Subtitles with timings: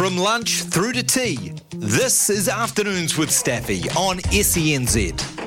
[0.00, 5.39] From lunch through to tea, this is Afternoons with Staffy on SENZ.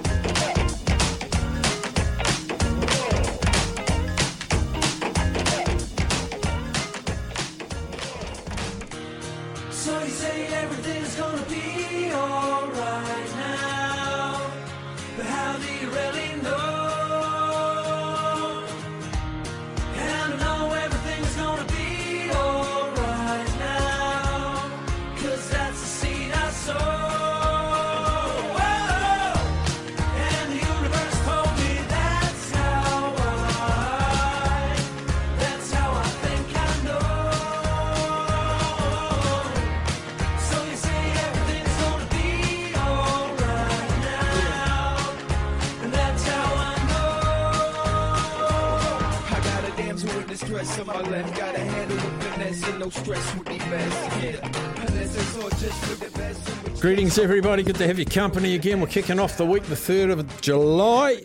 [57.13, 57.61] Greetings, everybody.
[57.61, 58.81] Good to have your company again.
[58.81, 61.21] We're kicking off the week, the 3rd of July,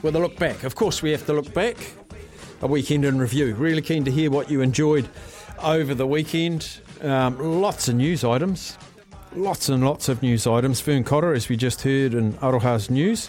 [0.00, 0.62] with a look back.
[0.62, 1.76] Of course, we have to look back.
[2.60, 3.52] A weekend in review.
[3.54, 5.08] Really keen to hear what you enjoyed
[5.60, 6.78] over the weekend.
[7.00, 8.78] Um, lots of news items.
[9.34, 10.80] Lots and lots of news items.
[10.80, 13.28] Vern Cotter, as we just heard in Aroha's news,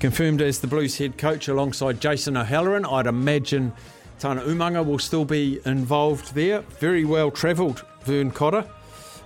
[0.00, 2.84] confirmed as the Blues head coach alongside Jason O'Halloran.
[2.84, 3.72] I'd imagine
[4.18, 6.62] Tana Umaga will still be involved there.
[6.80, 8.66] Very well travelled, Vern Cotter.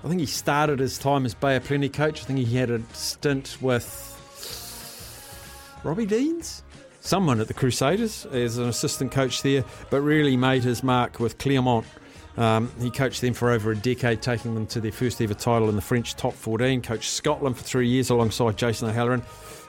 [0.05, 2.23] I think he started his time as Bay of Plenty coach.
[2.23, 4.15] I think he had a stint with
[5.83, 6.63] Robbie Deans,
[7.01, 11.39] someone at the Crusaders as an assistant coach there, but really made his mark with
[11.39, 11.85] Clermont.
[12.37, 15.69] Um, he coached them for over a decade, taking them to their first ever title
[15.69, 16.81] in the French top 14.
[16.83, 19.23] Coached Scotland for three years alongside Jason O'Halloran.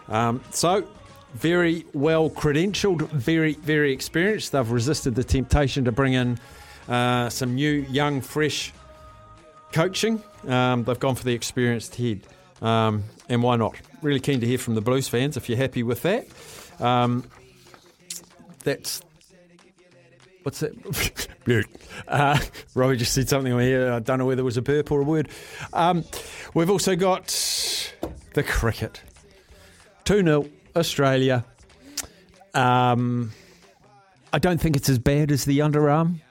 [0.08, 0.88] Um, so,
[1.33, 4.52] very well credentialed, very, very experienced.
[4.52, 6.39] They've resisted the temptation to bring in
[6.88, 8.71] uh, some new, young, fresh
[9.71, 10.23] coaching.
[10.47, 12.21] Um, they've gone for the experienced head.
[12.61, 13.75] Um, and why not?
[14.01, 16.27] Really keen to hear from the Blues fans if you're happy with that.
[16.79, 17.25] Um,
[18.63, 19.02] that's.
[20.43, 21.27] What's that?
[21.45, 21.67] Mute.
[22.08, 22.39] uh,
[22.73, 23.91] Robbie just said something on here.
[23.91, 25.29] I don't know whether it was a burp or a word.
[25.73, 26.03] Um,
[26.53, 27.27] we've also got
[28.33, 29.02] the cricket.
[30.05, 31.45] 2 0, Australia.
[32.53, 33.31] Um,
[34.33, 36.21] I don't think it's as bad as the underarm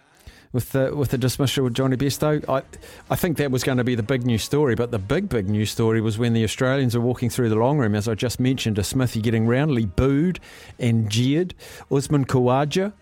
[0.52, 2.46] with the with the dismissal of Jonny Bairstow.
[2.48, 2.62] I
[3.10, 5.48] I think that was going to be the big news story, but the big big
[5.48, 8.40] news story was when the Australians are walking through the long room, as I just
[8.40, 10.40] mentioned, to Smithy getting roundly booed
[10.78, 11.54] and jeered.
[11.90, 12.92] Usman Khawaja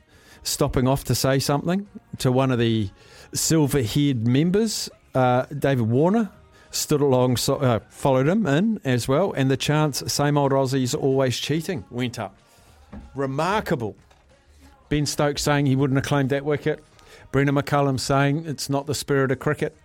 [0.43, 1.87] stopping off to say something
[2.19, 2.91] to one of the
[3.33, 6.31] silver haired members, uh, David Warner.
[6.73, 11.39] Stood along, uh, followed him in as well, and the chants "Same old Aussies always
[11.39, 12.37] cheating" went up.
[13.15, 13.97] Remarkable.
[14.91, 16.85] Ben Stokes saying he wouldn't have claimed that wicket.
[17.33, 19.77] Brendon McCullum saying it's not the spirit of cricket.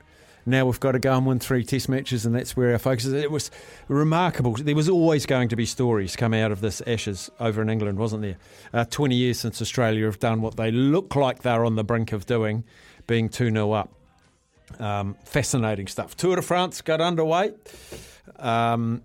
[0.46, 3.06] Now we've got to go and win three test matches, and that's where our focus
[3.06, 3.14] is.
[3.14, 3.52] It was
[3.88, 4.54] remarkable.
[4.54, 8.00] There was always going to be stories come out of this Ashes over in England,
[8.00, 8.38] wasn't there?
[8.74, 12.12] Uh, 20 years since Australia have done what they look like they're on the brink
[12.12, 12.64] of doing,
[13.06, 13.92] being 2 0 up.
[14.80, 16.16] Um, fascinating stuff.
[16.16, 17.54] Tour de France got underway.
[18.40, 19.04] Um,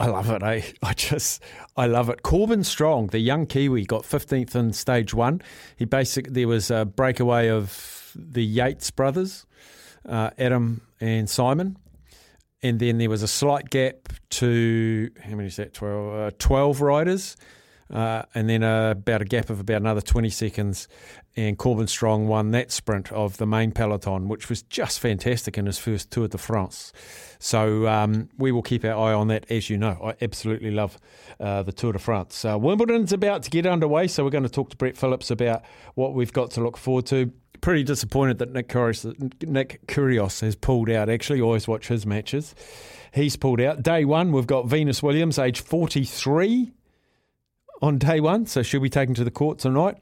[0.00, 0.62] I love it, eh?
[0.82, 1.42] I just,
[1.76, 2.22] I love it.
[2.22, 5.42] Corbin Strong, the young Kiwi, got 15th in stage one.
[5.76, 9.46] He basically, there was a breakaway of the Yates brothers,
[10.08, 11.76] uh, Adam and Simon.
[12.62, 15.74] And then there was a slight gap to, how many is that?
[15.74, 17.36] 12, uh, 12 riders.
[17.92, 20.88] Uh, and then uh, about a gap of about another 20 seconds.
[21.36, 25.66] And Corbin Strong won that sprint of the main peloton, which was just fantastic in
[25.66, 26.92] his first Tour de France.
[27.38, 29.98] So um, we will keep our eye on that, as you know.
[30.02, 30.98] I absolutely love
[31.38, 32.44] uh, the Tour de France.
[32.44, 35.62] Uh, Wimbledon's about to get underway, so we're going to talk to Brett Phillips about
[35.94, 37.32] what we've got to look forward to.
[37.60, 41.08] Pretty disappointed that Nick Kyrgios, Nick Kyrgios has pulled out.
[41.08, 42.54] Actually, always watch his matches.
[43.12, 43.82] He's pulled out.
[43.82, 46.72] Day one, we've got Venus Williams, age 43
[47.80, 49.98] on day one, so she'll be taken to the court tonight,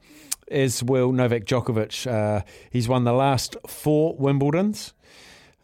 [0.49, 2.07] as will Novak Djokovic.
[2.11, 4.93] Uh, he's won the last four Wimbledons.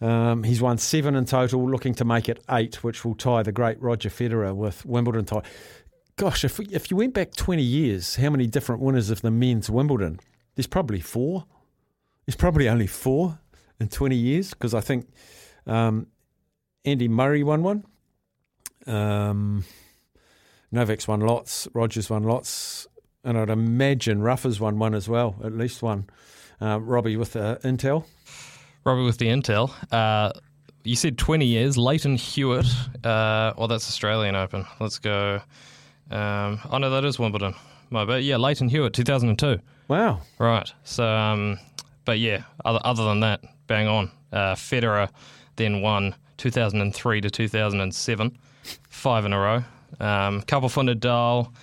[0.01, 3.52] Um, he's won seven in total, looking to make it eight, which will tie the
[3.52, 5.43] great Roger Federer with Wimbledon tie.
[6.16, 9.70] Gosh, if if you went back twenty years, how many different winners of the men's
[9.70, 10.20] Wimbledon?
[10.55, 11.46] There's probably four.
[12.26, 13.40] There's probably only four
[13.79, 15.08] in twenty years because I think
[15.66, 16.08] um,
[16.85, 17.85] Andy Murray won one.
[18.85, 19.64] Um,
[20.73, 21.67] Novak's won lots.
[21.73, 22.87] Rogers won lots.
[23.23, 26.09] And I'd imagine Rafa's won one as well, at least one.
[26.59, 28.05] Uh, Robbie with the Intel.
[28.84, 29.72] Robbie with the intel.
[29.93, 30.34] Uh,
[30.84, 31.78] you said 20 years.
[31.78, 32.66] Lleyton Hewitt.
[33.03, 34.66] Uh, well, that's Australian Open.
[34.79, 35.41] Let's go.
[36.11, 37.53] Um, oh, no, that is Wimbledon.
[37.90, 38.23] My bad.
[38.23, 39.59] Yeah, Lleyton Hewitt, 2002.
[39.87, 40.22] Wow.
[40.40, 40.69] Right.
[40.84, 41.59] So, um,
[42.03, 44.11] but yeah, other, other than that, bang on.
[44.34, 45.09] Uh, Federer
[45.55, 48.37] then won 2003 to 2007,
[48.90, 49.64] five in a row.
[50.03, 51.53] Um, couple for Nadal,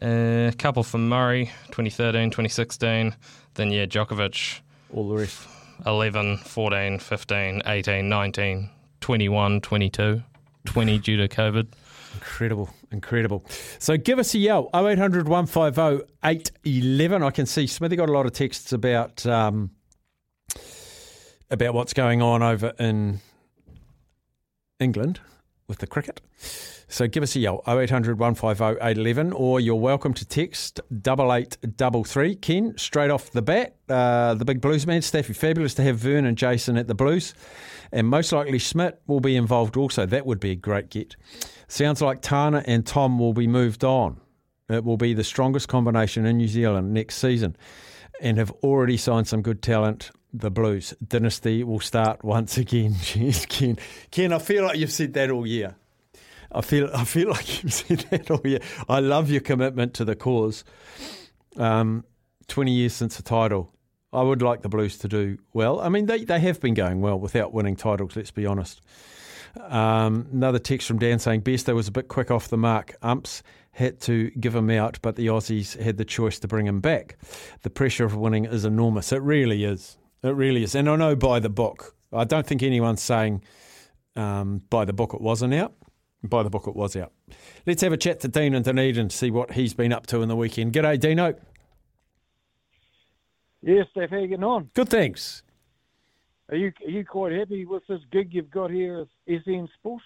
[0.00, 3.14] a couple for Murray, 2013, 2016.
[3.54, 4.60] Then, yeah, Djokovic,
[4.94, 5.46] All the rest.
[5.84, 8.70] 11, 14, 15, 18, 19,
[9.00, 10.22] 21, 22,
[10.64, 11.66] 20 due to COVID.
[12.14, 13.44] Incredible, incredible.
[13.78, 17.22] So give us a yell 0800 150 811.
[17.22, 19.72] I can see Smithy got a lot of texts about um,
[21.50, 23.20] about what's going on over in
[24.80, 25.20] England
[25.68, 26.22] with the cricket.
[26.88, 32.36] So give us a yell 0800 150 811 or you're welcome to text 8833.
[32.36, 36.26] Ken, straight off the bat, uh, the big blues man, Staffy, fabulous to have Vern
[36.26, 37.34] and Jason at the blues.
[37.92, 40.06] And most likely Schmidt will be involved also.
[40.06, 41.16] That would be a great get.
[41.68, 44.20] Sounds like Tana and Tom will be moved on.
[44.68, 47.56] It will be the strongest combination in New Zealand next season
[48.20, 50.10] and have already signed some good talent.
[50.32, 52.92] The Blues dynasty will start once again.
[52.94, 53.78] Jeez, Ken.
[54.10, 55.76] Ken, I feel like you've said that all year.
[56.54, 58.60] I feel I feel like you've said that all year.
[58.88, 60.64] I love your commitment to the cause.
[61.56, 62.04] Um,
[62.46, 63.72] Twenty years since the title.
[64.12, 65.80] I would like the Blues to do well.
[65.80, 68.80] I mean, they, they have been going well without winning titles, let's be honest.
[69.60, 72.94] Um, another text from Dan saying Bairstow was a bit quick off the mark.
[73.02, 73.42] Umps
[73.72, 77.16] had to give him out, but the Aussies had the choice to bring him back.
[77.62, 79.12] The pressure of winning is enormous.
[79.12, 79.96] It really is.
[80.22, 80.74] It really is.
[80.74, 81.96] And I know by the book.
[82.12, 83.42] I don't think anyone's saying
[84.14, 85.74] um, by the book it wasn't out.
[86.24, 87.12] By the book it was out.
[87.66, 90.22] Let's have a chat to Dean and Dunedin to see what he's been up to
[90.22, 90.72] in the weekend.
[90.72, 91.34] G'day, Dino.
[93.62, 94.70] Yes, Steph, how you getting on?
[94.74, 95.42] Good, thanks.
[96.50, 100.02] Are you are you quite happy with this gig you've got here at SN Sport?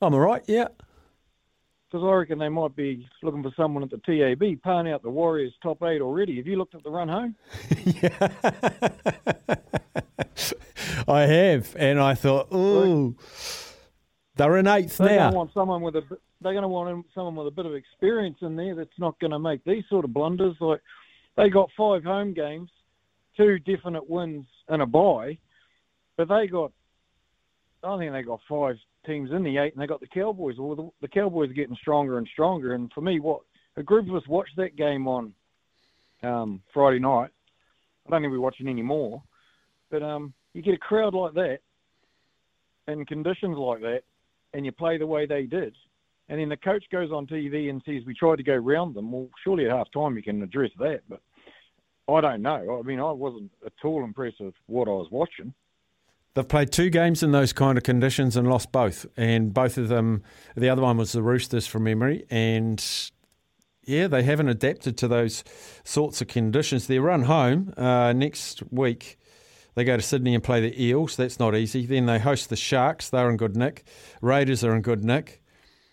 [0.00, 0.68] I'm all right, yeah.
[1.90, 5.10] Because I reckon they might be looking for someone at the TAB, paying out the
[5.10, 6.36] Warriors top eight already.
[6.36, 7.34] Have you looked at the run home?
[8.02, 8.28] Yeah.
[11.08, 13.16] I have, and I thought, ooh,
[14.38, 15.30] they're in eighth They're going now.
[15.30, 16.02] to want someone with a
[16.40, 19.32] they're going to want someone with a bit of experience in there that's not going
[19.32, 20.54] to make these sort of blunders.
[20.60, 20.80] Like
[21.36, 22.70] they got five home games,
[23.36, 25.36] two definite wins and a bye,
[26.16, 26.72] but they got
[27.82, 28.76] I think they got five
[29.06, 30.56] teams in the eight, and they got the Cowboys.
[30.58, 32.74] Well, the, the Cowboys are getting stronger and stronger.
[32.74, 33.40] And for me, what
[33.76, 35.32] a group of us watched that game on
[36.22, 37.30] um, Friday night.
[38.06, 39.22] I don't think we're watching anymore,
[39.90, 41.58] but um, you get a crowd like that,
[42.86, 44.00] and conditions like that,
[44.54, 45.74] and you play the way they did,
[46.28, 49.12] and then the coach goes on TV and says we tried to go round them.
[49.12, 51.20] Well, surely at half time you can address that, but
[52.08, 52.78] I don't know.
[52.78, 55.52] I mean, I wasn't at all impressed with what I was watching.
[56.34, 59.06] They've played two games in those kind of conditions and lost both.
[59.16, 60.22] And both of them,
[60.56, 62.24] the other one was the Roosters from memory.
[62.30, 62.82] And
[63.84, 65.42] yeah, they haven't adapted to those
[65.84, 66.86] sorts of conditions.
[66.86, 69.17] They run home uh, next week.
[69.78, 71.14] They go to Sydney and play the Eels.
[71.14, 71.86] That's not easy.
[71.86, 73.10] Then they host the Sharks.
[73.10, 73.84] They're in good nick.
[74.20, 75.40] Raiders are in good nick.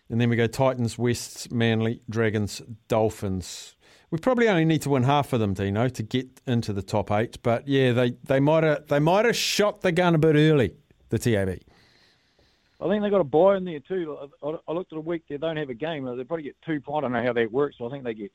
[0.10, 3.76] And then we go Titans, Wests, Manly, Dragons, Dolphins.
[4.10, 7.12] We probably only need to win half of them, Dino, to get into the top
[7.12, 7.38] eight.
[7.44, 10.74] But yeah, they, they might have they might have shot the gun a bit early.
[11.10, 11.50] The TAB.
[11.50, 14.18] I think they got a buy in there too.
[14.42, 16.06] I, I looked at a week; they don't have a game.
[16.06, 16.82] They probably get two.
[16.82, 16.98] points.
[16.98, 17.76] I don't know how that works.
[17.78, 18.32] So I think they get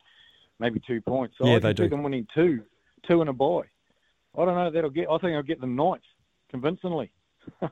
[0.60, 1.34] maybe two points.
[1.38, 1.88] So Yeah, I they do.
[1.88, 2.62] them winning two,
[3.08, 3.62] two and a buy.
[4.36, 4.70] I don't know.
[4.70, 5.08] That'll get.
[5.10, 6.02] I think I'll get them ninth
[6.50, 7.10] convincingly.
[7.62, 7.70] I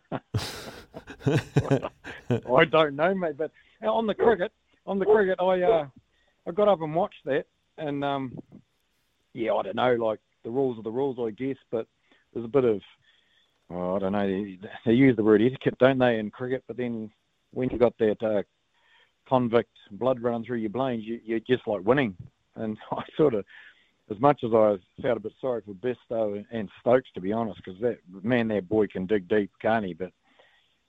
[2.65, 3.37] don't know, mate.
[3.37, 3.51] But
[3.83, 4.53] on the cricket,
[4.87, 5.87] on the cricket, I uh,
[6.47, 7.47] I got up and watched that,
[7.77, 8.39] and um,
[9.35, 9.95] yeah, I don't know.
[9.95, 11.57] Like the rules are the rules, I guess.
[11.71, 11.87] But
[12.33, 12.81] there's a bit of
[13.71, 14.27] oh, I don't know.
[14.27, 16.65] They, they use the word etiquette, don't they, in cricket?
[16.67, 17.11] But then
[17.53, 18.43] when you got that uh,
[19.29, 22.17] convict blood running through your veins, you, you're just like winning.
[22.57, 23.45] And I sort of,
[24.11, 27.61] as much as I felt a bit sorry for Bairstow and Stokes, to be honest,
[27.65, 29.95] because that man, that boy can dig deep, can't he?
[29.95, 30.13] But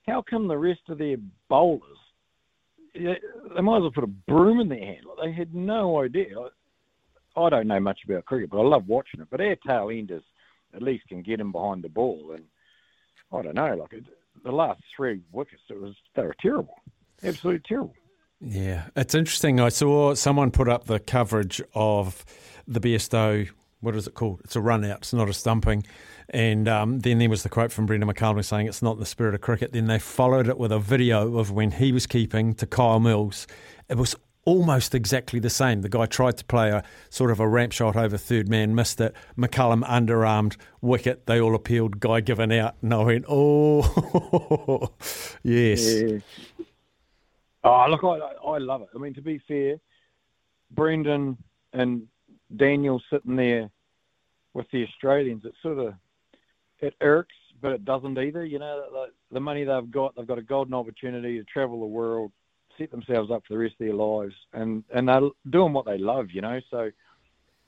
[0.08, 1.18] how come the rest of their
[1.50, 1.82] bowlers,
[2.94, 5.06] they might as well put a broom in their hand?
[5.06, 6.40] Like, they had no idea.
[6.40, 9.28] I, I don't know much about cricket, but I love watching it.
[9.30, 10.24] But our tail enders
[10.74, 12.46] at least can get him behind the ball, and
[13.32, 13.76] I don't know.
[13.76, 14.04] Like
[14.44, 16.76] the last three wickets, it was they were terrible,
[17.24, 17.94] absolutely terrible.
[18.42, 19.60] Yeah, it's interesting.
[19.60, 22.26] I saw someone put up the coverage of
[22.70, 23.50] the Bairstow,
[23.82, 24.42] What is it called?
[24.44, 25.00] It's a run out.
[25.00, 25.86] It's not a stumping.
[26.30, 29.06] And um, then there was the quote from Brendon McCullum saying it's not in the
[29.06, 29.74] spirit of cricket.
[29.74, 33.48] Then they followed it with a video of when he was keeping to Kyle Mills.
[33.90, 35.82] It was almost exactly the same.
[35.82, 39.02] The guy tried to play a sort of a ramp shot over third man, missed
[39.02, 39.16] it.
[39.38, 41.26] McCullum underarmed wicket.
[41.26, 42.00] They all appealed.
[42.00, 42.76] Guy given out.
[42.84, 44.92] And I went, oh,
[45.44, 46.02] yes.
[46.02, 46.20] Yeah.
[47.64, 48.90] Oh, look, I, I love it.
[48.96, 49.80] I mean, to be fair,
[50.72, 51.38] Brendon
[51.74, 52.08] and
[52.56, 53.70] Daniel sitting there
[54.54, 55.94] with the Australians, it sort of
[56.80, 58.46] it irks but it doesn't either.
[58.46, 61.86] You know, like, the money they've got, they've got a golden opportunity to travel the
[61.86, 62.32] world,
[62.78, 65.98] set themselves up for the rest of their lives, and and they're doing what they
[65.98, 66.28] love.
[66.32, 66.92] You know, so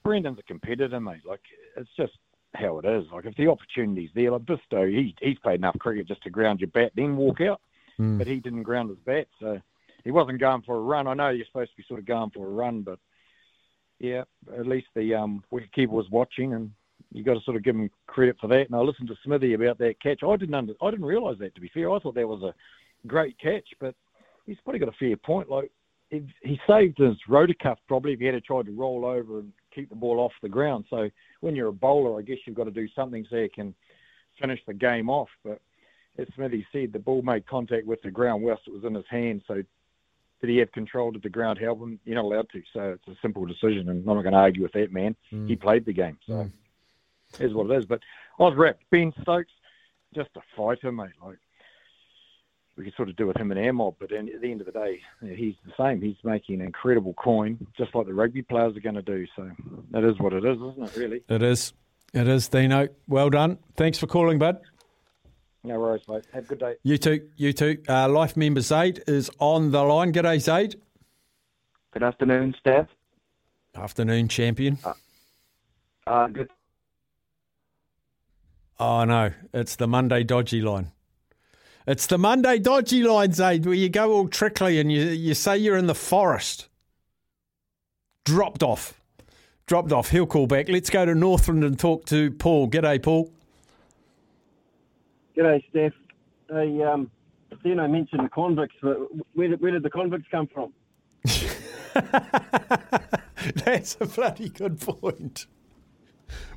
[0.03, 1.21] Brendon's a competitor, mate.
[1.27, 1.41] Like
[1.75, 2.13] it's just
[2.53, 3.05] how it is.
[3.11, 6.59] Like if the opportunity's there, like Bairstow, he he's played enough cricket just to ground
[6.59, 7.61] your bat, then walk out,
[7.97, 8.17] hmm.
[8.17, 9.59] but he didn't ground his bat, so
[10.03, 11.07] he wasn't going for a run.
[11.07, 12.99] I know you're supposed to be sort of going for a run, but
[14.01, 14.23] yeah,
[14.57, 16.71] at least the um, wicketkeeper was watching, and
[17.11, 18.65] you got to sort of give him credit for that.
[18.65, 20.23] And I listened to Smithy about that catch.
[20.23, 21.53] I didn't under, I didn't realise that.
[21.53, 23.93] To be fair, I thought that was a great catch, but
[24.47, 25.51] he's probably got a fair point.
[25.51, 25.69] Like
[26.09, 29.53] he, he saved his rotor cuff probably if he had tried to roll over and
[29.73, 30.85] keep the ball off the ground.
[30.89, 31.07] So
[31.41, 33.75] when you're a bowler, I guess you've got to do something so you can
[34.41, 35.29] finish the game off.
[35.45, 35.61] But
[36.17, 39.05] as Smithy said, the ball made contact with the ground whilst it was in his
[39.11, 39.43] hand.
[39.47, 39.61] So
[40.41, 41.11] did he have control?
[41.11, 41.99] Did the ground help him?
[42.03, 42.61] You're not allowed to.
[42.73, 45.15] So it's a simple decision, and I'm not going to argue with that man.
[45.31, 45.47] Mm.
[45.47, 46.51] He played the game, so mm.
[47.39, 47.85] is what it is.
[47.85, 47.99] But
[48.39, 48.83] I was wrapped.
[48.89, 49.51] Ben Stokes,
[50.15, 51.11] just a fighter, mate.
[51.23, 51.37] Like
[52.77, 54.65] we could sort of do with him and our mob, but at the end of
[54.65, 54.99] the day,
[55.35, 56.01] he's the same.
[56.01, 59.27] He's making incredible coin, just like the rugby players are going to do.
[59.35, 59.49] So
[59.91, 60.95] that is what it is, isn't it?
[60.95, 61.21] Really.
[61.29, 61.73] It is.
[62.13, 62.87] It is, Dino.
[63.07, 63.57] Well done.
[63.75, 64.59] Thanks for calling, bud.
[65.63, 66.23] No worries, mate.
[66.33, 66.75] Have a good day.
[66.83, 67.29] You too.
[67.35, 67.77] You too.
[67.87, 70.11] Uh, Life member Zaid is on the line.
[70.11, 70.75] G'day, Zaid.
[71.93, 72.87] Good afternoon, Steph.
[73.75, 74.79] Afternoon, champion.
[76.07, 76.49] Uh, good.
[78.79, 79.31] Oh, no.
[79.53, 80.91] It's the Monday dodgy line.
[81.85, 85.57] It's the Monday dodgy line, Zaid, where you go all trickly and you, you say
[85.57, 86.67] you're in the forest.
[88.25, 88.99] Dropped off.
[89.67, 90.09] Dropped off.
[90.09, 90.69] He'll call back.
[90.69, 92.67] Let's go to Northland and talk to Paul.
[92.67, 93.31] G'day, Paul.
[95.37, 95.93] G'day, Steph.
[96.49, 97.09] Hey, um,
[97.63, 98.75] Dino mentioned the convicts.
[98.81, 98.97] but
[99.33, 100.73] Where did, where did the convicts come from?
[103.65, 105.47] That's a bloody good point.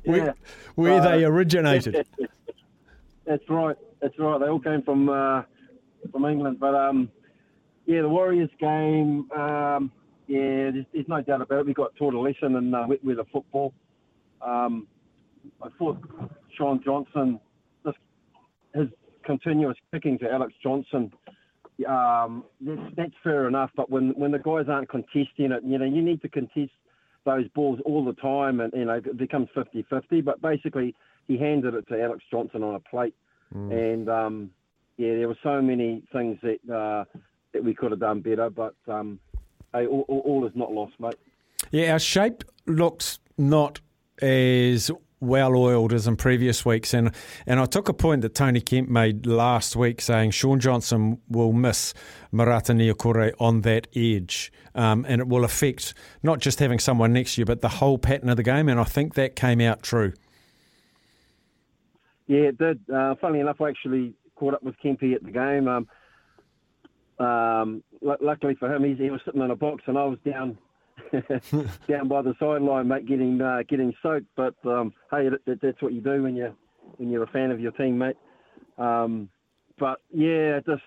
[0.03, 0.33] Where, Yeah.
[0.75, 2.05] where Uh, they originated.
[3.25, 3.75] That's right.
[4.01, 4.39] That's right.
[4.39, 5.43] They all came from uh,
[6.11, 6.59] from England.
[6.59, 7.09] But um,
[7.85, 9.29] yeah, the Warriors game.
[9.31, 9.91] Um,
[10.27, 11.65] yeah, there's, there's no doubt about it.
[11.65, 13.73] We got taught a lesson in uh, with the football.
[14.41, 14.87] Um,
[15.61, 15.97] I thought
[16.57, 17.39] Shaun Johnson,
[19.25, 21.11] continuous kicking to Alex Johnston.
[21.87, 25.85] Um, that's, that's fair enough, but when when the guys aren't contesting it, you know,
[25.85, 26.71] you need to contest
[27.25, 30.23] those balls all the time, and you know, it becomes 50-50.
[30.23, 30.95] But basically,
[31.27, 33.15] he handed it to Alex Johnston on a plate,
[33.51, 34.51] and um,
[34.97, 37.03] yeah, there were so many things that uh,
[37.53, 38.49] that we could have done better.
[38.49, 39.19] But um,
[39.73, 41.15] hey, all, all, all is not lost, mate.
[41.71, 43.81] Yeah, our shape looks not
[44.21, 47.11] as well oiled as in previous weeks, and
[47.45, 51.53] and I took a point that Tony Kemp made last week, saying Shaun Johnson will
[51.53, 51.93] miss
[52.33, 55.93] Marata Niukore on that edge, um, and it will affect
[56.23, 58.69] not just having someone next to you, but the whole pattern of the game.
[58.69, 60.13] And I think that came out true.
[62.27, 62.79] Yeah, it did.
[62.93, 65.67] Uh, funnily enough, I actually caught up with Kempy at the game.
[65.67, 65.87] Um,
[67.25, 70.57] um, lu luckily for him, he was sitting in a box, and I was down
[71.87, 74.27] down by the sideline, mate, getting uh, getting soaked.
[74.35, 76.55] But um, hey, that, that, that's what you do when you
[76.97, 78.17] when you're a fan of your team, mate.
[78.77, 79.29] Um,
[79.77, 80.83] but yeah, just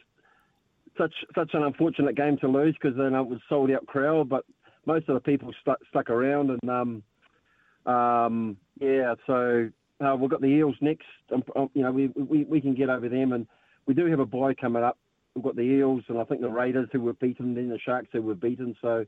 [0.97, 4.45] such such an unfortunate game to lose because then it was sold out crowd, but
[4.87, 9.71] most of the people stuck stuck around, and um, um, yeah, so
[10.05, 11.07] uh, we've got the Eels next.
[11.33, 13.47] Um, um, you know, we, we we can get over them, and
[13.87, 14.99] we do have a bye coming up.
[15.35, 18.09] We've got the Eels, and I think the Raiders who were beaten, then the Sharks
[18.12, 18.75] who were beaten.
[18.81, 19.05] So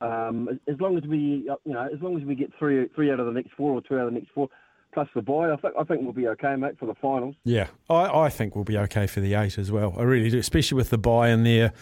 [0.00, 2.86] um, as- as long as we, uh, you know, as long as we get three
[2.94, 4.48] three out of the next four or two out of the next four,
[4.92, 7.34] plus the bye, I think I think we'll be okay, mate, for the finals.
[7.44, 9.94] Yeah, I, I think we'll be okay for the eight as well.
[9.98, 11.72] I really do, especially with the buy in there.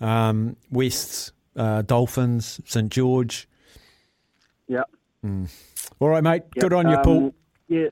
[0.00, 3.46] Um, Wests, uh, Dolphins, St George.
[4.68, 4.84] Yeah.
[5.98, 6.42] All right, mate.
[6.58, 7.34] Good on you, Um, Paul.
[7.68, 7.88] Yeah.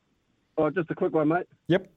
[0.56, 1.46] Oh, just a quick one, mate.
[1.66, 1.90] Yep.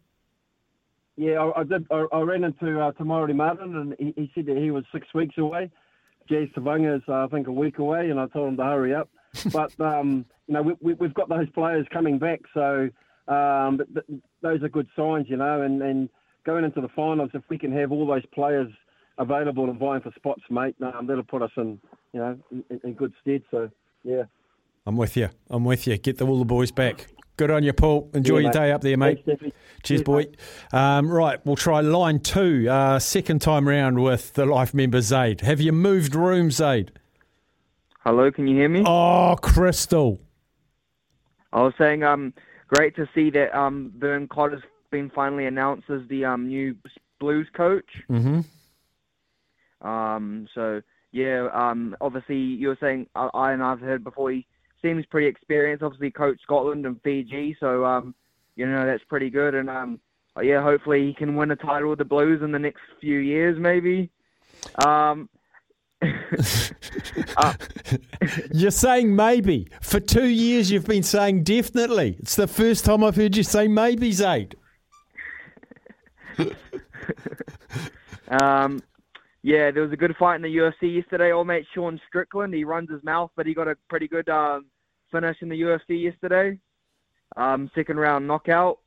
[1.18, 1.86] Yeah, I, I did.
[1.92, 4.84] I, I ran into uh, Te Maire Martin, and he, he said that he was
[4.92, 5.70] six weeks away.
[6.30, 9.10] Jazz Tevaga's, uh, I think, a week away, and I told him to hurry up.
[9.54, 12.90] but um, you know, we, we, we've got those players coming back, so
[13.28, 15.62] um, th- th- those are good signs, you know.
[15.62, 16.10] And, and
[16.46, 18.72] going into the finals, if we can have all those players
[19.18, 21.80] available and vying for spots, mate, um, that'll put us in,
[22.14, 23.44] you know, in, in good stead.
[23.52, 23.70] So
[24.04, 24.24] yeah.
[24.86, 25.30] I'm with you.
[25.50, 25.98] I'm with you.
[25.98, 27.08] Get the, all the boys back.
[27.38, 28.10] Good on you, Paul.
[28.14, 28.54] Enjoy Yeah, your mate.
[28.54, 29.24] day up there, mate.
[29.26, 30.26] Thanks, Cheers, Cheers, boy.
[30.72, 35.42] Um, right, we'll try line two, uh, second time round with the life member Zaid.
[35.42, 36.92] Have you moved rooms, Zaid?
[38.00, 38.84] Hello, can you hear me?
[38.86, 40.20] Oh, Crystal.
[41.54, 42.34] I was saying, um,
[42.68, 44.62] great to see that um, Vern Codd has
[44.92, 46.76] been finally announced as the um, new
[47.20, 47.90] Blues coach.
[48.10, 48.42] Mm-hmm.
[49.88, 54.46] Um, so yeah, um, obviously you were saying I, I and I've heard before he
[54.82, 55.84] seems pretty experienced.
[55.84, 58.16] Obviously, coached Scotland and Fiji, so um,
[58.56, 59.56] you know that's pretty good.
[59.56, 60.00] And um,
[60.42, 63.58] yeah, hopefully he can win a title with the Blues in the next few years,
[63.60, 64.10] maybe.
[64.86, 65.30] Um,
[67.38, 67.54] uh,
[68.54, 69.68] You're saying maybe.
[69.82, 72.18] For two years, you've been saying definitely.
[72.20, 74.56] It's the first time I've heard you say maybe, Zaid.
[78.32, 78.82] Um,
[79.44, 81.32] yeah, there was a good fight in the UFC yesterday.
[81.32, 84.66] Old mate Sean Strickland, he runs his mouth, but he got a pretty good um,
[85.12, 86.60] finish in the UFC yesterday.
[87.38, 88.80] Um, second round knockout.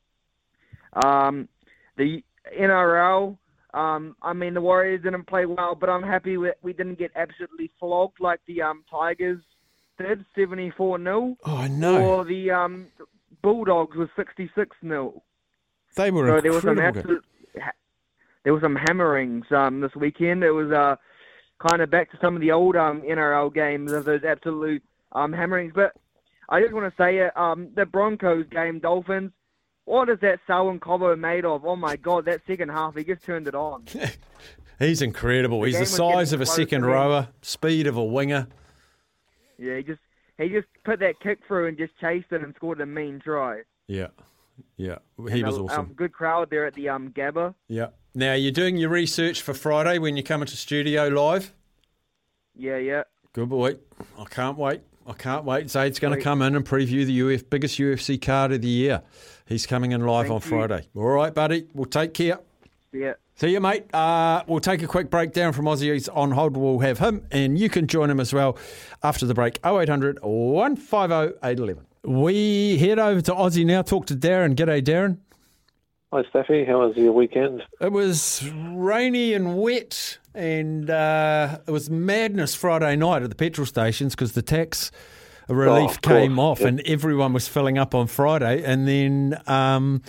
[1.03, 1.47] Um,
[1.97, 2.23] the
[2.57, 3.37] NRL,
[3.73, 7.11] um, I mean, the Warriors didn't play well, but I'm happy we, we didn't get
[7.15, 9.41] absolutely flogged like the um, Tigers
[9.97, 12.01] did, 74 0, Oh, no.
[12.01, 12.87] or the um,
[13.41, 15.21] Bulldogs was 66 0.
[15.97, 16.99] They were So there was incredible.
[16.99, 17.25] absolute,
[18.45, 20.43] there was some hammerings um, this weekend.
[20.43, 20.95] It was uh,
[21.59, 25.33] kind of back to some of the old um, NRL games of those absolute um,
[25.33, 25.73] hammerings.
[25.75, 25.93] But
[26.47, 29.31] I just want to say it, um, the Broncos game, Dolphins.
[29.85, 31.65] What is that Selwyn Cobbo made of?
[31.65, 33.85] Oh my God, that second half, he just turned it on.
[34.79, 35.63] He's incredible.
[35.63, 38.47] He's the size of a second rower, speed of a winger.
[39.57, 40.01] Yeah, he just
[40.37, 43.61] he just put that kick through and just chased it and scored a mean try.
[43.87, 44.07] Yeah.
[44.77, 44.97] Yeah.
[45.29, 45.79] He And was a, awesome.
[45.79, 47.53] Um, good crowd there at the um, Gabba.
[47.67, 47.87] Yeah.
[48.17, 51.53] Now, you're doing your research for Friday when you come into studio live.
[52.55, 53.03] Yeah, yeah.
[53.33, 53.75] Good boy.
[54.17, 54.81] I can't wait.
[55.05, 55.69] I can't wait.
[55.69, 59.01] Zaid's going to come in and preview the UF biggest UFC card of the year.
[59.45, 60.65] He's coming in live Thank on you.
[60.67, 60.87] Friday.
[60.95, 61.67] All right, buddy.
[61.73, 62.39] We'll take care.
[62.93, 63.15] Yeah.
[63.35, 63.93] See you, mate.
[63.93, 66.55] Uh, we'll take a quick breakdown from Aussie's on hold.
[66.55, 68.57] We'll have him, and you can join him as well
[69.03, 69.59] after the break.
[69.65, 71.85] 0800 150 811.
[72.05, 73.81] We head over to Aussie now.
[73.81, 74.55] Talk to Darren.
[74.55, 75.17] G'day, Darren.
[76.13, 76.65] Hi, Staffy.
[76.65, 77.63] How was your weekend?
[77.81, 83.65] It was rainy and wet, and uh, it was madness Friday night at the petrol
[83.65, 84.91] stations because the tax
[85.49, 89.41] relief of came off, and everyone was filling up on Friday, and then.
[89.47, 90.01] Um,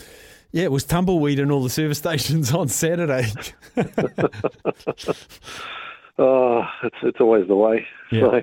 [0.53, 3.27] yeah, it was tumbleweed in all the service stations on Saturday.
[6.19, 7.87] Oh, it's it's always the way.
[8.11, 8.41] Yeah.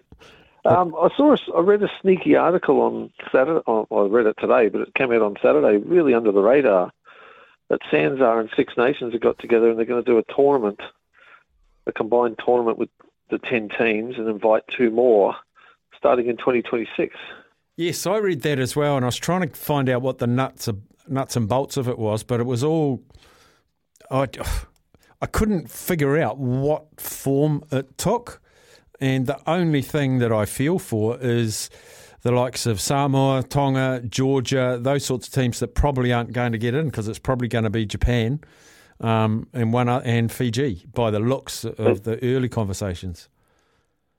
[0.64, 3.62] So, um, I saw a, I read a sneaky article on Saturday.
[3.68, 6.42] Oh, well, I read it today, but it came out on Saturday, really under the
[6.42, 6.92] radar.
[7.74, 10.80] That Sanzar and Six Nations have got together and they're going to do a tournament,
[11.88, 12.90] a combined tournament with
[13.32, 15.36] the ten teams, and invite two more,
[15.98, 17.16] starting in 2026.
[17.76, 20.28] Yes, I read that as well, and I was trying to find out what the
[20.28, 23.02] nuts of, nuts and bolts of it was, but it was all
[24.12, 24.28] I,
[25.20, 28.40] I couldn't figure out what form it took,
[29.02, 31.72] and the only thing that I feel for is
[32.24, 36.58] the likes of Samoa, Tonga, Georgia, those sorts of teams that probably aren't going to
[36.58, 38.40] get in because it's probably going to be Japan
[39.02, 43.30] um, and one o- and Fiji by the looks of the early conversations.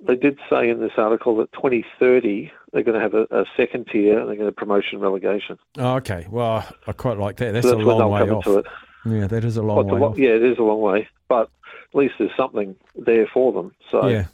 [0.07, 3.87] They did say in this article that 2030 they're going to have a, a second
[3.91, 5.57] tier and they're going to promotion relegation.
[5.79, 7.53] Oh, okay, well, I quite like that.
[7.53, 8.65] That's So a that's when long way off.
[9.07, 11.09] Yeah, that is a long Well, a way lo- yeah, it is a long way,
[11.29, 11.49] but
[11.89, 13.73] at least there's something there for them.
[13.91, 14.25] So, Yeah.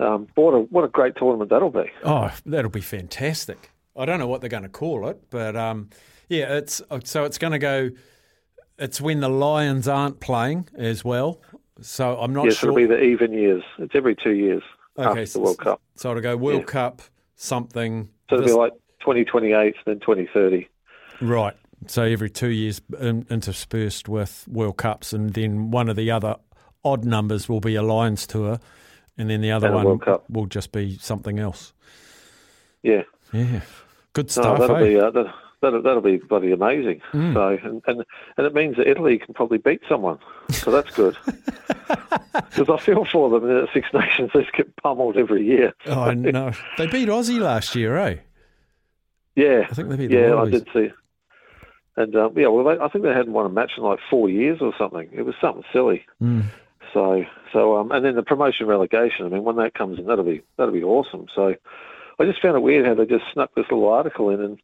[0.00, 1.90] Um, what a what a great tournament that'll be.
[2.04, 3.70] Oh, that'll be fantastic.
[3.96, 5.90] I don't know what they're going to call it, but um,
[6.28, 7.90] yeah, it's so it's going to go.
[8.78, 11.40] It's when the Lions aren't playing as well.
[11.82, 12.70] So I'm not yes, sure.
[12.70, 13.62] it'll be the even years.
[13.78, 14.62] It's every two years
[14.98, 15.80] after so, the World Cup.
[15.96, 16.66] So it'll go World Yeah.
[16.66, 17.02] Cup
[17.36, 18.08] something.
[18.28, 20.68] So it'll this- be like 2028, then 2030.
[21.22, 21.54] right.
[21.86, 26.36] So every two years in, interspersed with World Cups, and then one of the other
[26.84, 28.60] odd numbers will be a Lions tour,
[29.20, 31.72] and then the other one will just be something else.
[32.82, 33.02] Yeah,
[33.32, 33.60] Yeah,
[34.14, 34.58] good no, stuff.
[34.58, 34.84] that'll eh?
[34.84, 37.02] be uh, that, that'll, that'll be bloody amazing.
[37.12, 37.34] Mm.
[37.34, 38.04] So, and, and
[38.36, 40.18] and it means that Italy can probably beat someone.
[40.50, 41.16] So that's good.
[42.50, 43.48] Because I feel for them.
[43.48, 45.72] in The Six Nations they just get pummeled every year.
[45.86, 46.52] Oh, I know.
[46.78, 48.16] They beat Aussie last year, eh?
[49.36, 50.90] Yeah, I think they beat the yeah, I did see.
[51.96, 54.28] And um, yeah, well, they, I think they hadn't won a match in like four
[54.28, 55.08] years or something.
[55.12, 56.04] It was something silly.
[56.22, 56.44] Mm.
[56.92, 57.22] So,
[57.52, 59.26] so, um, and then the promotion relegation.
[59.26, 61.26] I mean, when that comes in, that'll be that'll be awesome.
[61.34, 61.54] So,
[62.18, 64.58] I just found it weird how they just snuck this little article in, and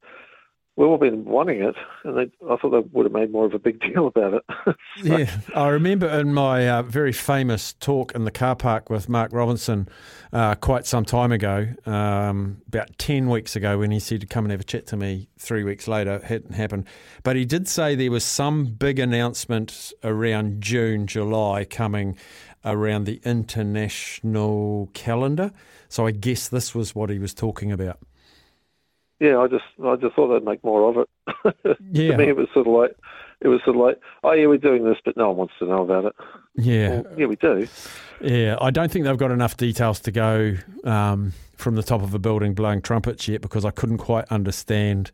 [0.76, 3.54] we've all been wanting it, and they, I thought they would have made more of
[3.54, 4.76] a big deal about it.
[5.02, 9.30] Yeah, I remember in my uh, very famous talk in the car park with Mark
[9.30, 9.88] Robinson
[10.32, 14.46] uh, quite some time ago, um, about 10 weeks ago, when he said to come
[14.46, 16.14] and have a chat to me three weeks later.
[16.14, 16.86] It hadn't happened.
[17.24, 22.16] But he did say there was some big announcement around June, July coming
[22.64, 25.52] around the international calendar.
[25.90, 27.98] So I guess this was what he was talking about.
[29.20, 31.78] Yeah, I just, I just thought they'd make more of it.
[31.90, 32.08] Yeah.
[32.12, 32.96] to me, it was sort of like,
[33.40, 35.66] it was sort of like, oh yeah, we're doing this, but no one wants to
[35.66, 36.14] know about it.
[36.54, 37.00] Yeah.
[37.00, 37.68] Well, yeah, we do.
[38.20, 42.14] Yeah, I don't think they've got enough details to go um, from the top of
[42.14, 45.10] a building blowing trumpets yet because I couldn't quite understand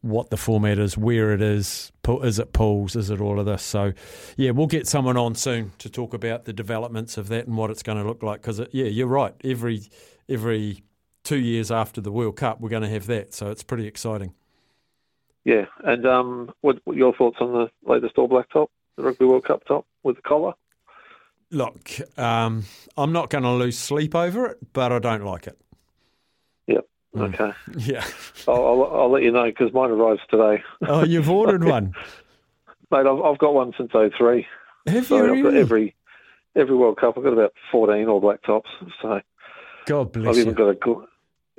[0.00, 1.92] what the format is, where it is,
[2.22, 3.62] is it pools, is it all of this?
[3.62, 3.92] So,
[4.36, 7.70] yeah, we'll get someone on soon to talk about the developments of that and what
[7.70, 8.40] it's going to look like.
[8.40, 9.34] Because yeah, you're right.
[9.44, 9.82] Every
[10.28, 10.82] every
[11.24, 13.34] two years after the World Cup, we're going to have that.
[13.34, 14.34] So it's pretty exciting.
[15.44, 19.24] Yeah, and um, what, what your thoughts on the latest All Black top, the Rugby
[19.24, 20.52] World Cup top with the collar?
[21.50, 22.64] Look, um,
[22.96, 25.58] I'm not going to lose sleep over it, but I don't like it.
[26.66, 26.86] Yep.
[27.16, 27.34] Mm.
[27.34, 27.52] Okay.
[27.92, 28.04] Yeah.
[28.46, 30.62] I'll, I'll, I'll let you know because mine arrives today.
[30.86, 31.94] Oh, you've ordered one.
[32.90, 34.46] Mate, I've, I've got one since 03.
[34.86, 35.94] Have so you I've got every
[36.54, 37.16] every World Cup.
[37.16, 38.68] I've got about 14 All Black tops.
[39.00, 39.20] So
[39.86, 40.54] God bless I've even you.
[40.54, 40.74] got a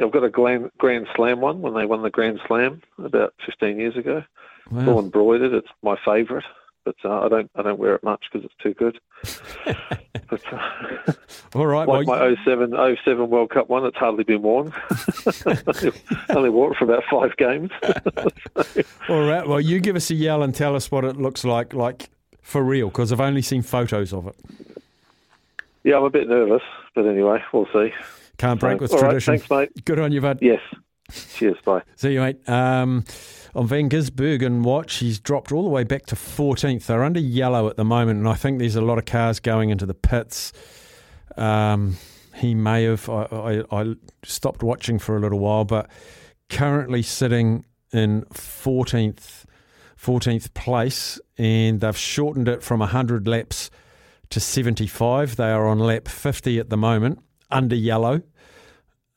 [0.02, 3.78] I've got a Grand, Grand Slam one when they won the Grand Slam about 15
[3.78, 4.24] years ago.
[4.72, 4.94] Wow.
[4.94, 5.54] All embroidered.
[5.54, 6.46] It's my favourite,
[6.84, 9.00] but uh, I don't I don't wear it much because it's too good.
[10.30, 11.14] but uh,
[11.56, 11.88] All right.
[11.88, 14.74] like well, my 07, 07 World Cup one, it's hardly been worn.
[16.30, 17.70] Only wore it for about five games.
[19.10, 19.48] All right.
[19.48, 22.10] Well, you give us a yell and tell us what it looks like, like
[22.42, 24.36] for real, because I've only seen photos of it.
[25.84, 26.64] yeah, I'm a bit nervous,
[26.96, 27.94] but anyway, we'll see.
[28.38, 29.38] Can't break with all right, tradition.
[29.38, 29.86] thanks, mate.
[29.86, 30.40] Good on you, bud.
[30.42, 30.60] Yes.
[31.36, 31.58] Cheers.
[31.64, 31.84] Bye.
[31.96, 32.48] See you, mate.
[32.50, 33.04] Um,
[33.56, 36.86] on Van Gisbergen watch, he's dropped all the way back to 14th.
[36.86, 39.70] They're under yellow at the moment, and I think there's a lot of cars going
[39.70, 40.52] into the pits.
[41.38, 41.98] Um,
[42.36, 43.08] he may have.
[43.10, 45.90] I, I, I stopped watching for a little while, but
[46.50, 49.46] currently sitting in 14th,
[50.02, 53.70] 14th place, and they've shortened it from 100 laps
[54.30, 55.36] to 75.
[55.36, 58.22] They are on lap 50 at the moment, under yellow.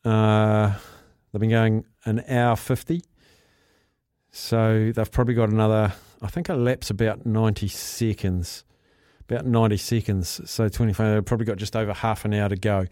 [0.05, 0.73] Uh,
[1.33, 3.03] they've been going an hour 50.
[4.31, 8.65] So they've probably got another, I think a lap's about 90 seconds.
[9.29, 10.41] About 90 seconds.
[10.45, 12.87] So 25, they've probably got just over half an hour to go.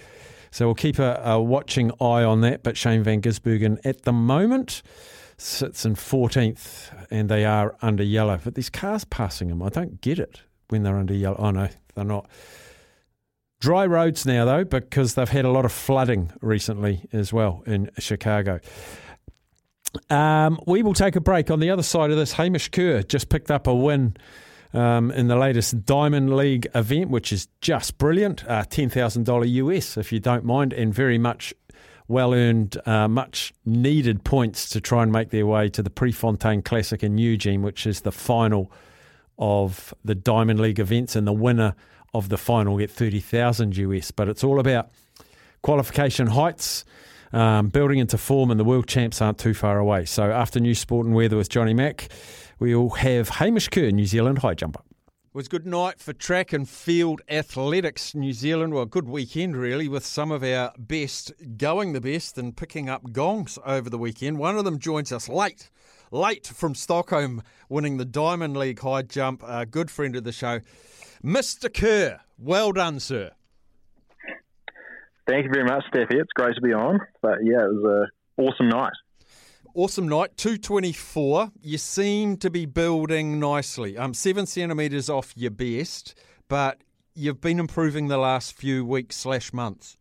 [0.50, 2.62] So we'll keep a, a watching eye on that.
[2.62, 4.82] But Shane Van Gisbergen at the moment
[5.36, 8.40] sits in 14th and they are under yellow.
[8.42, 11.36] But these cars passing them, I don't get it when they're under yellow.
[11.38, 12.28] Oh, no, they're not.
[13.64, 17.90] Dry roads now, though, because they've had a lot of flooding recently as well in
[17.98, 18.60] Chicago.
[20.10, 21.50] Um, we will take a break.
[21.50, 24.18] On the other side of this, Hamish Kerr just picked up a win
[24.74, 28.46] um, in the latest Diamond League event, which is just brilliant.
[28.46, 31.54] Uh, $10,000 US, if you don't mind, and very much
[32.06, 36.60] well earned, uh, much needed points to try and make their way to the Prefontaine
[36.60, 38.70] Classic in Eugene, which is the final
[39.38, 41.74] of the Diamond League events, and the winner
[42.14, 44.10] of the final get 30,000 US.
[44.10, 44.90] But it's all about
[45.62, 46.84] qualification heights,
[47.32, 50.04] um, building into form, and the world champs aren't too far away.
[50.04, 52.08] So after New Sport and Weather with Johnny Mack,
[52.58, 54.80] we'll have Hamish Kerr, New Zealand high jumper.
[55.34, 58.72] It was good night for track and field athletics, New Zealand.
[58.72, 63.10] Well, good weekend, really, with some of our best going the best and picking up
[63.10, 64.38] gongs over the weekend.
[64.38, 65.70] One of them joins us late,
[66.12, 69.42] late from Stockholm, winning the Diamond League high jump.
[69.44, 70.60] A good friend of the show,
[71.24, 71.72] Mr.
[71.72, 72.20] Kerr.
[72.38, 73.30] Well done, sir.
[75.26, 76.20] Thank you very much, Steffi.
[76.20, 77.00] It's great to be on.
[77.22, 78.08] But yeah, it was
[78.38, 78.92] a awesome night.
[79.74, 81.50] Awesome night, 224.
[81.62, 83.96] You seem to be building nicely.
[83.96, 86.14] Um, seven centimetres off your best,
[86.48, 86.82] but
[87.14, 89.96] you've been improving the last few weeks slash months.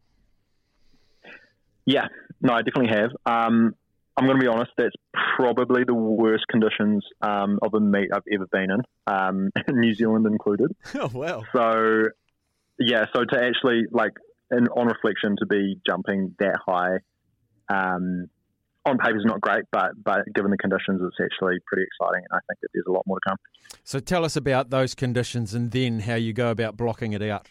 [1.85, 2.07] Yeah,
[2.41, 3.11] no, I definitely have.
[3.25, 3.75] Um,
[4.15, 4.71] I'm going to be honest.
[4.77, 4.95] That's
[5.35, 10.25] probably the worst conditions um, of a meet I've ever been in, um, New Zealand
[10.27, 10.75] included.
[10.95, 11.45] Oh, well.
[11.53, 12.03] So,
[12.79, 14.11] yeah, so to actually like,
[14.51, 16.97] in, on reflection, to be jumping that high,
[17.69, 18.29] um,
[18.85, 22.33] on paper is not great, but but given the conditions, it's actually pretty exciting, and
[22.33, 23.37] I think that there's a lot more to come.
[23.83, 27.47] So tell us about those conditions and then how you go about blocking it out.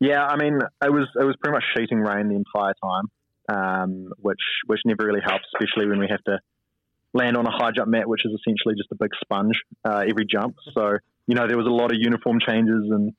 [0.00, 3.10] Yeah, I mean, it was it was pretty much sheeting rain the entire time,
[3.48, 6.38] um, which which never really helps, especially when we have to
[7.14, 10.26] land on a high jump mat, which is essentially just a big sponge uh, every
[10.30, 10.56] jump.
[10.74, 13.12] So you know, there was a lot of uniform changes and,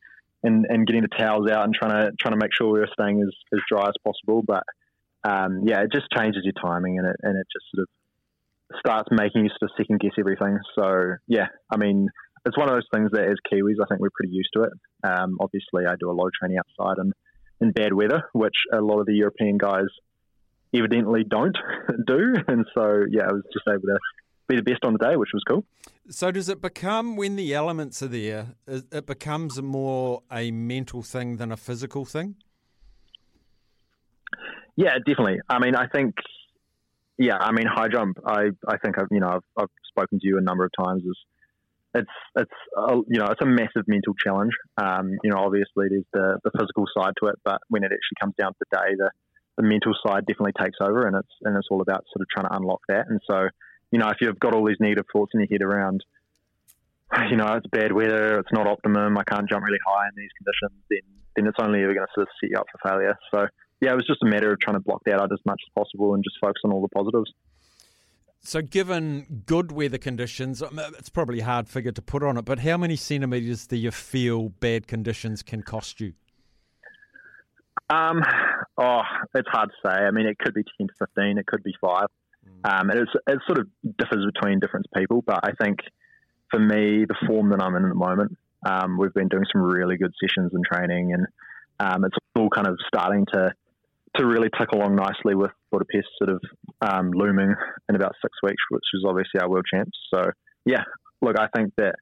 [0.44, 2.90] and and getting the towels out and trying to trying to make sure we were
[2.94, 4.44] staying as, as dry as possible.
[4.46, 4.64] But
[5.24, 9.10] um, yeah, it just changes your timing and it and it just sort of starts
[9.12, 10.58] making you sort of second guess everything.
[10.78, 12.10] So yeah, I mean,
[12.46, 14.74] it's one of those things that as Kiwis, I think we're pretty used to it.
[15.04, 17.14] Um, obviously, I do a lot of training outside and
[17.62, 19.88] in bad weather, which a lot of the European guys
[20.74, 21.58] evidently don't
[22.08, 22.36] do.
[22.48, 23.98] And so, yeah, I was just able to
[24.48, 25.66] be the best on the day, which was cool.
[26.10, 28.56] So does it become when the elements are there?
[28.68, 32.36] It becomes more a mental thing than a physical thing.
[34.76, 35.40] Yeah, definitely.
[35.50, 36.16] I mean, I think,
[37.18, 38.18] yeah, I mean, high jump.
[38.26, 41.04] I, I think I've you know I've, I've spoken to you a number of times.
[41.04, 41.18] Is
[41.96, 44.54] it's it's a, you know it's a massive mental challenge.
[44.82, 48.18] Um, you know, obviously there's the the physical side to it, but when it actually
[48.22, 49.12] comes down to the day, the
[49.60, 52.48] the mental side definitely takes over, and it's and it's all about sort of trying
[52.48, 53.08] to unlock that.
[53.10, 53.50] And so,
[53.92, 56.02] you know, if you've got all these negative thoughts in your head around,
[57.30, 60.32] you know, it's bad weather, it's not optimum, I can't jump really high in these
[60.38, 61.02] conditions, then
[61.36, 63.16] then it's only ever going to sort of set you up for failure.
[63.34, 63.48] So
[63.82, 65.72] yeah, it was just a matter of trying to block that out as much as
[65.76, 67.32] possible and just focus on all the positives.
[68.42, 72.46] So, given good weather conditions, um, it's probably a hard figure to put on it,
[72.46, 76.14] but how many centimetres do you feel bad conditions can cost you?
[77.90, 78.22] Um,
[78.78, 79.02] oh,
[79.34, 79.96] it's hard to say.
[79.96, 81.38] I mean, it could be ten to fifteen.
[81.38, 82.08] It could be five.
[82.64, 85.24] Um, and it's, it sort of differs between different people.
[85.26, 85.80] But I think
[86.52, 89.62] for me, the form that I'm in at the moment, um, we've been doing some
[89.62, 91.28] really good sessions and training, and
[91.80, 93.54] um, it's all kind of starting to
[94.18, 96.42] to really tick along nicely with Budapest sort of
[96.82, 97.54] um, looming
[97.88, 99.98] in about six weeks, which is obviously our world champs.
[100.14, 100.32] So
[100.66, 100.84] yeah,
[101.22, 101.96] look, I think that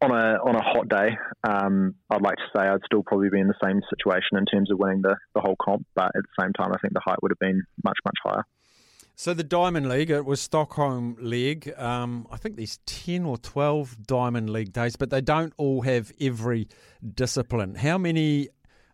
[0.00, 3.40] on a on a hot day, um, I'd like to say I'd still probably be
[3.40, 6.42] in the same situation in terms of winning the, the whole comp, but at the
[6.42, 8.44] same time, I think the height would have been much much higher.
[9.16, 11.72] So the Diamond League, it was Stockholm League.
[11.76, 16.12] Um, I think there's ten or twelve Diamond League days, but they don't all have
[16.20, 16.68] every
[17.14, 17.74] discipline.
[17.74, 18.48] How many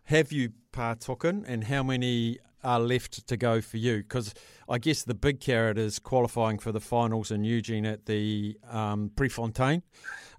[0.05, 3.97] have you partaken, and how many are left to go for you?
[3.97, 4.33] Because
[4.67, 9.11] I guess the big carrot is qualifying for the finals in Eugene at the um,
[9.15, 9.83] Prefontaine.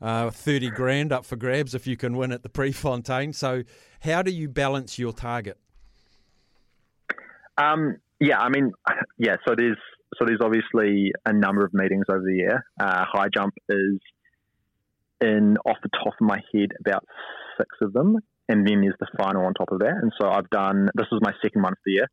[0.02, 3.32] Uh, 30 grand up for grabs if you can win at the Prefontaine.
[3.32, 3.62] So,
[4.00, 5.58] how do you balance your target?
[7.56, 8.72] Um, yeah, I mean,
[9.18, 9.36] yeah.
[9.46, 9.78] So there's
[10.18, 12.66] so there's obviously a number of meetings over the year.
[12.78, 13.98] Uh, high jump is
[15.20, 17.04] in off the top of my head about
[17.58, 19.94] six of them, and then there's the final on top of that.
[20.00, 22.08] And so I've done this is my second one for the year.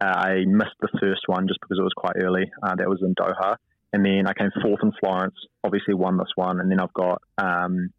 [0.00, 2.50] Uh, I missed the first one just because it was quite early.
[2.62, 3.56] Uh, that was in Doha,
[3.92, 5.34] and then I came fourth in Florence.
[5.64, 7.90] Obviously, won this one, and then I've got um,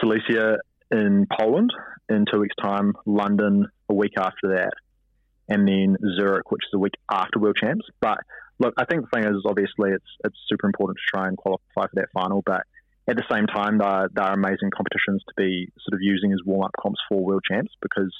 [0.00, 0.58] Silesia
[0.90, 1.72] in Poland
[2.08, 4.72] in two weeks' time, London a week after that,
[5.48, 7.86] and then Zurich, which is a week after World Champs.
[8.00, 8.18] But
[8.58, 11.82] look, I think the thing is, obviously, it's it's super important to try and qualify
[11.82, 12.42] for that final.
[12.44, 12.62] But
[13.10, 16.62] at the same time, they're, they're amazing competitions to be sort of using as warm
[16.62, 18.14] up comps for World Champs because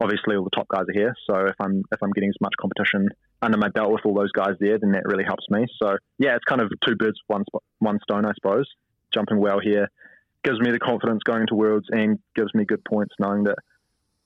[0.00, 1.14] obviously all the top guys are here.
[1.28, 3.08] So if I'm if I'm getting as much competition
[3.42, 5.66] under my belt with all those guys there, then that really helps me.
[5.82, 7.44] So yeah, it's kind of two birds one
[7.80, 8.66] one stone, I suppose.
[9.12, 9.88] Jumping well here
[10.44, 13.56] gives me the confidence going into Worlds and gives me good points knowing that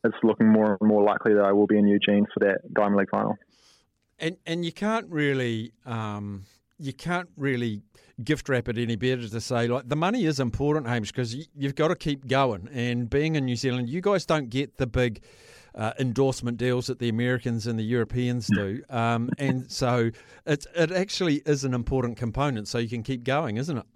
[0.04, 2.96] it's looking more and more likely that I will be in Eugene for that Diamond
[2.96, 3.37] League final.
[4.18, 6.44] And and you can't really um,
[6.81, 7.83] you can't really
[8.25, 11.45] gift wrap it any better to say like the money is important, Hamish, because you,
[11.55, 12.69] you've got to keep going.
[12.73, 15.23] And being in New Zealand, you guys don't get the big
[15.75, 20.11] uh, endorsement deals that the Americans and the Europeans do, um, and so
[20.47, 22.66] it it actually is an important component.
[22.66, 23.87] So you can keep going, isn't it?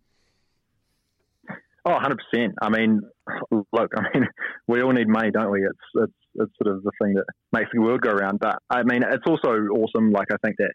[1.87, 2.55] Oh, 100%.
[2.63, 3.03] I mean,
[3.51, 4.27] look, I mean,
[4.69, 5.63] we all need money, don't we?
[5.63, 8.41] It's, it's, it's sort of the thing that makes the world go around.
[8.41, 10.11] But I mean, it's also awesome.
[10.11, 10.73] Like, I think that,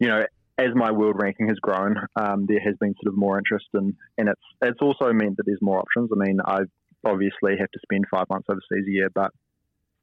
[0.00, 0.24] you know,
[0.58, 3.94] as my world ranking has grown, um, there has been sort of more interest and,
[4.18, 6.10] and it's, it's also meant that there's more options.
[6.12, 6.60] I mean, I
[7.04, 9.30] obviously have to spend five months overseas a year, but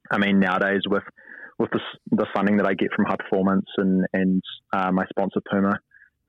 [0.10, 1.04] I mean, nowadays with,
[1.60, 1.80] with the,
[2.12, 4.42] the funding that I get from High Performance and, and
[4.72, 5.80] uh, my sponsor Puma,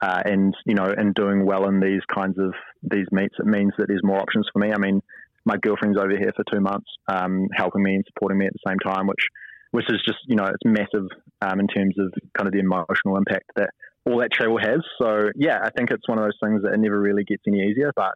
[0.02, 3.72] uh, and you know, and doing well in these kinds of these meets, it means
[3.78, 4.70] that there's more options for me.
[4.72, 5.00] I mean,
[5.46, 8.70] my girlfriend's over here for two months, um, helping me and supporting me at the
[8.70, 9.26] same time, which
[9.70, 11.08] which is just you know it's massive
[11.40, 13.70] um, in terms of kind of the emotional impact that
[14.06, 14.80] all that travel has.
[15.00, 17.60] So yeah, I think it's one of those things that it never really gets any
[17.60, 18.14] easier, but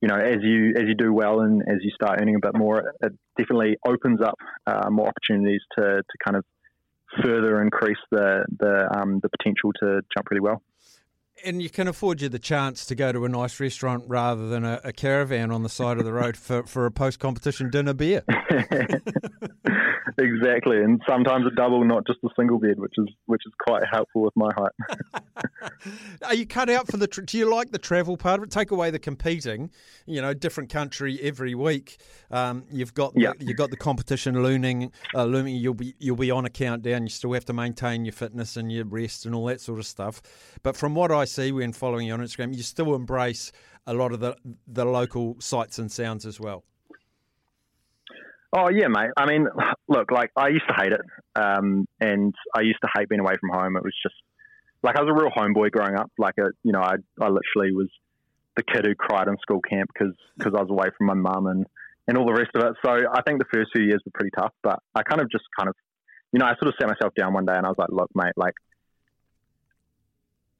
[0.00, 2.56] you know, as you as you do well and as you start earning a bit
[2.56, 6.44] more, it definitely opens up uh, more opportunities to to kind of
[7.22, 10.62] further increase the the um, the potential to jump really well.
[11.44, 14.64] And you can afford you the chance to go to a nice restaurant rather than
[14.64, 17.94] a, a caravan on the side of the road for, for a post competition dinner
[17.94, 18.22] beer.
[20.18, 23.82] exactly, and sometimes a double, not just a single bed, which is which is quite
[23.90, 25.44] helpful with my height.
[26.26, 27.06] Are you cut out for the?
[27.06, 28.50] Tra- do you like the travel part of it?
[28.50, 29.70] Take away the competing,
[30.06, 31.98] you know, different country every week.
[32.30, 33.32] Um, you've got Yeah.
[33.38, 34.92] the, you've got the competition looming.
[35.14, 35.56] Uh, looming.
[35.56, 37.02] You'll be you'll be on a countdown.
[37.04, 39.86] You still have to maintain your fitness and your rest and all that sort of
[39.86, 40.20] stuff.
[40.62, 43.52] But from what I see when following you on Instagram, you still embrace
[43.86, 46.64] a lot of the the local sights and sounds as well.
[48.52, 49.10] Oh yeah, mate.
[49.16, 49.46] I mean,
[49.88, 51.00] look, like I used to hate it,
[51.36, 53.76] um, and I used to hate being away from home.
[53.76, 54.16] It was just
[54.82, 56.10] like I was a real homeboy growing up.
[56.18, 57.88] Like, a, you know, I I literally was
[58.56, 61.66] the kid who cried in school camp because I was away from my mum and
[62.08, 62.72] and all the rest of it.
[62.84, 65.44] So I think the first few years were pretty tough, but I kind of just
[65.56, 65.76] kind of,
[66.32, 68.10] you know, I sort of sat myself down one day and I was like, look,
[68.16, 68.54] mate, like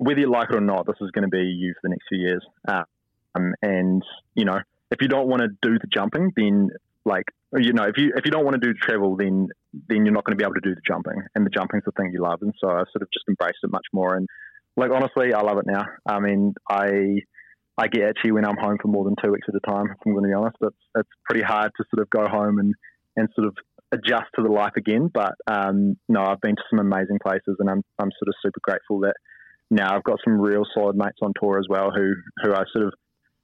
[0.00, 2.06] whether you like it or not, this is going to be you for the next
[2.08, 2.44] few years.
[2.66, 4.02] Um, and
[4.34, 4.58] you know,
[4.90, 6.70] if you don't want to do the jumping, then
[7.04, 7.24] like
[7.56, 9.48] you know, if you if you don't want to do travel, then
[9.88, 11.92] then you're not going to be able to do the jumping, and the jumping's the
[11.92, 12.38] thing you love.
[12.40, 14.16] And so I sort of just embraced it much more.
[14.16, 14.26] And
[14.76, 15.84] like honestly, I love it now.
[16.06, 17.20] I mean, I
[17.76, 19.86] I get itchy when I'm home for more than two weeks at a time.
[19.90, 22.58] If I'm going to be honest, it's it's pretty hard to sort of go home
[22.58, 22.74] and
[23.16, 23.56] and sort of
[23.92, 25.10] adjust to the life again.
[25.12, 28.60] But um, no, I've been to some amazing places, and I'm I'm sort of super
[28.62, 29.14] grateful that
[29.70, 32.86] now I've got some real solid mates on tour as well who who I sort
[32.86, 32.94] of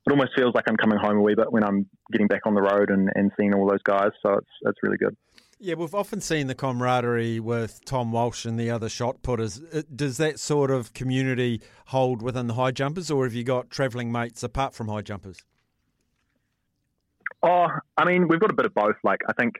[0.06, 2.54] it almost feels like I'm coming home a wee bit when I'm getting back on
[2.54, 4.10] the road and, and seeing all those guys.
[4.22, 5.16] So it's it's really good.
[5.58, 9.60] Yeah, we've often seen the camaraderie with Tom Walsh and the other shot putters.
[9.72, 13.70] Uh, Does that sort of community hold within the high jumpers, or have you got
[13.70, 15.38] travelling mates apart from high jumpers?
[17.42, 18.96] Oh, I mean, we've got a bit of both.
[19.02, 19.54] Like, I think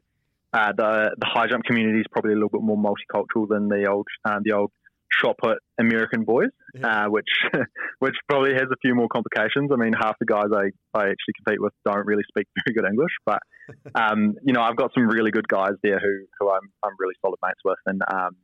[0.53, 3.87] uh, the the high jump community is probably a little bit more multicultural than the
[3.89, 4.73] old um, the old
[5.11, 6.51] shot put American boys,
[6.83, 7.29] uh, which
[7.99, 9.71] which probably has a few more complications.
[9.73, 12.89] I mean, half the guys I, I actually compete with don't really speak very good
[12.89, 13.41] English, but
[13.95, 17.15] um, you know, I've got some really good guys there who who I'm I'm really
[17.23, 18.37] solid mates with, and um,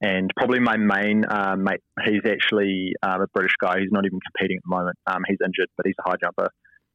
[0.00, 3.80] and probably my main um, mate, he's actually um, a British guy.
[3.80, 4.98] He's not even competing at the moment.
[5.06, 6.48] Um, he's injured, but he's a high jumper.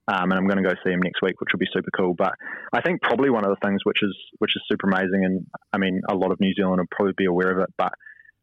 [0.07, 2.13] Um, and I'm going to go see him next week, which will be super cool.
[2.13, 2.33] But
[2.71, 5.77] I think probably one of the things which is which is super amazing, and I
[5.77, 7.73] mean a lot of New Zealand will probably be aware of it.
[7.77, 7.93] But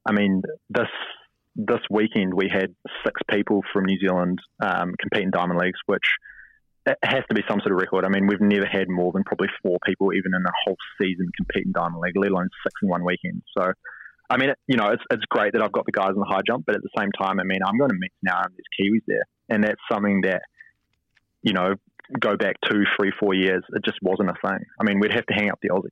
[0.06, 0.88] I mean this
[1.54, 6.14] this weekend we had six people from New Zealand um, compete in Diamond Leagues, which
[6.86, 8.04] it has to be some sort of record.
[8.04, 11.26] I mean we've never had more than probably four people even in a whole season
[11.36, 13.42] compete in Diamond League, let alone six in one weekend.
[13.56, 13.72] So.
[14.30, 16.24] I mean, it, you know, it's, it's great that I've got the guys in the
[16.24, 18.54] high jump, but at the same time, I mean, I'm going to mix now and
[18.54, 19.24] there's Kiwis there.
[19.50, 20.40] And that's something that
[21.42, 21.74] you know,
[22.18, 24.64] go back two, three, four years, it just wasn't a thing.
[24.80, 25.90] I mean, we'd have to hang up the Aussies.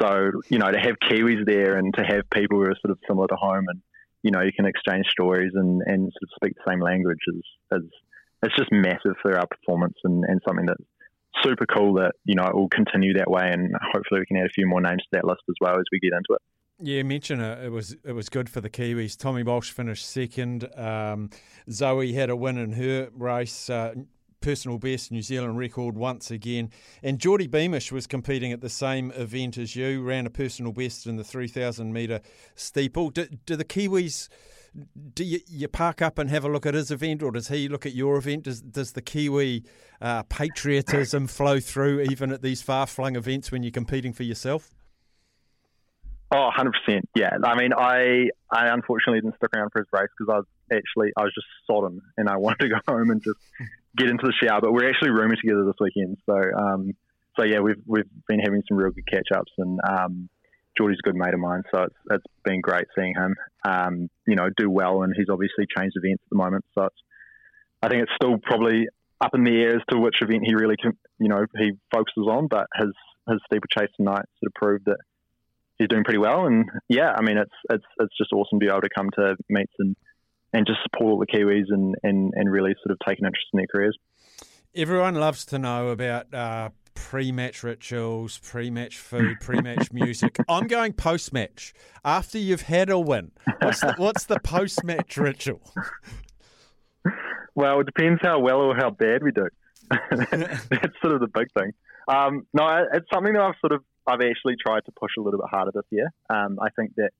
[0.00, 2.98] So, you know, to have Kiwis there and to have people who are sort of
[3.08, 3.80] similar to home and,
[4.22, 7.42] you know, you can exchange stories and, and sort of speak the same language is,
[7.72, 7.90] is
[8.42, 10.82] it's just massive for our performance and, and something that's
[11.42, 14.46] super cool that, you know, it will continue that way and hopefully we can add
[14.46, 16.42] a few more names to that list as well as we get into it.
[16.78, 17.64] Yeah, mention it.
[17.64, 19.16] It was it was good for the Kiwis.
[19.16, 20.68] Tommy Walsh finished second.
[20.76, 21.30] Um,
[21.70, 23.70] Zoe had a win in her race.
[23.70, 23.94] Uh,
[24.40, 26.70] personal best New Zealand record once again.
[27.02, 31.06] And Geordie Beamish was competing at the same event as you, ran a personal best
[31.06, 32.20] in the 3,000 metre
[32.54, 33.10] steeple.
[33.10, 34.28] Do, do the Kiwis,
[35.14, 37.68] do you, you, park up and have a look at his event or does he
[37.68, 38.44] look at your event?
[38.44, 39.64] Does, does the Kiwi
[40.00, 44.70] uh, patriotism flow through even at these far flung events when you're competing for yourself?
[46.32, 47.02] Oh, 100%.
[47.14, 47.30] Yeah.
[47.44, 51.12] I mean, I I unfortunately didn't stick around for his race because I was actually,
[51.16, 53.38] I was just sodden and I wanted to go home and just
[53.96, 54.60] get into the shower.
[54.60, 56.18] But we're actually rooming together this weekend.
[56.26, 56.92] So, um,
[57.38, 60.28] so yeah, we've, we've been having some real good catch ups and, um,
[60.76, 61.62] Geordie's a good mate of mine.
[61.74, 63.34] So it's, it's been great seeing him,
[63.66, 65.02] um, you know, do well.
[65.02, 66.64] And he's obviously changed events at the moment.
[66.74, 66.96] So it's,
[67.82, 68.86] I think it's still probably
[69.20, 72.26] up in the air as to which event he really can, you know, he focuses
[72.28, 72.48] on.
[72.48, 72.92] But his,
[73.28, 74.98] his steeplechase tonight sort of proved that
[75.78, 76.46] he's doing pretty well.
[76.46, 79.36] And yeah, I mean, it's it's it's just awesome to be able to come to
[79.48, 79.96] meets and
[80.56, 83.46] and just support all the Kiwis and and and really sort of take an interest
[83.52, 83.96] in their careers.
[84.74, 86.32] Everyone loves to know about.
[86.32, 90.38] Uh, Pre-match rituals, pre-match food, pre-match music.
[90.48, 91.74] I'm going post-match.
[92.02, 95.60] After you've had a win, what's the, what's the post-match ritual?
[97.54, 99.46] Well, it depends how well or how bad we do.
[99.90, 101.72] That's sort of the big thing.
[102.08, 105.38] Um, no, it's something that I've sort of I've actually tried to push a little
[105.38, 106.10] bit harder this year.
[106.30, 107.10] Um, I think that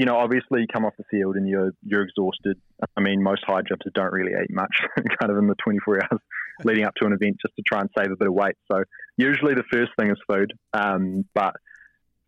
[0.00, 2.58] you know, obviously you come off the field and you're you're exhausted.
[2.96, 6.20] I mean, most high jumpers don't really eat much, kind of in the 24 hours
[6.64, 8.54] leading up to an event, just to try and save a bit of weight.
[8.72, 8.82] So
[9.18, 10.54] usually the first thing is food.
[10.72, 11.52] Um, but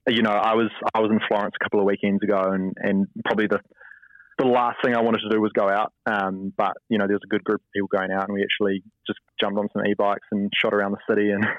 [0.06, 3.06] you know, I was I was in Florence a couple of weekends ago, and and
[3.24, 3.60] probably the
[4.36, 5.94] the last thing I wanted to do was go out.
[6.04, 8.42] Um, but you know, there was a good group of people going out, and we
[8.42, 11.46] actually just jumped on some e-bikes and shot around the city and.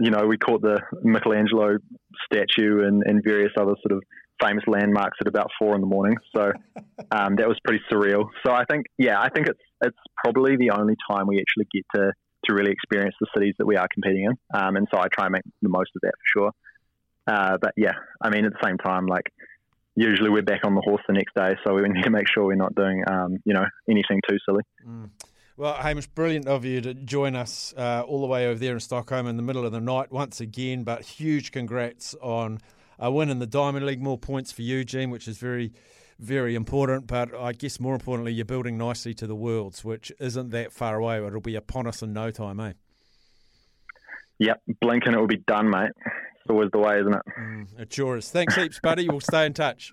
[0.00, 1.78] You know, we caught the Michelangelo
[2.24, 4.04] statue and, and various other sort of
[4.42, 6.16] famous landmarks at about four in the morning.
[6.36, 6.52] So
[7.10, 8.28] um, that was pretty surreal.
[8.44, 11.84] So I think, yeah, I think it's it's probably the only time we actually get
[11.94, 12.12] to
[12.44, 14.32] to really experience the cities that we are competing in.
[14.58, 16.52] Um, and so I try and make the most of that for sure.
[17.26, 19.24] Uh, but yeah, I mean, at the same time, like
[19.96, 22.44] usually we're back on the horse the next day, so we need to make sure
[22.44, 24.62] we're not doing, um, you know, anything too silly.
[24.86, 25.10] Mm.
[25.56, 28.80] Well, Hamish, brilliant of you to join us uh, all the way over there in
[28.80, 30.84] Stockholm in the middle of the night once again.
[30.84, 32.60] But huge congrats on
[32.98, 34.02] a win in the Diamond League.
[34.02, 35.72] More points for you, Gene, which is very,
[36.18, 37.06] very important.
[37.06, 40.96] But I guess more importantly, you're building nicely to the Worlds, which isn't that far
[40.96, 41.24] away.
[41.24, 42.72] It'll be upon us in no time, eh?
[44.38, 45.90] Yep, blink and it will be done, mate.
[46.04, 47.22] It's always the way, isn't it?
[47.38, 48.30] Mm, it sure is.
[48.30, 49.08] Thanks heaps, buddy.
[49.08, 49.92] We'll stay in touch.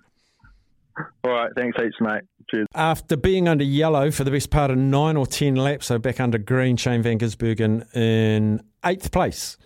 [1.24, 2.22] All right, thanks heaps, mate.
[2.50, 2.68] Cheers.
[2.74, 6.20] After being under yellow for the best part of nine or ten laps, so back
[6.20, 9.56] under green, Shane Van Gisbergen in eighth place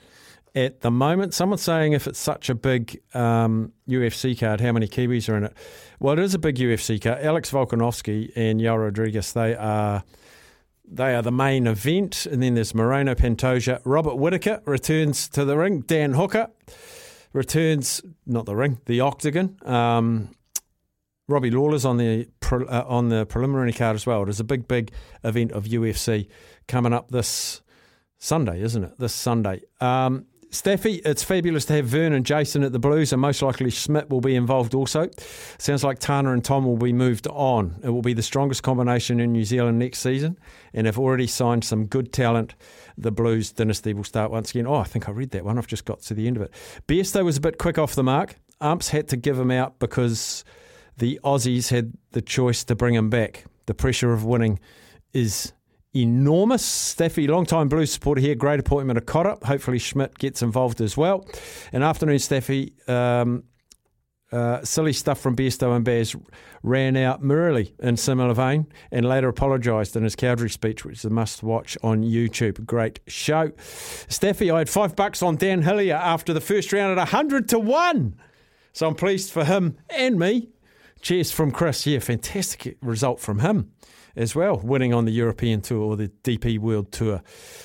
[0.55, 1.35] at the moment.
[1.35, 5.45] Someone's saying if it's such a big um, UFC card, how many Kiwis are in
[5.45, 5.55] it?
[5.99, 7.23] Well, it is a big UFC card.
[7.23, 10.05] Alex Volkanovski and Yair Rodriguez, they are
[10.93, 12.27] they are the main event.
[12.27, 13.81] And then there's Moreno Pantoja.
[13.85, 15.81] Robert Whitaker returns to the ring.
[15.83, 16.49] Dan Hooker
[17.33, 19.57] returns, not the ring, the octagon.
[19.65, 20.35] Um,
[21.29, 24.25] Robbie Lawler's on the uh, on the preliminary card as well.
[24.25, 24.91] It is a big, big
[25.23, 26.29] event of UFC
[26.67, 27.63] coming up this
[28.19, 28.99] Sunday, isn't it?
[28.99, 29.63] This Sunday.
[29.81, 33.71] Um, Staffy, it's fabulous to have Vern and Jason at the Blues, and most likely
[33.71, 35.09] Schmidt will be involved also.
[35.59, 37.79] Sounds like Tana and Tom will be moved on.
[37.85, 40.39] It will be the strongest combination in New Zealand next season,
[40.75, 42.57] and have already signed some good talent.
[42.99, 44.67] The Blues dynasty will start once again.
[44.67, 45.57] Oh, I think I read that one.
[45.57, 46.53] I've just got to the end of it.
[46.89, 48.35] Bairstow was a bit quick off the mark.
[48.61, 50.45] Umps had to give him out because
[50.97, 53.45] the Aussies had the choice to bring him back.
[53.67, 54.59] The pressure of winning
[55.13, 55.53] is
[55.95, 56.65] enormous.
[56.65, 59.37] Staffy, long-time Blues supporter here, great appointment of Cotter.
[59.45, 61.27] Hopefully Schmidt gets involved as well.
[61.73, 63.45] And afternoon, Staffy, um,
[64.33, 66.15] uh, silly stuff from Besto and Baz
[66.63, 71.05] ran out merrily in similar vein and later apologised in his Cowdrey speech, which is
[71.05, 72.65] a must watch on YouTube.
[72.65, 73.51] Great show.
[73.57, 77.59] Staffy, I had five bucks on Dan Hillier after the first round at 100 to
[77.59, 78.15] 1.
[78.73, 80.51] So I'm pleased for him and me.
[81.01, 81.87] Cheers from Chris.
[81.87, 83.73] Yeah, fantastic result from him
[84.17, 87.23] as well, winning on the European Tour or the DP World Tour.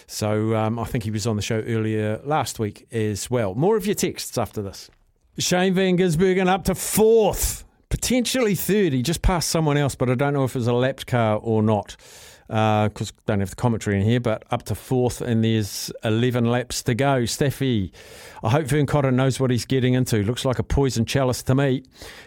[0.07, 3.55] So um, I think he was on the show earlier last week as well.
[3.55, 4.89] More of your texts after this.
[5.37, 8.93] Shane Van Gisbergen up to fourth, potentially third.
[8.93, 11.37] He just passed someone else, but I don't know if it was a lapped car
[11.37, 11.97] or not
[12.47, 16.45] because uh, don't have the commentary in here, but up to fourth, and there's 11
[16.45, 17.23] laps to go.
[17.23, 17.91] Steffi,
[18.43, 20.21] I hope Vern Cotter knows what he's getting into.
[20.23, 21.83] Looks like a poison chalice to me.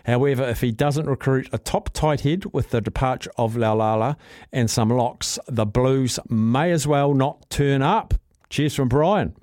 [0.06, 4.16] However, if he doesn't recruit a top tight head with the departure of Laulala
[4.52, 8.14] and some locks, the Blues may as well not turn up.
[8.50, 9.36] Cheers from Brian.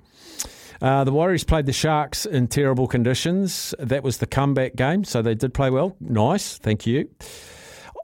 [0.82, 3.74] Uh, the Warriors played the Sharks in terrible conditions.
[3.78, 5.96] That was the comeback game, so they did play well.
[6.00, 7.08] Nice, thank you.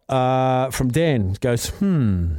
[0.08, 2.36] Uh, from Dan goes, hmm.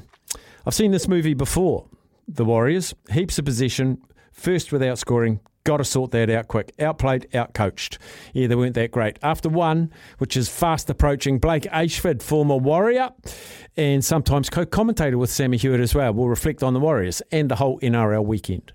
[0.65, 1.87] I've seen this movie before.
[2.27, 4.01] The Warriors, heaps of possession,
[4.31, 5.41] first without scoring.
[5.65, 6.73] Got to sort that out quick.
[6.79, 7.97] Outplayed, outcoached.
[8.33, 9.17] Yeah, they weren't that great.
[9.23, 13.11] After one, which is fast approaching, Blake Ayshford, former Warrior,
[13.77, 17.49] and sometimes co commentator with Sammy Hewitt as well, will reflect on the Warriors and
[17.49, 18.73] the whole NRL weekend.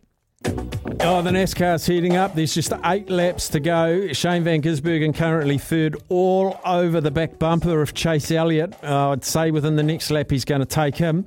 [1.01, 2.35] Oh, the NASCAR's heating up.
[2.35, 4.13] There's just eight laps to go.
[4.13, 8.75] Shane Van Gisbergen currently third, all over the back bumper of Chase Elliott.
[8.83, 11.27] Uh, I'd say within the next lap he's going to take him.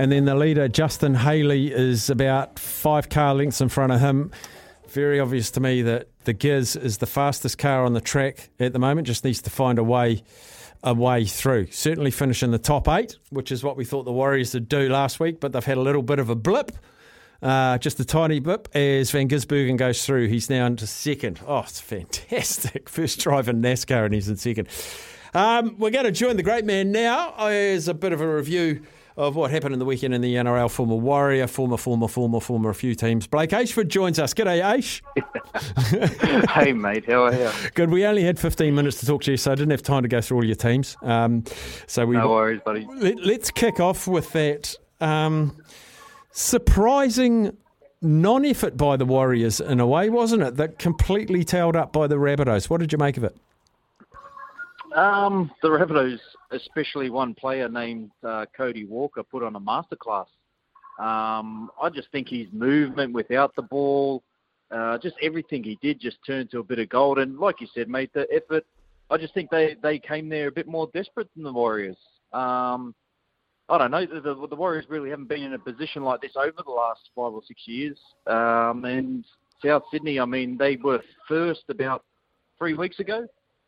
[0.00, 4.30] And then the leader, Justin Haley, is about five car lengths in front of him.
[4.88, 8.72] Very obvious to me that the Giz is the fastest car on the track at
[8.72, 10.22] the moment, just needs to find a way
[10.82, 11.66] a way through.
[11.70, 14.88] Certainly finish in the top eight, which is what we thought the Warriors would do
[14.88, 16.72] last week, but they've had a little bit of a blip.
[17.42, 20.28] Uh, just a tiny blip as Van Gisbergen goes through.
[20.28, 21.40] He's now into second.
[21.46, 22.88] Oh, it's fantastic.
[22.88, 24.68] First drive in NASCAR and he's in second.
[25.34, 28.80] Um, we're going to join the great man now as a bit of a review
[29.16, 30.70] of what happened in the weekend in the NRL.
[30.70, 33.26] Former Warrior, former, former, former, former, a few teams.
[33.26, 34.34] Blake Ayshford joins us.
[34.34, 35.02] G'day, Ash.
[36.50, 37.50] hey, mate, how are you?
[37.74, 37.90] Good.
[37.90, 40.08] We only had 15 minutes to talk to you, so I didn't have time to
[40.08, 40.96] go through all your teams.
[41.02, 41.44] Um,
[41.86, 42.86] so we No worries, buddy.
[42.96, 45.56] Let, us kick off with that um,
[46.30, 47.56] surprising
[48.02, 50.56] non-effort by the Warriors in a way, wasn't it?
[50.56, 52.70] That completely tailed up by the Rabbitohs.
[52.70, 53.36] What did you make of it?
[54.94, 56.20] Um, the Rabbitohs,
[56.52, 60.26] especially one player named uh, Cody Walker, put on a masterclass.
[60.98, 64.22] Um, I just think his movement without the ball,
[64.70, 67.18] uh, just everything he did, just turned to a bit of gold.
[67.18, 68.64] And like you said, mate, the effort.
[69.10, 71.96] I just think they, they came there a bit more desperate than the Warriors.
[72.32, 72.94] Um,
[73.68, 74.06] I don't know.
[74.06, 77.32] The, the, Warriors really haven't been in a position like this over the last five
[77.32, 77.98] or six years.
[78.26, 79.24] Um, and
[79.64, 82.04] South Sydney, I mean, they were first about
[82.58, 83.26] three weeks ago.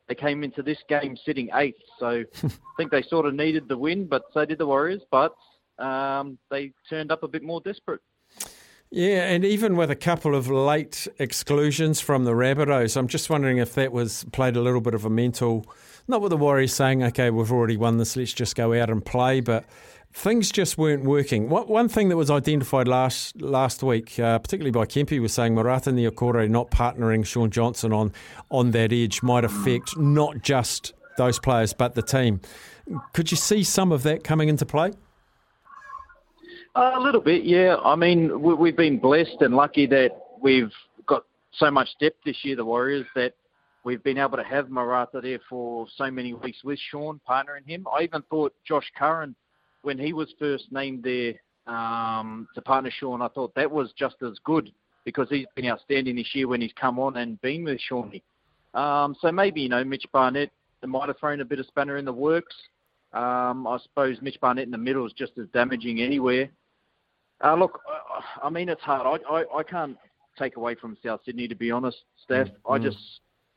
[0.08, 3.78] They came into this game sitting eighth, so I think they sort of needed the
[3.78, 5.02] win, but so did the Warriors.
[5.10, 5.34] But
[5.78, 8.00] um, they turned up a bit more desperate.
[8.94, 13.56] Yeah, and even with a couple of late exclusions from the Rabbitohs, I'm just wondering
[13.56, 15.64] if that was played a little bit of a mental,
[16.08, 19.02] not with the Warriors saying, okay, we've already won this, let's just go out and
[19.02, 19.64] play, but
[20.12, 21.48] things just weren't working.
[21.48, 25.54] One, one thing that was identified last last week, uh, particularly by Kempe, was saying
[25.54, 28.12] Marata Niukore not partnering Shaun Johnson on
[28.50, 32.40] on that edge might affect not just those players but the team.
[33.12, 34.92] Could you see some of that coming into play?
[36.74, 37.76] A little bit, yeah.
[37.84, 40.10] I mean, we, we've been blessed and lucky that
[40.40, 40.72] we've
[41.06, 43.34] got so much depth this year, the Warriors, that
[43.84, 47.86] we've been able to have Marata there for so many weeks with Sean partnering him.
[47.94, 49.34] I even thought Josh Curran,
[49.82, 51.34] when he was first named there
[51.66, 54.70] um, to partner Shaun, I thought that was just as good
[55.04, 58.22] because he's been outstanding this year when he's come on and been with Shawnee.
[58.74, 60.50] Um, so maybe you know Mitch Barnett
[60.86, 62.54] might have thrown a bit of spanner in the works.
[63.12, 66.48] Um, I suppose Mitch Barnett in the middle is just as damaging anywhere.
[67.44, 69.20] Uh, look, I- I mean it's hard.
[69.28, 69.96] I, I, I can't
[70.38, 72.48] take away from South Sydney to be honest, Steph.
[72.68, 72.84] I Mm.
[72.84, 72.98] just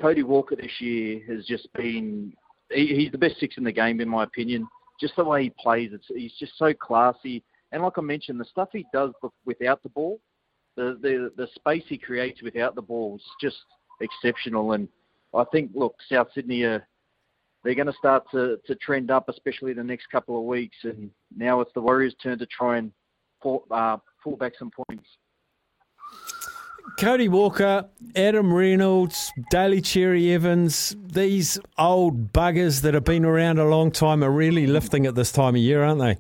[0.02, 2.34] Cody Walker this year has just been
[2.72, 4.68] he, he's the best six in the game in my opinion.
[5.00, 7.44] Just the way he plays, it's he's just so classy.
[7.72, 9.12] And like I mentioned, the stuff he does
[9.46, 10.20] without the ball,
[10.76, 13.58] the the the space he creates without the ball is just
[14.02, 14.74] exceptional.
[14.74, 14.88] And
[15.34, 16.88] I think look, South Sydney are
[17.66, 20.78] they're going to start to, to trend up, especially the next couple of weeks.
[20.84, 22.92] And now it's the Warriors' turn to try and
[23.42, 25.08] pull, uh, pull back some points.
[27.00, 33.66] Cody Walker, Adam Reynolds, Daly Cherry Evans, these old buggers that have been around a
[33.66, 36.18] long time are really lifting at this time of year, aren't they?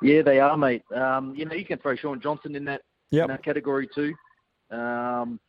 [0.00, 0.82] Yeah, they are, mate.
[0.94, 3.24] Um, you know, you can throw Shaun Johnson in that Yep.
[3.24, 4.14] in that category too.
[4.70, 5.40] Um,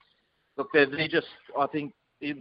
[0.57, 1.27] look, they're, they're just.
[1.59, 1.93] I think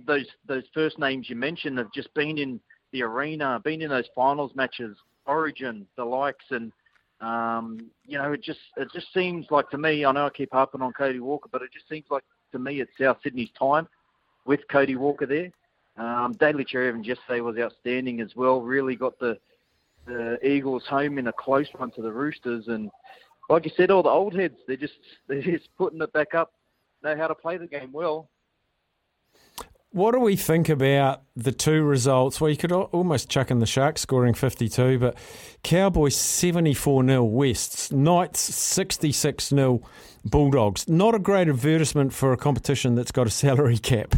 [0.06, 2.60] those those first names you mentioned have just been in
[2.92, 6.72] the arena, been in those finals matches, Origin, the likes, and
[7.20, 10.04] um, you know, it just it just seems like to me.
[10.04, 12.80] I know I keep harping on Cody Walker, but it just seems like to me
[12.80, 13.88] it's South Sydney's time
[14.44, 15.50] with Cody Walker there.
[15.96, 18.60] Um, Daly Cherry Evans yesterday was outstanding as well.
[18.60, 19.38] Really got the
[20.06, 22.90] the Eagles home in a close one to the Roosters, and
[23.50, 24.94] like you said, all the old heads they're just
[25.26, 26.52] they're just putting it back up,
[27.02, 28.28] know how to play the game well.
[29.90, 32.40] What do we think about the two results?
[32.40, 35.16] Well, you could almost chuck in the Sharks scoring 52, but
[35.62, 39.80] Cowboys 74 0 Wests, Knights 66 0
[40.26, 40.88] Bulldogs.
[40.90, 44.14] Not a great advertisement for a competition that's got a salary cap.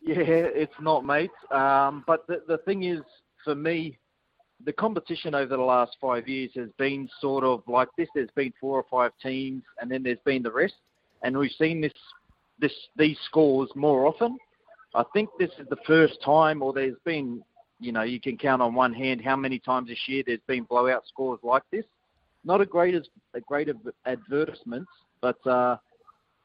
[0.00, 1.30] Yeah, it's not, mate.
[1.52, 3.02] Um, but the the thing is,
[3.44, 3.98] for me,
[4.64, 8.08] the competition over the last five years has been sort of like this.
[8.16, 10.74] There's been four or five teams, and then there's been the rest,
[11.22, 11.92] and we've seen this
[12.62, 14.38] this these scores more often.
[14.94, 17.42] I think this is the first time, or there's been,
[17.80, 20.64] you know, you can count on one hand how many times this year there's been
[20.64, 21.84] blowout scores like this.
[22.44, 22.94] Not a great
[23.34, 24.90] a great of advertisements,
[25.20, 25.76] but uh,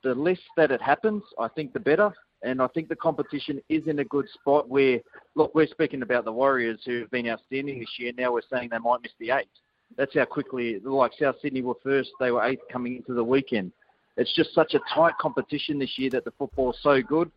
[0.04, 2.12] the less that it happens, I think the better.
[2.44, 5.00] And I think the competition is in a good spot where,
[5.34, 8.12] look, we're speaking about the Warriors who have been outstanding this year.
[8.16, 9.50] Now we're saying they might miss the eight.
[9.98, 13.72] That's how quickly, like South Sydney were first, they were eighth coming into the weekend.
[14.18, 17.32] It's just such a tight competition this year that the football's so good.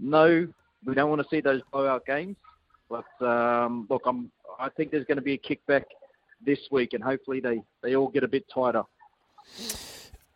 [0.00, 0.48] No,
[0.84, 2.36] we don't want to see those blowout games.
[2.88, 5.84] But um, look, I'm, I think there's going to be a kickback
[6.44, 8.82] this week, and hopefully they, they all get a bit tighter.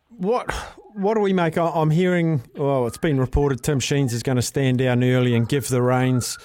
[0.09, 0.51] What
[0.93, 1.57] what do we make?
[1.57, 5.47] I'm hearing, well, it's been reported Tim Sheens is going to stand down early and
[5.47, 6.37] give the reins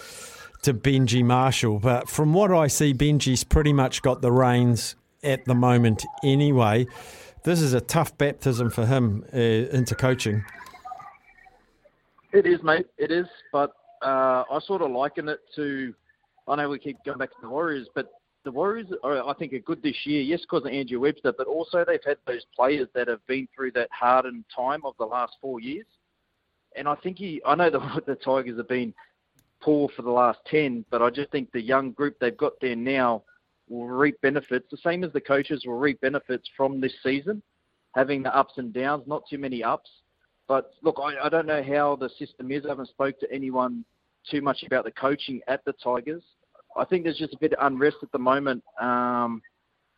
[0.63, 1.79] to Benji Marshall.
[1.79, 6.87] But from what I see, Benji's pretty much got the reins at the moment anyway.
[7.45, 10.45] This is a tough baptism for him uh, into coaching.
[12.33, 12.87] It is, mate.
[12.99, 13.27] It is.
[13.53, 15.93] But uh, I sort of liken it to.
[16.47, 18.13] I know we keep going back to the Warriors, but
[18.45, 20.23] the Warriors, are, I think, are good this year.
[20.23, 23.73] Yes, because of Andrew Webster, but also they've had those players that have been through
[23.73, 25.87] that hardened time of the last four years.
[26.77, 27.43] And I think he.
[27.45, 28.95] I know the the Tigers have been
[29.61, 32.77] poor for the last ten, but I just think the young group they've got there
[32.77, 33.25] now
[33.73, 34.67] will reap benefits.
[34.71, 37.43] The same as the coaches will reap benefits from this season,
[37.95, 39.05] having the ups and downs.
[39.07, 39.91] Not too many ups.
[40.49, 42.65] But look, I, I don't know how the system is.
[42.65, 43.85] I haven't spoke to anyone
[44.31, 46.23] too much about the coaching at the Tigers.
[46.77, 49.43] I think there's just a bit of unrest at the moment, um,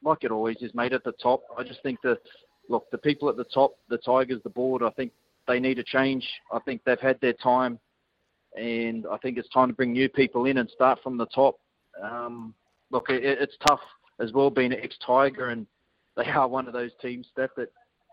[0.03, 1.43] like it always is, made at the top.
[1.57, 2.19] I just think that,
[2.69, 5.13] look, the people at the top, the Tigers, the board, I think
[5.47, 6.29] they need a change.
[6.53, 7.79] I think they've had their time,
[8.57, 11.59] and I think it's time to bring new people in and start from the top.
[12.03, 12.55] Um,
[12.95, 13.81] look, it, it's tough
[14.21, 15.67] as well being an ex-Tiger, and
[16.17, 17.51] they are one of those teams, that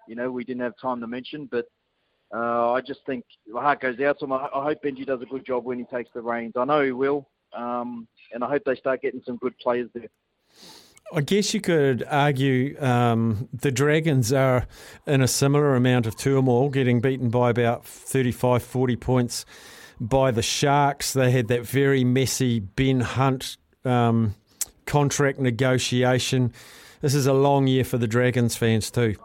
[0.08, 1.66] you know we didn't have time to mention, but
[2.34, 4.34] uh, I just think my heart goes out to him.
[4.34, 6.54] I, I hope Benji does a good job when he takes the reins.
[6.58, 10.10] I know he will, um, and I hope they start getting some good players there.
[11.14, 14.66] I guess you could argue um, the Dragons are
[15.06, 19.46] in a similar amount of turmoil, getting beaten by about 35, 40 points
[20.00, 21.12] by the Sharks.
[21.12, 24.36] They had that very messy Ben Hunt um,
[24.92, 26.52] contract negotiation.
[27.00, 29.16] This is a long year for the Dragons fans, too.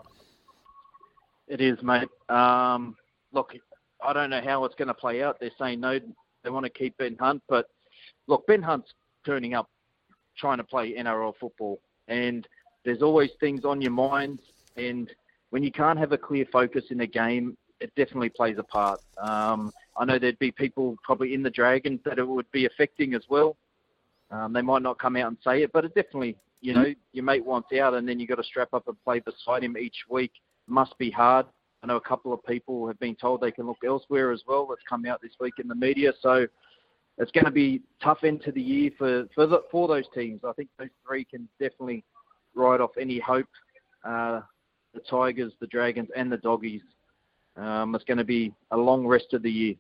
[1.49, 2.09] It is, mate.
[2.29, 2.97] Um,
[3.33, 3.53] look,
[4.01, 5.41] I don't know how it's going to play out.
[5.41, 5.99] They're saying no,
[6.45, 7.67] they want to keep Ben Hunt, but
[8.29, 8.95] look, Ben Hunt's
[9.25, 9.69] turning up
[10.39, 12.47] trying to play NRL football, and
[12.85, 14.43] there's always things on your mind.
[14.77, 15.13] And
[15.51, 19.01] when you can't have a clear focus in a game, it definitely plays a part.
[19.19, 23.15] Um, I know there'd be people probably in the Dragons that it would be affecting
[23.15, 23.57] as well.
[24.31, 27.25] Um, they might not come out and say it, but it definitely, you know, your
[27.25, 29.99] mate wants out, and then you got to strap up and play beside him each
[30.09, 30.33] week
[30.67, 31.47] must be hard.
[31.83, 34.67] I know a couple of people have been told they can look elsewhere as well.
[34.67, 36.13] That's come out this week in the media.
[36.21, 36.47] So
[37.19, 40.41] it's going to be tough end to the year for for, the, for those teams.
[40.45, 42.05] I think those three can definitely
[42.55, 43.49] ride off any hope.
[44.05, 44.41] Uh,
[44.95, 46.83] the Tigers, the Dragons, and the Doggies.
[47.57, 49.75] Um, it's going to be a long rest of the year.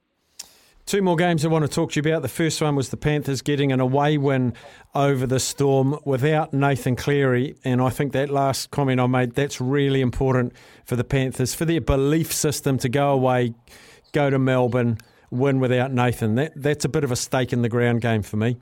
[0.86, 2.22] Two more games I want to talk to you about.
[2.22, 4.54] The first one was the Panthers getting an away win
[4.94, 7.56] over the Storm without Nathan Cleary.
[7.64, 10.52] And I think that last comment I made, that's really important
[10.84, 13.52] for the Panthers, for their belief system to go away,
[14.12, 14.98] go to Melbourne,
[15.32, 16.36] win without Nathan.
[16.36, 18.56] That, that's a bit of a stake in the ground game for me.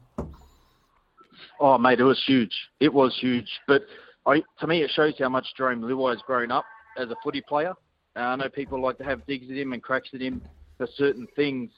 [1.60, 2.54] Oh, mate, it was huge.
[2.80, 3.50] It was huge.
[3.68, 3.82] But
[4.24, 6.64] I, to me, it shows how much Jarome Luai has grown up
[6.96, 7.74] as a footy player.
[8.16, 10.40] Uh, I know people like to have digs at him and cracks at him
[10.78, 11.70] for certain things,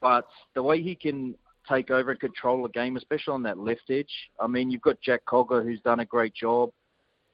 [0.00, 1.34] but the way he can
[1.68, 4.30] take over and control a game, especially on that left edge.
[4.40, 6.70] I mean, you've got Jack Cogger who's done a great job,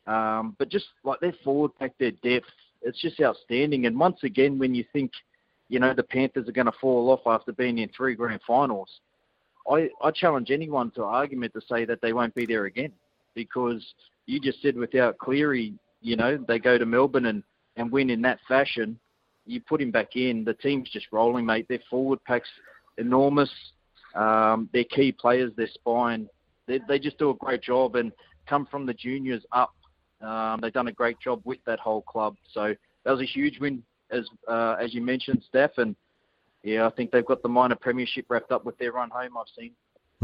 [0.06, 2.46] um, but just like their forward pack, their depth,
[2.82, 3.86] it's just outstanding.
[3.86, 5.12] And once again, when you think,
[5.68, 8.88] you know, the Panthers are going to fall off after being in three grand finals,
[9.70, 12.92] I, I challenge anyone to argument to say that they won't be there again
[13.34, 13.82] because
[14.26, 17.42] you just said without Cleary, you know, they go to Melbourne and,
[17.76, 18.98] and win in that fashion.
[19.46, 21.66] You put him back in, the team's just rolling, mate.
[21.68, 22.48] Their forward pack's
[22.98, 23.50] enormous.
[24.14, 26.28] Um, their key players, their spine,
[26.66, 28.12] they, they just do a great job and
[28.46, 29.74] come from the juniors up.
[30.20, 32.36] Um, they've done a great job with that whole club.
[32.52, 32.74] So
[33.04, 35.78] that was a huge win, as uh, as you mentioned, Steph.
[35.78, 35.94] And
[36.62, 39.36] yeah, I think they've got the minor premiership wrapped up with their run home.
[39.36, 39.72] I've seen.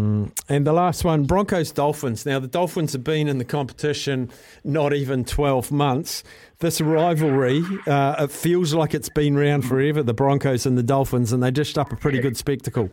[0.00, 0.32] Mm.
[0.48, 2.24] And the last one, Broncos Dolphins.
[2.24, 4.30] Now, the Dolphins have been in the competition
[4.64, 6.24] not even 12 months.
[6.60, 11.32] This rivalry, uh, it feels like it's been around forever, the Broncos and the Dolphins,
[11.32, 12.90] and they dished up a pretty good spectacle.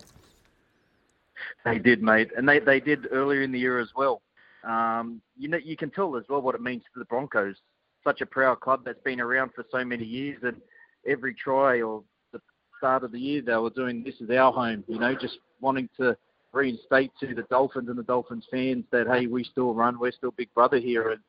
[1.63, 4.21] They did, mate, and they they did earlier in the year as well.
[4.63, 7.57] Um, you know, you can tell as well what it means to the Broncos.
[8.05, 10.61] Such a proud club that's been around for so many years, and
[11.05, 12.39] every try or the
[12.77, 14.85] start of the year they were doing this is our home.
[14.87, 16.15] You know, just wanting to
[16.53, 20.31] reinstate to the Dolphins and the Dolphins fans that hey, we still run, we're still
[20.31, 21.21] big brother here, and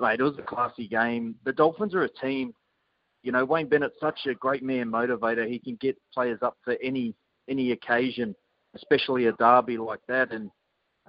[0.00, 1.34] mate, it was a classy game.
[1.44, 2.54] The Dolphins are a team.
[3.22, 5.48] You know, Wayne Bennett's such a great man motivator.
[5.48, 7.14] He can get players up for any
[7.48, 8.34] any occasion,
[8.74, 10.32] especially a derby like that.
[10.32, 10.50] And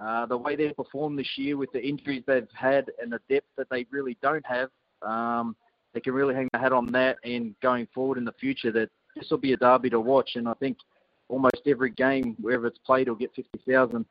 [0.00, 3.46] uh, the way they performed this year with the injuries they've had and the depth
[3.58, 4.70] that they really don't have,
[5.02, 5.54] um,
[5.92, 7.18] they can really hang their hat on that.
[7.24, 10.30] And going forward in the future, that this will be a derby to watch.
[10.36, 10.78] And I think
[11.30, 14.04] almost every game, wherever it's played, will get fifty thousand.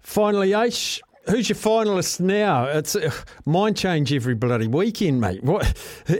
[0.00, 2.64] Finally, Aish, who's your finalist now?
[2.64, 3.10] It's uh,
[3.44, 5.42] mind change every bloody weekend, mate.
[5.42, 5.64] What?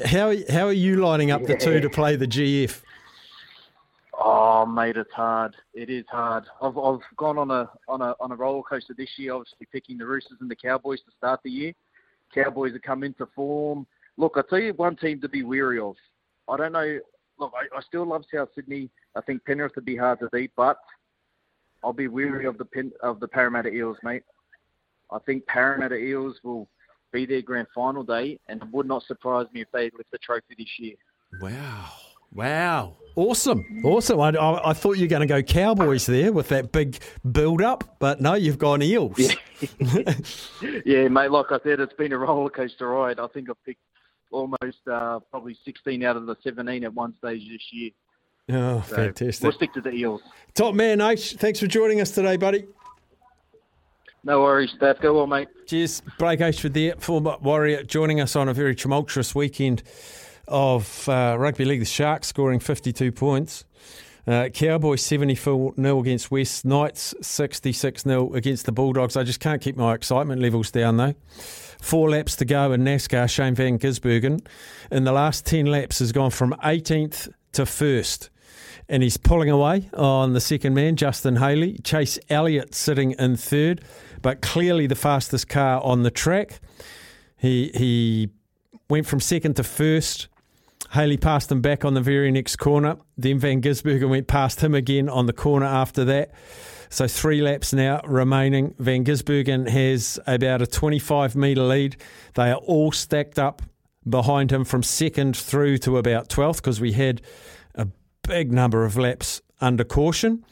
[0.07, 2.83] How how are you lining up the two to play the GF?
[4.19, 5.55] Oh, mate, it's hard.
[5.75, 6.45] It is hard.
[6.63, 9.35] I've I've gone on a on a on a roller coaster this year.
[9.35, 11.73] Obviously, picking the Roosters and the Cowboys to start the year.
[12.35, 13.87] Cowboys have come into form.
[14.17, 15.97] Look, I tell you one team to be weary of.
[16.49, 16.99] I don't know.
[17.39, 18.91] Look, I, I still love South Sydney.
[19.17, 20.79] I think Penrith would be hard to beat, but
[21.83, 24.23] I'll be weary of the Pen, of the Parramatta Eels, mate.
[25.11, 26.69] I think Parramatta Eels will
[27.13, 30.19] be their grand final day, and it would not surprise me if they lift the
[30.19, 30.97] trophy this year.
[31.41, 31.91] Wow.
[32.35, 32.97] Wow.
[33.15, 33.65] Awesome.
[33.83, 34.21] Awesome.
[34.21, 36.99] I, I, I thought you were going to go Cowboys there with that big
[37.33, 39.19] build up, but no, you've gone Eels.
[40.85, 41.31] yeah, mate.
[41.31, 43.19] Like I said, it's been a roller coaster ride.
[43.19, 43.81] I think I've picked
[44.31, 47.91] almost uh, probably 16 out of the 17 at one stage this year.
[48.49, 49.43] Oh, So fantastic.
[49.43, 50.23] We'll stick to the Eels.
[50.55, 52.67] Top man, Aish, thanks for joining us today, buddy.
[54.25, 55.01] No worries, Steph.
[55.01, 55.49] Go well, mate.
[55.67, 56.03] Cheers.
[56.19, 59.83] Blake Ayshford there, former Warrior, joining us on a very tumultuous weekend
[60.49, 61.81] of uh, Rugby League.
[61.81, 63.65] The Sharks scoring 52 points.
[64.27, 66.65] Uh, Cowboys 74 0 against West.
[66.65, 69.17] Knights 66 0 against the Bulldogs.
[69.17, 71.15] I just can't keep my excitement levels down, though.
[71.81, 73.31] Four laps to go in NASCAR.
[73.31, 74.45] Shane Van Gisbergen
[74.91, 78.29] in the last 10 laps has gone from 18th to 1st.
[78.89, 81.79] And he's pulling away on the second man, Justin Haley.
[81.83, 83.83] Chase Elliott sitting in third,
[84.23, 86.61] but clearly the fastest car on the track.
[87.37, 88.31] He he
[88.89, 90.29] went from second to first.
[90.93, 92.97] Haley passed him back on the very next corner.
[93.19, 96.31] Then Van Gisbergen went past him again on the corner after that.
[96.89, 98.75] So three laps now remaining.
[98.79, 101.97] Van Gisbergen has about a 25 metre lead.
[102.35, 103.63] They are all stacked up
[104.09, 107.21] behind him from second through to about 12th because we had
[108.27, 110.45] big number of laps under caution.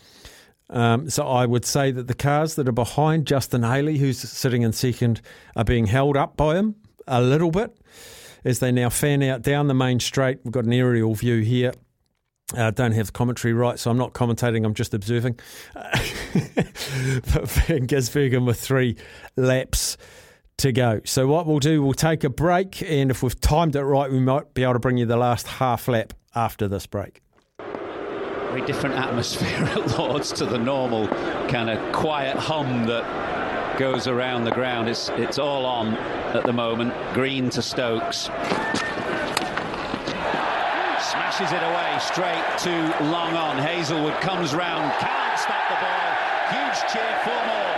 [0.70, 4.62] Um, so I would say that the cars that are behind Justin Haley, who's sitting
[4.62, 5.20] in second,
[5.56, 7.76] are being held up by him a little bit
[8.44, 10.38] as they now fan out down the main straight.
[10.44, 11.72] We've got an aerial view here.
[12.56, 14.64] uh, don't have the commentary right, so I'm not commentating.
[14.64, 15.38] I'm just observing.
[15.74, 15.84] but
[17.48, 18.96] Van Gisbergen with three
[19.36, 19.96] laps
[20.58, 21.00] to go.
[21.04, 24.20] So what we'll do, we'll take a break, and if we've timed it right, we
[24.20, 27.23] might be able to bring you the last half lap after this break.
[28.54, 31.08] Very different atmosphere at Lords to the normal
[31.48, 34.88] kind of quiet hum that goes around the ground.
[34.88, 35.94] It's it's all on
[36.36, 36.94] at the moment.
[37.14, 38.26] Green to Stokes.
[41.02, 42.70] Smashes it away straight to
[43.10, 43.58] long on.
[43.58, 46.14] Hazlewood comes round, can't stop the ball.
[46.54, 47.74] Huge cheer for more.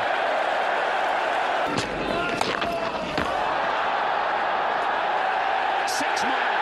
[5.89, 6.57] Six more.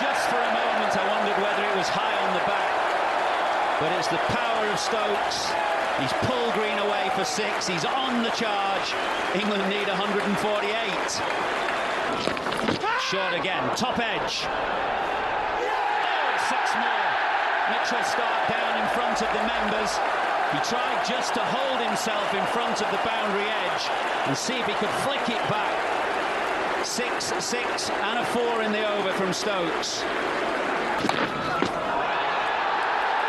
[0.00, 2.70] Just for a moment, I wondered whether it was high on the back.
[3.80, 5.50] But it's the power of Stokes.
[5.98, 7.66] He's pulled Green away for six.
[7.66, 8.94] He's on the charge.
[9.34, 10.20] England need 148.
[13.10, 13.64] Short again.
[13.74, 14.44] Top edge.
[14.44, 14.86] Oh,
[16.46, 17.10] six more.
[17.72, 19.98] Mitchell Starc down in front of the members.
[20.52, 23.88] He tried just to hold himself in front of the boundary edge
[24.26, 26.84] and see if he could flick it back.
[26.84, 30.02] Six, six, and a four in the over from Stokes.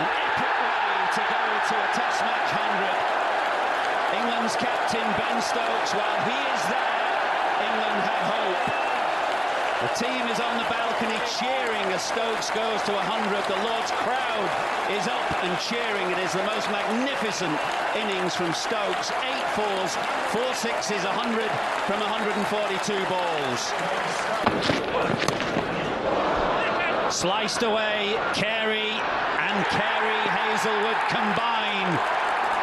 [0.02, 3.12] An epic way to go to a Test match 100.
[4.16, 7.03] England's captain Ben Stokes, while he is there,
[7.68, 8.64] England have hope.
[9.84, 13.43] The team is on the balcony cheering as Stokes goes to 100.
[13.43, 14.47] The Lord's crowd
[14.88, 16.07] is up and cheering.
[16.16, 17.59] It is the most magnificent
[17.91, 19.12] innings from Stokes.
[19.12, 19.91] Eight fours,
[20.32, 21.51] four sixes, 100
[21.91, 23.59] from 142 balls.
[27.12, 28.80] Sliced away, Carey
[29.52, 31.91] and Carey Hazlewood combine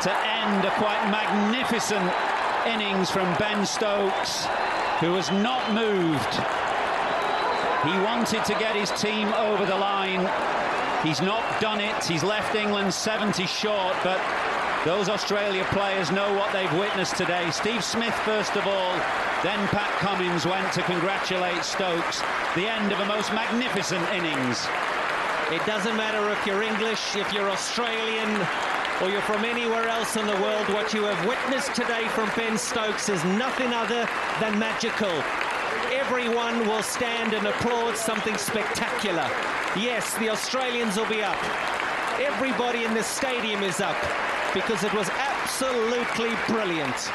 [0.00, 2.10] to end a quite magnificent
[2.66, 4.46] innings from Ben Stokes,
[5.00, 6.34] who has not moved.
[7.84, 10.24] He wanted to get his team over the line.
[11.02, 12.02] He's not done it.
[12.04, 14.18] He's left England 70 short, but
[14.86, 17.50] those Australia players know what they've witnessed today.
[17.50, 18.92] Steve Smith, first of all,
[19.42, 22.22] then Pat Cummins went to congratulate Stokes.
[22.54, 24.66] The end of a most magnificent innings.
[25.50, 28.28] It doesn't matter if you're English, if you're Australian,
[29.00, 30.68] or you're from anywhere else in the world.
[30.68, 34.06] What you have witnessed today from Ben Stokes is nothing other
[34.40, 35.24] than magical.
[35.90, 39.26] Everyone will stand and applaud something spectacular.
[39.74, 41.42] Yes, the Australians will be up.
[42.20, 43.96] Everybody in the stadium is up
[44.52, 47.10] because it was absolutely brilliant.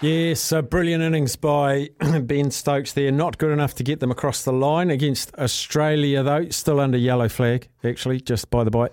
[0.00, 1.90] Yes, a brilliant innings by
[2.22, 3.10] Ben Stokes there.
[3.10, 6.48] Not good enough to get them across the line against Australia, though.
[6.50, 8.92] Still under yellow flag, actually, just by the bite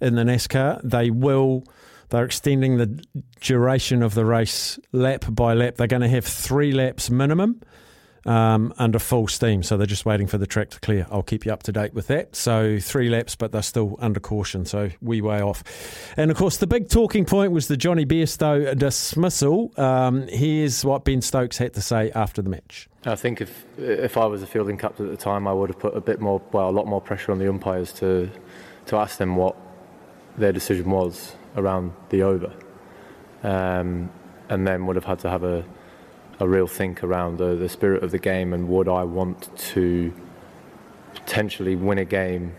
[0.00, 0.80] in the NASCAR.
[0.84, 1.64] They will.
[2.10, 3.02] They're extending the
[3.40, 5.74] duration of the race lap by lap.
[5.74, 7.60] They're going to have three laps minimum
[8.26, 9.62] um, under full steam.
[9.62, 11.06] So they're just waiting for the track to clear.
[11.10, 12.36] I'll keep you up to date with that.
[12.36, 14.64] So three laps, but they're still under caution.
[14.64, 15.62] So we way off.
[16.16, 19.72] And of course, the big talking point was the Jonny Bairstow dismissal.
[19.76, 22.88] Um, here's what Ben Stokes had to say after the match.
[23.06, 25.78] I think if if I was a fielding captain at the time, I would have
[25.78, 28.30] put a bit more, well, a lot more pressure on the umpires to
[28.86, 29.56] to ask them what
[30.38, 32.52] their decision was around the over,
[33.42, 34.10] um,
[34.48, 35.64] and then would have had to have a
[36.40, 40.12] a real think around the, the spirit of the game and would I want to
[41.14, 42.54] potentially win a game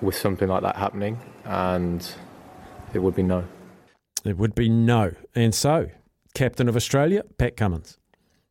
[0.00, 2.06] with something like that happening, and
[2.92, 3.44] it would be no.
[4.24, 5.12] It would be no.
[5.34, 5.90] And so,
[6.34, 7.98] captain of Australia, Pat Cummins.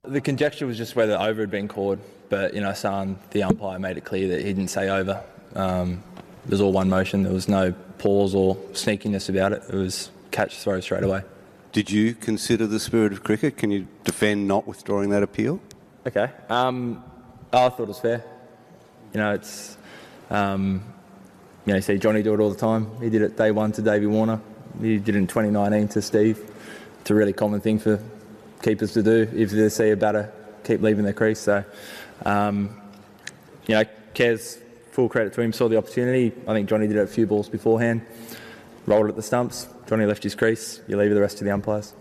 [0.03, 3.79] The conjecture was just whether over had been called, but you know, San, the umpire,
[3.79, 5.23] made it clear that he didn't say over.
[5.55, 6.03] Um,
[6.45, 7.23] it was all one motion.
[7.23, 9.63] There was no pause or sneakiness about it.
[9.69, 11.21] It was catch throw straight away.
[11.73, 13.57] Did you consider the spirit of cricket?
[13.57, 15.59] Can you defend not withdrawing that appeal?
[16.07, 16.29] Okay.
[16.47, 17.03] Um,
[17.51, 18.23] I thought it was fair.
[19.13, 19.75] You know, it's
[20.29, 20.83] um,
[21.65, 22.89] you know, you see Jonny do it all the time.
[23.01, 24.39] He did it day one to Davey Warner.
[24.81, 26.39] He did it in 2019 to Steve.
[27.01, 27.99] It's a really common thing for
[28.61, 30.31] keepers to do if they see a batter
[30.63, 31.39] keep leaving their crease.
[31.39, 31.63] So,
[32.25, 32.79] um,
[33.67, 34.59] you know, Kez,
[34.91, 36.33] full credit to him, saw the opportunity.
[36.47, 38.05] I think Jonny did it a few balls beforehand,
[38.85, 39.67] rolled at the stumps.
[39.87, 40.81] Jonny left his crease.
[40.87, 41.93] You leave the rest to the umpires.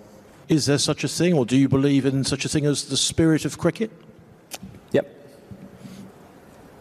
[0.48, 2.96] Is there such a thing, or do you believe in such a thing as the
[2.96, 3.90] spirit of cricket?
[4.90, 5.08] Yep.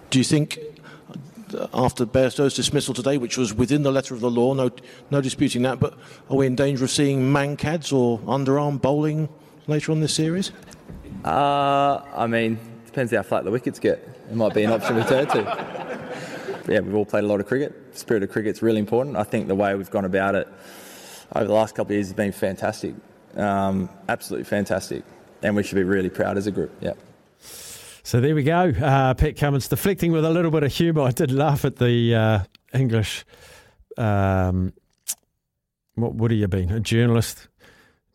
[0.10, 0.60] Do you think
[1.54, 4.72] uh, after Bairstow's dismissal today, which was within the letter of the law, no,
[5.10, 5.94] no disputing that, but
[6.30, 9.30] are we in danger of seeing mankads or underarm bowling
[9.68, 10.52] later on this series?
[11.24, 14.00] Uh, I mean, depends how flat the wickets get.
[14.30, 15.82] It might be an option to turn to.
[16.72, 17.92] Yeah, we've all played a lot of cricket.
[17.94, 19.18] The spirit of cricket's really important.
[19.18, 20.48] I think the way we've gone about it
[21.36, 22.96] over the last couple of years has been fantastic.
[23.36, 25.04] Um, absolutely fantastic.
[25.44, 26.72] And we should be really proud as a group.
[26.80, 26.94] Yeah.
[28.04, 28.70] So there we go.
[28.70, 31.02] Uh, Pat Cummins deflecting with a little bit of humour.
[31.02, 32.40] I did laugh at the uh,
[32.74, 33.26] English.
[33.98, 34.74] Um,
[35.96, 36.72] what would he have been?
[36.72, 37.48] A journalist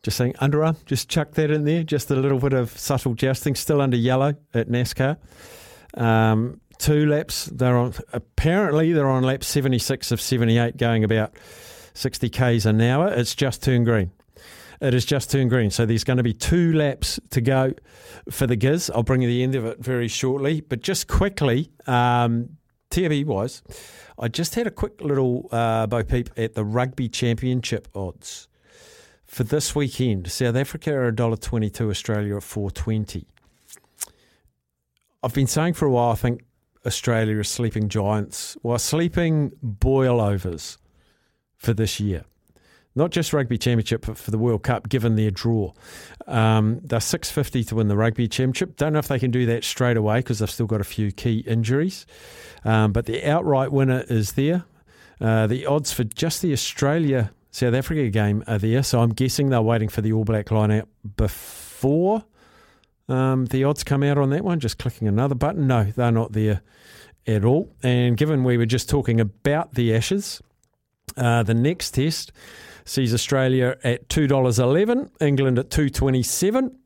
[0.03, 1.83] Just saying underarm, just chuck that in there.
[1.83, 5.17] Just a little bit of subtle jousting, still under yellow at NASCAR.
[5.95, 7.45] Um, two laps.
[7.45, 7.93] They're on.
[8.13, 11.33] Apparently, they're on lap seventy six of seventy eight, going about
[11.93, 13.07] sixty k's an hour.
[13.09, 14.11] It's just turned green.
[14.79, 17.73] It has just turned green, so there's going to be two laps to go
[18.29, 18.91] for the Giz.
[18.93, 22.57] I'll bring you the end of it very shortly, but just quickly, um,
[22.91, 23.63] TAB wise,
[24.19, 28.47] I just had a quick little uh, bo peep at the rugby championship odds
[29.25, 30.31] for this weekend.
[30.31, 33.25] South Africa are $1.22, Australia at four twenty.
[35.23, 36.43] I've been saying for a while, I think
[36.87, 40.77] Australia is sleeping giants, well, sleeping boilovers
[41.55, 42.23] for this year.
[42.95, 45.73] Not just rugby championship, but for the World Cup, given their draw.
[46.25, 48.75] Um, they're six fifty to win the rugby championship.
[48.75, 51.11] Don't know if they can do that straight away because they've still got a few
[51.11, 52.07] key injuries.
[52.65, 54.65] Um, but the outright winner is there.
[55.21, 59.49] Uh, the odds for just the Australia South Africa game are there, so I'm guessing
[59.49, 60.81] they're waiting for the All Black line
[61.17, 62.23] before
[63.09, 64.59] um, the odds come out on that one.
[64.59, 65.67] Just clicking another button.
[65.67, 66.61] No, they're not there
[67.25, 67.73] at all.
[67.83, 70.41] And given we were just talking about the Ashes,
[71.15, 72.31] uh, the next test
[72.85, 76.77] sees Australia at two dollars eleven, England at two twenty seven,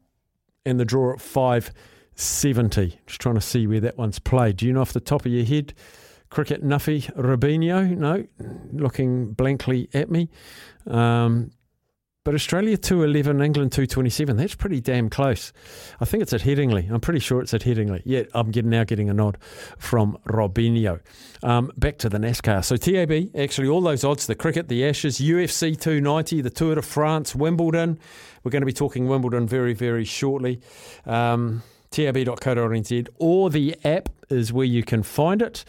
[0.66, 1.72] and the draw at five
[2.16, 3.00] seventy.
[3.08, 4.58] Just trying to see where that one's played.
[4.58, 5.74] Do you know off the top of your head?
[6.30, 7.98] Cricket Nuffy Rubinho?
[7.98, 8.26] No,
[8.72, 10.30] looking blankly at me.
[10.88, 11.52] Um,
[12.24, 14.38] but Australia 211, England 227.
[14.38, 15.52] That's pretty damn close.
[16.00, 16.92] I think it's at Headingley.
[16.92, 18.04] I'm pretty sure it's at Headingley.
[18.06, 19.40] Yeah, I'm getting, now getting a nod
[19.80, 21.00] from Robinho.
[21.42, 22.64] Um, back to the NASCAR.
[22.64, 26.84] So TAB, actually, all those odds the cricket, the Ashes, UFC 290, the Tour de
[26.84, 27.98] France, Wimbledon.
[28.44, 30.62] We're going to be talking Wimbledon very, very shortly.
[31.08, 35.66] Um, tab.co.nz or the app is where you can find it.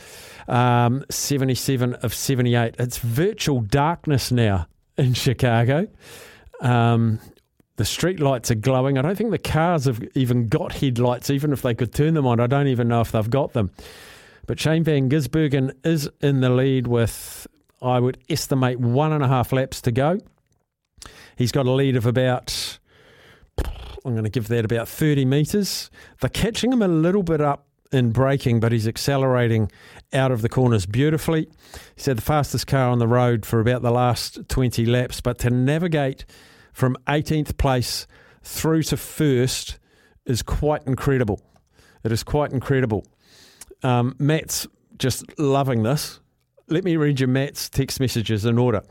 [0.48, 2.74] Um, 77 of 78.
[2.78, 4.66] It's virtual darkness now
[4.98, 5.88] in Chicago.
[6.62, 7.20] Um,
[7.76, 8.96] the street lights are glowing.
[8.96, 12.26] I don't think the cars have even got headlights, even if they could turn them
[12.26, 12.38] on.
[12.40, 13.70] I don't even know if they've got them.
[14.46, 17.46] But Shane Van Gisbergen is in the lead with,
[17.80, 20.18] I would estimate, one and a half laps to go.
[21.36, 22.78] He's got a lead of about,
[24.04, 25.90] I'm going to give that about 30 metres.
[26.20, 29.70] They're catching him a little bit up in braking, but he's accelerating
[30.12, 31.48] out of the corners beautifully.
[31.94, 35.38] He said the fastest car on the road for about the last 20 laps, but
[35.40, 36.24] to navigate
[36.72, 38.06] from 18th place
[38.42, 39.78] through to first
[40.26, 41.40] is quite incredible.
[42.04, 43.06] It is quite incredible.
[43.82, 44.66] Um, Matt's
[44.98, 46.20] just loving this.
[46.72, 48.82] Let me read you Matt's text messages in order.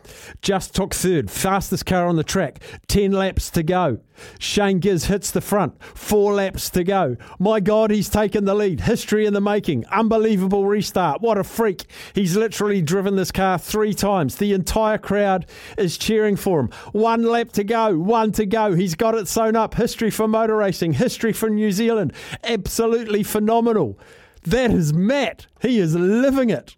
[0.44, 3.98] Just took third, fastest car on the track, 10 laps to go.
[4.38, 7.18] Shane Giz hits the front, four laps to go.
[7.40, 8.82] My God, he's taken the lead.
[8.82, 9.88] History in the making.
[9.88, 11.22] Unbelievable restart.
[11.22, 11.88] What a freak.
[12.14, 14.36] He's literally driven this car three times.
[14.36, 16.70] The entire crowd is cheering for him.
[16.92, 18.76] One lap to go, one to go.
[18.76, 19.74] He's got it sewn up.
[19.74, 22.14] History for motor racing, history for New Zealand.
[22.44, 23.98] Absolutely phenomenal.
[24.44, 25.48] That is Matt.
[25.62, 26.76] He is living it.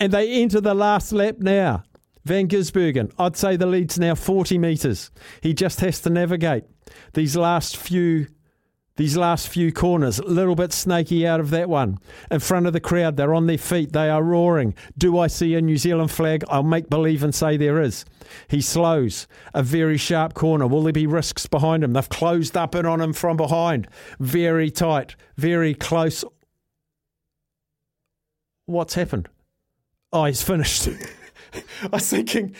[0.00, 1.82] And they enter the last lap now.
[2.24, 5.10] Van Gisbergen, I'd say the lead's now 40 metres.
[5.40, 6.64] He just has to navigate
[7.14, 8.26] these last few
[8.96, 11.98] these last few corners, a little bit snaky out of that one.
[12.32, 14.74] In front of the crowd, they're on their feet, they are roaring.
[14.98, 16.42] Do I see a New Zealand flag?
[16.48, 18.04] I'll make believe and say there is.
[18.48, 20.66] He slows a very sharp corner.
[20.66, 21.92] Will there be risks behind him?
[21.92, 23.86] They've closed up in on him from behind.
[24.18, 26.24] Very tight, very close.
[28.66, 29.28] What's happened?
[30.12, 30.88] Oh, he's finished.
[31.82, 32.54] I was thinking,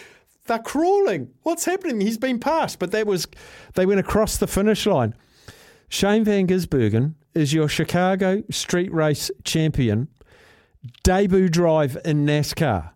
[0.46, 1.30] they're crawling.
[1.42, 2.00] What's happening?
[2.00, 3.26] He's been passed, but that was
[3.74, 5.14] they went across the finish line.
[5.88, 10.08] Shane Van Gisbergen is your Chicago street race champion,
[11.02, 12.90] debut drive in NASCAR.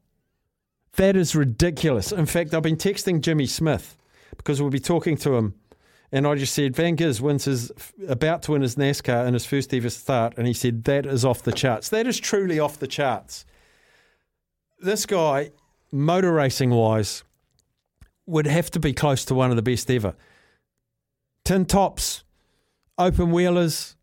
[0.97, 2.13] That is ridiculous.
[2.13, 3.97] In fact, I've been texting Jimmy Smith
[4.37, 5.55] because we'll be talking to him,
[6.11, 7.73] and I just said Van Giz wins his
[8.07, 11.25] about to win his NASCAR in his first ever start, and he said that is
[11.25, 11.89] off the charts.
[11.89, 13.47] That is truly off the charts.
[14.83, 15.53] This guy,
[15.93, 17.23] motor racing wise,
[18.27, 20.17] would have to be close to one of the best ever.
[21.45, 22.25] Tin tops,
[22.99, 23.95] open wheelers,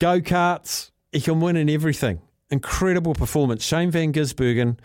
[0.00, 0.90] go karts.
[1.12, 2.20] He can win in everything.
[2.50, 3.64] Incredible performance.
[3.64, 4.76] Shane Van Gisbergen,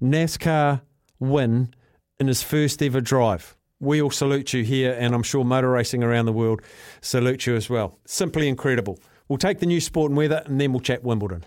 [0.00, 0.80] NASCAR
[1.18, 1.74] win
[2.18, 3.54] in his first ever drive.
[3.78, 6.62] We all salute you here, and I'm sure motor racing around the world
[7.02, 7.98] salute you as well.
[8.06, 8.98] Simply incredible.
[9.28, 11.44] We'll take the new sport and weather, and then we'll chat Wimbledon.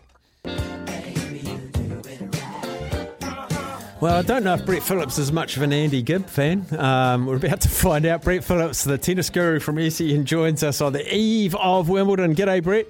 [4.01, 6.65] Well, I don't know if Brett Phillips is much of an Andy Gibb fan.
[6.77, 8.23] Um, we're about to find out.
[8.23, 12.35] Brett Phillips, the tennis guru from SEN, joins us on the eve of Wimbledon.
[12.35, 12.87] G'day, Brett.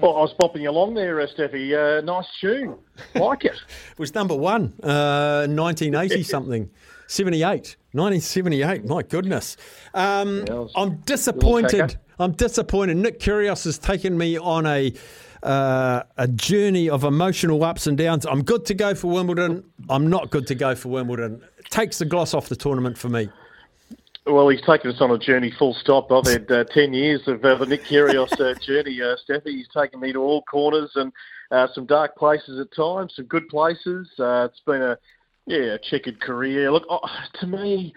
[0.00, 1.98] Well, I was bopping along there, uh, Steffi.
[1.98, 2.76] Uh, nice tune.
[3.14, 3.52] Like it.
[3.92, 6.70] It was number one, uh, 1980 something.
[7.06, 7.76] 78.
[7.92, 8.86] 1978.
[8.86, 9.58] My goodness.
[9.92, 11.98] Um, Yeah, I'm disappointed.
[12.18, 12.96] I'm disappointed.
[12.96, 14.94] Nick Kyrgios has taken me on a
[15.42, 18.26] uh, a journey of emotional ups and downs.
[18.26, 19.64] I'm good to go for Wimbledon.
[19.88, 21.42] I'm not good to go for Wimbledon.
[21.58, 23.28] It takes the gloss off the tournament for me.
[24.24, 26.12] Well, he's taken us on a journey full stop.
[26.12, 29.48] I've had uh, 10 years of uh, the Nick Kyrgios uh, journey, uh, Steffi.
[29.48, 31.12] He's taken me to all corners and
[31.50, 34.08] uh, some dark places at times, some good places.
[34.18, 34.96] Uh, it's been a,
[35.46, 36.70] yeah, a checkered career.
[36.70, 37.00] Look, oh,
[37.40, 37.92] to me,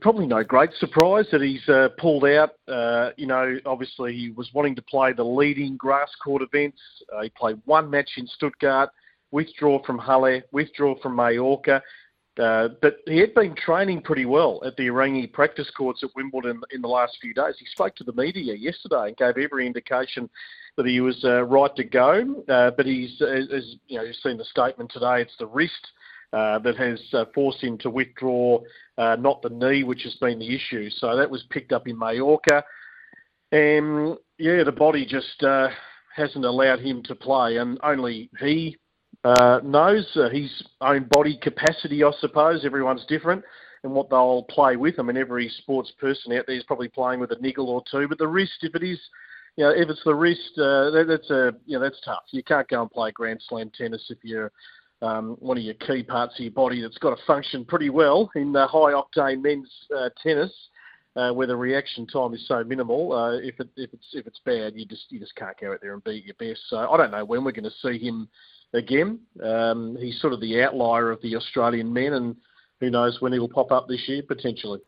[0.00, 2.50] probably no great surprise that he's uh, pulled out.
[2.66, 6.80] Uh, you know, obviously he was wanting to play the leading grass court events.
[7.14, 8.90] Uh, he played one match in Stuttgart,
[9.30, 11.82] withdraw from Halle, withdraw from Mallorca.
[12.36, 16.60] Uh, but he had been training pretty well at the Aorangi practice courts at Wimbledon
[16.72, 17.54] in the last few days.
[17.60, 20.28] He spoke to the media yesterday and gave every indication
[20.76, 22.42] that he was uh, right to go.
[22.48, 25.22] Uh, but he's, as, you know, you've seen the statement today.
[25.22, 25.92] It's the wrist
[26.34, 28.58] uh, that has uh, forced him to withdraw,
[28.98, 30.90] uh, not the knee, which has been the issue.
[30.90, 32.64] So that was picked up in Mallorca.
[33.52, 35.68] And yeah, the body just uh,
[36.14, 38.76] hasn't allowed him to play, and only he
[39.22, 42.64] uh, knows his own body capacity, I suppose.
[42.64, 43.44] Everyone's different
[43.84, 44.98] and what they'll play with.
[44.98, 48.08] I mean, every sports person out there is probably playing with a niggle or two,
[48.08, 48.98] but the wrist, if it is,
[49.56, 52.24] you know, if it's the wrist, uh, that, that's a, you know, that's tough.
[52.32, 54.50] You can't go and play Grand Slam tennis if you're
[55.04, 58.30] um, one of your key parts of your body that's got to function pretty well
[58.34, 60.52] in the high octane men's uh, tennis.
[61.16, 64.40] Uh, where the reaction time is so minimal, uh, if it if it's if it's
[64.44, 66.60] bad, you just you just can't go out there and be your best.
[66.68, 68.28] So I don't know when we're going to see him
[68.72, 69.20] again.
[69.40, 72.36] Um, he's sort of the outlier of the Australian men, and
[72.80, 74.80] who knows when he'll pop up this year potentially.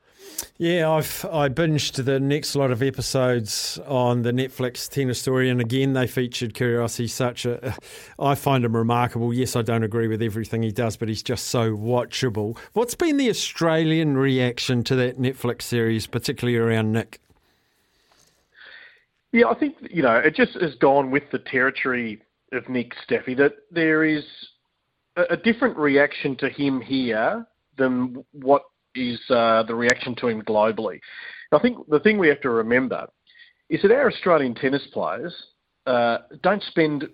[0.59, 5.61] Yeah, I've I binged the next lot of episodes on the Netflix tennis story, and
[5.61, 6.57] again they featured.
[6.57, 7.75] He's such a,
[8.19, 9.35] I find him remarkable.
[9.35, 12.57] Yes, I don't agree with everything he does, but he's just so watchable.
[12.73, 17.21] What's been the Australian reaction to that Netflix series, particularly around Nick?
[19.33, 23.37] Yeah, I think you know it just has gone with the territory of Nick Steffi
[23.37, 24.25] that there is
[25.17, 27.47] a, a different reaction to him here
[27.77, 28.63] than what
[28.97, 30.99] is uh, the reaction to him globally.
[31.53, 33.07] I think the thing we have to remember
[33.69, 35.35] is that our Australian tennis players
[35.87, 37.09] uh, don't spend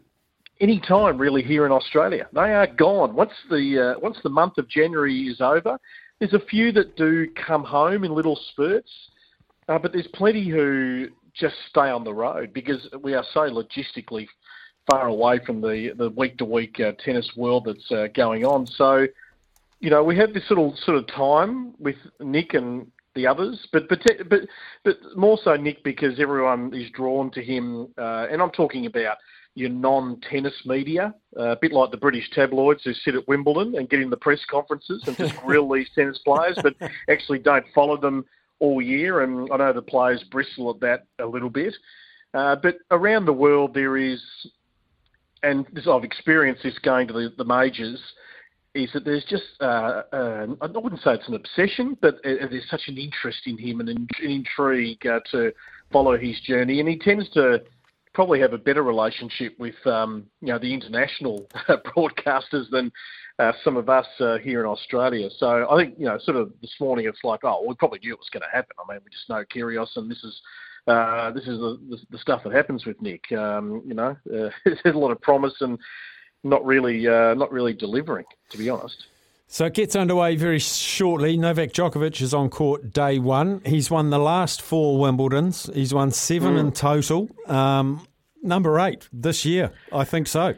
[0.61, 2.29] any time really here in Australia.
[2.33, 5.79] They are gone once the uh, once the month of January is over.
[6.19, 8.91] There's a few that do come home in little spurts,
[9.69, 14.29] uh, but there's plenty who just stay on the road because we are so logistically
[14.91, 18.67] far away from the the week to week tennis world that's uh, going on.
[18.67, 19.07] So,
[19.83, 23.89] you know, we have this little sort of time with Nick and the others, but
[23.89, 24.41] but but
[24.85, 29.17] but more so Nick because everyone is drawn to him, uh, and I'm talking about
[29.55, 33.91] your non-tennis media, uh, a bit like the British tabloids who sit at Wimbledon and
[33.91, 36.75] get in the press conferences and just grill these tennis players, but
[37.11, 38.25] actually don't follow them
[38.61, 39.21] all year.
[39.21, 41.75] And I know the players bristle at that a little bit.
[42.33, 44.23] Uh, but around the world, there is,
[45.43, 48.01] and this, I've experienced this going to the, the majors,
[48.75, 52.89] is that there's just, uh, I wouldn't say it's an obsession, but uh, there's such
[52.89, 55.53] an interest in him and an, intrigue uh, to
[55.93, 56.81] follow his journey.
[56.81, 57.63] And he tends to
[58.15, 62.91] probably have a better relationship with, um, you know, the international broadcasters than
[63.39, 65.29] uh, some of us uh, here in Australia.
[65.37, 68.15] So I think, you know, sort of this morning it's like, oh, we probably knew
[68.15, 68.77] it was going to happen.
[68.79, 70.41] I mean, we just know Kyrgios and this is
[70.89, 73.31] uh, this is the, the, the stuff that happens with Nick.
[73.31, 75.79] Um, you know, there's a lot of promise and
[76.45, 79.07] not really, uh, not really delivering, to be honest.
[79.49, 81.37] So it gets underway very shortly.
[81.37, 83.61] Novak Djokovic is on court day one.
[83.67, 85.73] He's won the last four Wimbledons.
[85.75, 86.61] He's won seven Mm.
[86.61, 87.29] in total.
[87.47, 88.07] Um,
[88.43, 90.55] number eight this year, I think so.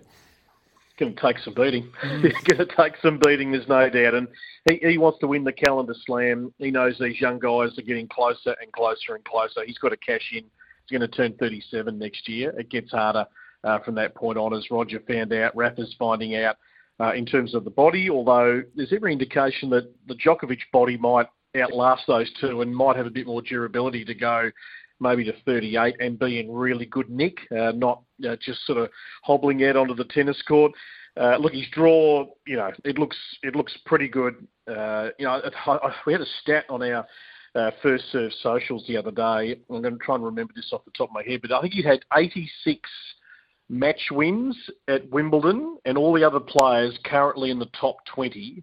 [0.97, 1.91] Going to take some beating.
[2.23, 3.51] He's going to take some beating.
[3.51, 4.29] There's no doubt, and
[4.71, 6.55] he, he wants to win the calendar slam.
[6.59, 9.65] He knows these young guys are getting closer and closer and closer.
[9.67, 10.45] He's got to cash in.
[10.87, 12.51] He's going to turn 37 next year.
[12.57, 13.27] It gets harder
[13.65, 15.57] uh, from that point on, as Roger found out.
[15.57, 16.57] Rafa's finding out
[17.01, 18.11] uh, in terms of the body.
[18.11, 21.27] Although there's every indication that the Djokovic body might
[21.61, 24.51] outlast those two and might have a bit more durability to go
[25.01, 28.89] maybe to 38 and be in really good nick, uh, not uh, just sort of
[29.23, 30.73] hobbling out onto the tennis court.
[31.17, 34.35] Uh, look, his draw, you know, it looks it looks pretty good.
[34.69, 37.07] Uh, you know, I, I, we had a stat on our
[37.55, 39.57] uh, first serve socials the other day.
[39.71, 41.61] I'm going to try and remember this off the top of my head, but I
[41.61, 42.81] think he had 86
[43.69, 44.57] match wins
[44.89, 48.63] at Wimbledon, and all the other players currently in the top 20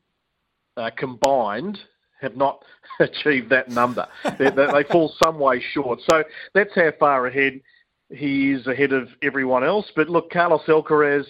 [0.77, 1.79] uh, combined
[2.21, 2.63] have not
[2.99, 4.07] achieved that number.
[4.37, 5.99] they, they, fall some way short.
[6.09, 6.23] So
[6.53, 7.61] that's how far ahead
[8.09, 9.91] he is ahead of everyone else.
[9.95, 11.25] But look, Carlos Alcaraz,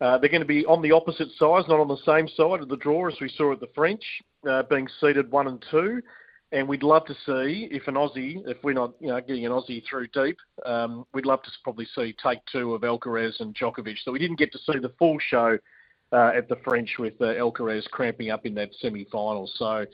[0.00, 2.68] uh, they're going to be on the opposite sides, not on the same side of
[2.68, 4.04] the draw as we saw at the French.
[4.48, 6.00] uh, being seeded one and two.
[6.52, 9.52] And we'd love to see if an Aussie, if we're not, you know, getting an
[9.52, 10.36] Aussie through deep,
[10.66, 13.96] um, we'd love to probably see take two of Alcaraz and Djokovic.
[14.04, 15.56] So we didn't get to see the full show
[16.12, 19.50] uh, at the French with uh, Alcaraz cramping up in that semi-final.
[19.56, 19.86] So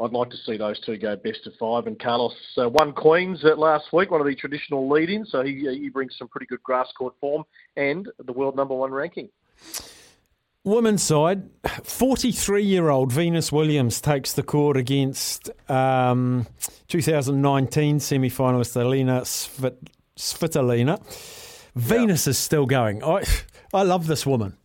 [0.00, 1.86] I'd like to see those two go best of five.
[1.86, 5.68] And Carlos uh, won Queens uh, last week, one of the traditional lead-ins, so he,
[5.70, 7.44] he brings some pretty good grass court form
[7.76, 9.28] and the world number one ranking.
[10.66, 11.48] Women's side,
[11.84, 16.44] 43 year old Venus Williams takes the court against um,
[16.88, 21.00] 2019 semi finalist Elina Svit- Svitolina.
[21.76, 23.04] Venus is still going.
[23.04, 23.22] I,
[23.72, 24.56] I love this woman.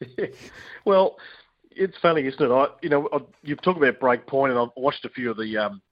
[0.86, 1.18] well,
[1.70, 2.50] it's funny, isn't it?
[2.50, 5.58] I, you know, I, you've talked about Breakpoint, and I've watched a few of the
[5.58, 5.82] um,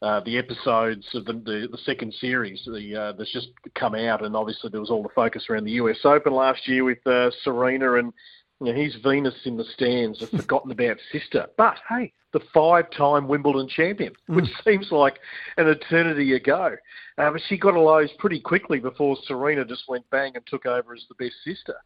[0.00, 4.24] uh, the episodes of the, the, the second series the, uh, that's just come out,
[4.24, 7.32] and obviously there was all the focus around the US Open last year with uh,
[7.42, 8.12] Serena, and
[8.60, 11.46] you know, he's Venus in the stands, a forgotten about sister.
[11.56, 15.18] But hey, the five-time Wimbledon champion, which seems like
[15.56, 16.76] an eternity ago.
[17.18, 20.66] Uh, but she got a lows pretty quickly before Serena just went bang and took
[20.66, 21.76] over as the best sister.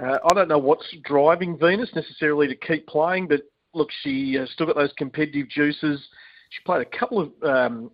[0.00, 3.42] Uh, I don't know what's driving Venus necessarily to keep playing, but
[3.74, 6.00] look, she uh, still got those competitive juices.
[6.50, 7.90] She played a couple of um,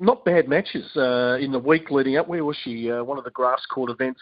[0.00, 2.28] not bad matches uh, in the week leading up.
[2.28, 2.90] Where was she?
[2.90, 4.20] Uh, one of the grass court events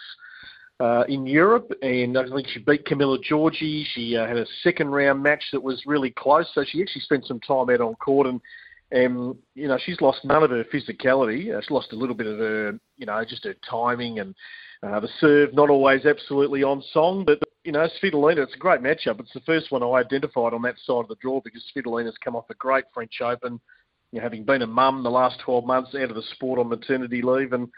[0.79, 3.85] uh, in Europe, and I think she beat Camila Giorgi.
[3.93, 7.25] She uh, had a second round match that was really close, so she actually spent
[7.25, 8.41] some time out on court and.
[8.95, 11.51] You know she's lost none of her physicality.
[11.51, 14.35] Uh, she's lost a little bit of her, you know, just her timing and
[14.83, 18.81] uh, the serve not always absolutely on song, but you know, Svitolina, it's a great
[18.81, 19.19] matchup.
[19.19, 22.35] It's the first one I identified on that side of the draw because Svitolina's come
[22.35, 23.59] off a great French Open,
[24.11, 26.67] you know, having been a mum the last 12 months out of the sport on
[26.67, 27.69] maternity leave, and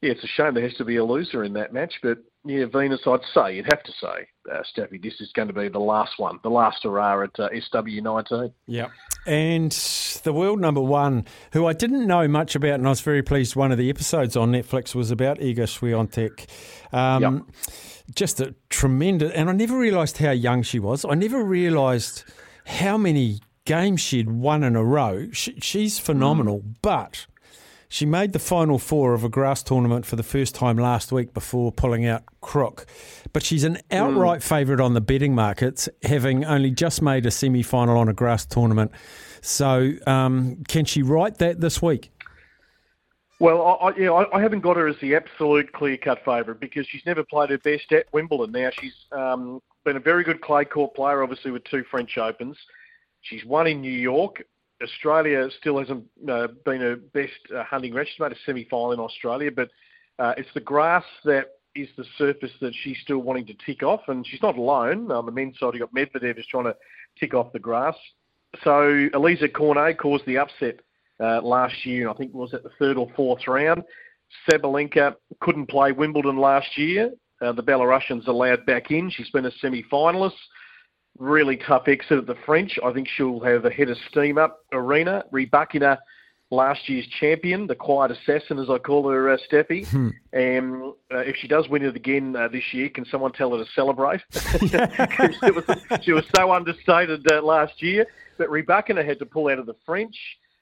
[0.00, 2.66] yeah, it's a shame there has to be a loser in that match, but yeah,
[2.66, 5.80] Venus, I'd say you'd have to say, uh, Staffy, this is going to be the
[5.80, 8.52] last one, the last hurrah at uh, SW19.
[8.66, 8.88] Yeah.
[9.26, 9.72] And
[10.22, 13.56] the world number one, who I didn't know much about, and I was very pleased
[13.56, 16.46] one of the episodes on Netflix was about Iga Swiatek.
[16.96, 17.46] Um,
[18.14, 21.04] Just a tremendous, and I never realised how young she was.
[21.04, 22.24] I never realised
[22.64, 25.28] how many games she'd won in a row.
[25.32, 27.26] She, she's phenomenal, but
[27.88, 31.32] she made the final four of a grass tournament for the first time last week
[31.32, 32.86] before pulling out Crook.
[33.32, 37.62] But she's an outright favourite on the betting markets, having only just made a semi
[37.62, 38.92] final on a grass tournament.
[39.40, 42.10] So, um, can she write that this week?
[43.40, 46.86] Well, I, I, yeah, I, I haven't got her as the absolute clear-cut favourite because
[46.88, 48.52] she's never played her best at Wimbledon.
[48.52, 52.56] Now she's um, been a very good clay court player, obviously with two French Opens.
[53.20, 54.42] She's won in New York.
[54.82, 58.08] Australia still hasn't uh, been a best uh, hunting ground.
[58.10, 59.70] She's made a semi-final in Australia, but
[60.18, 64.02] uh, it's the grass that is the surface that she's still wanting to tick off,
[64.08, 65.10] and she's not alone.
[65.10, 66.76] On the men's side, you've got Medvedev is trying to
[67.18, 67.96] tick off the grass.
[68.64, 70.80] So Alizé Cornet caused the upset
[71.20, 72.08] uh, last year.
[72.08, 73.82] I think it was at the third or fourth round.
[74.48, 77.12] Sabalenka couldn't play Wimbledon last year.
[77.40, 79.10] Uh, the Belarusians allowed back in.
[79.10, 80.32] She's been a semi-finalist.
[81.16, 82.78] Really tough exit at the French.
[82.84, 85.24] I think she'll have a head of steam up arena.
[85.32, 85.98] Rybakina,
[86.50, 89.86] last year's champion, the quiet assassin, as I call her, uh, Steffi.
[90.32, 93.64] And uh, if she does win it again uh, this year, can someone tell her
[93.64, 94.20] to celebrate?
[94.30, 95.64] she, was,
[96.02, 98.06] she was so understated uh, last year.
[98.36, 100.14] But Rybakina had to pull out of the French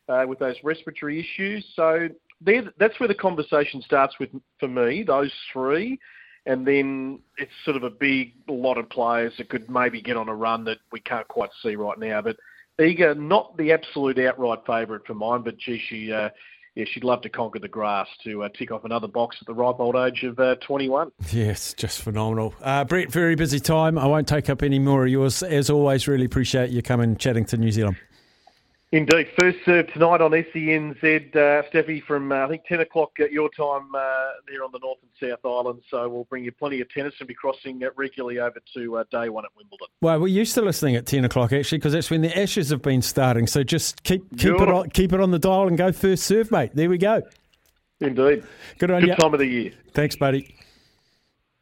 [0.09, 1.67] uh, with those respiratory issues.
[1.75, 2.09] So
[2.41, 4.31] that's where the conversation starts with
[4.61, 5.03] for me.
[5.03, 5.99] Those three,
[6.47, 10.29] and then it's sort of a big lot of players that could maybe get on
[10.29, 12.23] a run that we can't quite see right now.
[12.23, 12.37] But
[12.79, 16.13] Iga, not the absolute outright favourite for mine, but gee, she.
[16.13, 16.31] Uh,
[16.77, 19.55] yeah, she'd love to conquer the grass to uh, tick off another box at the
[19.55, 21.11] ripe old age of uh, 21.
[21.33, 22.55] Yes, just phenomenal.
[22.61, 23.99] Uh, Brett, very busy time.
[23.99, 25.43] I won't take up any more of yours.
[25.43, 27.97] As always, really appreciate you coming chatting to New Zealand.
[28.97, 29.29] Indeed.
[29.39, 33.51] First serve tonight on SENZ, uh, Steffi, from uh, I think 10 o'clock at your
[33.51, 35.83] time uh, there on the North and South Island.
[35.91, 39.05] So we'll bring you plenty of tennis and be crossing uh, regularly over to uh,
[39.11, 39.89] day one at Wimbledon.
[40.01, 42.81] Well, we're used to listening at 10 o'clock, actually, because that's when the Ashes have
[42.81, 43.47] been starting.
[43.47, 46.51] So just keep keep it on, keep it on the dial and go first serve,
[46.51, 46.71] mate.
[46.73, 47.21] There we go.
[48.01, 48.45] Indeed.
[48.79, 49.17] Good on Good you.
[49.17, 49.73] time of the year.
[49.93, 50.57] Thanks, buddy.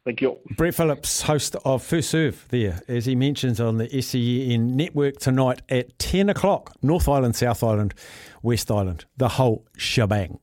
[0.05, 0.37] Thank you.
[0.55, 5.63] Brett Phillips, host of First Serve, there, as he mentions on the SEN network tonight
[5.67, 6.75] at 10 o'clock.
[6.83, 7.95] North Island, South Island,
[8.43, 10.39] West Island, the whole shebang.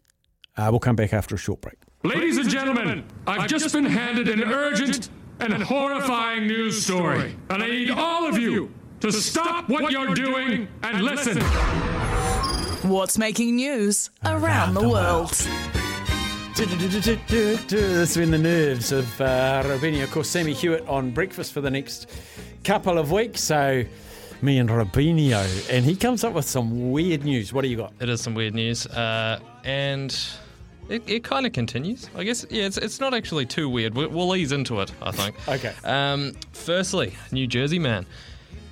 [0.57, 1.77] Uh, we'll come back after a short break.
[2.03, 7.67] Ladies and gentlemen, I've just been handed an urgent and horrifying news story, and I
[7.69, 11.41] need all of you to stop what you're doing and listen.
[12.89, 15.31] What's making news around, the, world?
[16.55, 20.03] That's when the nerves of uh, Robini.
[20.03, 22.11] Of course, Sammy Hewitt on breakfast for the next
[22.63, 23.41] couple of weeks.
[23.41, 23.85] So
[24.43, 27.55] me and Robinho, and he comes up with some weird news.
[27.55, 27.95] What do you got?
[28.01, 30.15] It is some weird news, uh, and
[30.91, 32.11] it, it kind of continues.
[32.15, 33.95] I guess yeah, it's it's not actually too weird.
[33.95, 34.93] We, we'll ease into it.
[35.01, 35.49] I think.
[35.49, 35.73] Okay.
[35.85, 38.05] Um, firstly, New Jersey man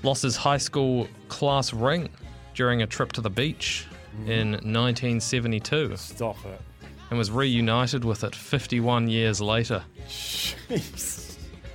[0.03, 2.11] lost his high school class ring
[2.55, 3.87] during a trip to the beach
[4.27, 5.97] in 1972.
[5.97, 6.61] Stop it.
[7.11, 9.83] And was reunited with it 51 years later.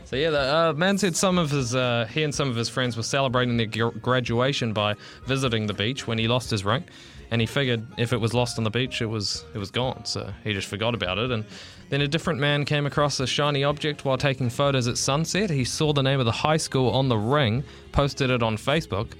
[0.05, 2.69] So yeah, the uh, man said some of his uh, he and some of his
[2.69, 4.95] friends were celebrating their gr- graduation by
[5.25, 6.83] visiting the beach when he lost his ring,
[7.31, 10.05] and he figured if it was lost on the beach, it was it was gone.
[10.05, 11.43] So he just forgot about it, and
[11.89, 15.49] then a different man came across a shiny object while taking photos at sunset.
[15.49, 19.13] He saw the name of the high school on the ring, posted it on Facebook.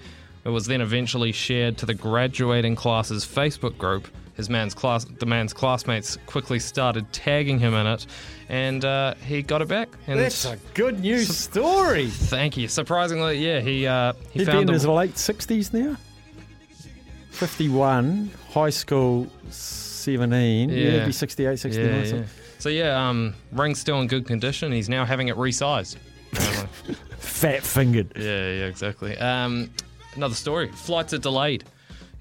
[0.45, 4.07] It was then eventually shared to the graduating class's Facebook group.
[4.35, 8.05] His man's class, the man's classmates quickly started tagging him in it,
[8.49, 9.89] and uh, he got it back.
[10.07, 12.07] And That's a good news story.
[12.09, 12.67] Thank you.
[12.67, 15.95] Surprisingly, yeah, he uh, he He'd found in the, his late 60s now.
[17.31, 20.69] 51, high school 17.
[20.69, 21.89] Yeah, he'd be 68, 69.
[21.95, 22.23] Yeah, so- yeah.
[22.59, 24.71] So yeah, um, ring's still in good condition.
[24.71, 25.97] He's now having it resized.
[27.19, 28.11] Fat fingered.
[28.15, 29.15] Yeah, yeah, exactly.
[29.17, 29.69] Um,
[30.15, 30.69] another story.
[30.69, 31.63] Flights are delayed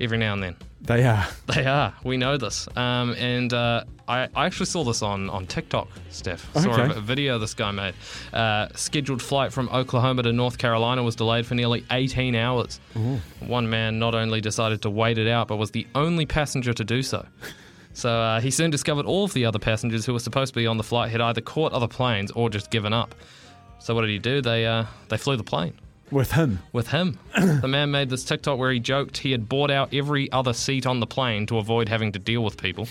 [0.01, 0.57] every now and then.
[0.83, 1.27] They are.
[1.47, 1.95] They are.
[2.05, 2.69] We know this.
[2.77, 6.53] Um, and uh, I, I actually saw this on, on TikTok, Steph.
[6.61, 6.95] Saw Okay.
[6.95, 7.95] a, a video this guy made.
[8.33, 12.81] Uh, scheduled flight from Oklahoma to North Carolina was delayed for nearly 18 hours.
[12.97, 13.19] Ooh.
[13.47, 16.85] One man not only decided to wait it out, but was the only passenger to
[16.85, 17.25] do so.
[17.95, 20.66] So uh, he soon discovered all of the other passengers who were supposed to be
[20.66, 23.15] on the flight had either caught other planes or just given up.
[23.79, 24.43] So what did he do?
[24.43, 25.75] They uh, they flew the plane
[26.11, 26.61] With him.
[26.73, 27.19] with him.
[27.37, 30.87] the man made this TikTok where he joked he had bought out every other seat
[30.87, 32.87] on the plane to avoid having to deal with people.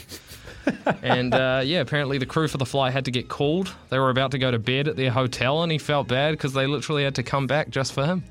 [1.03, 3.73] and uh, yeah, apparently the crew for the flight had to get called.
[3.90, 6.53] They were about to go to bed at their hotel, and he felt bad because
[6.53, 8.23] they literally had to come back just for him.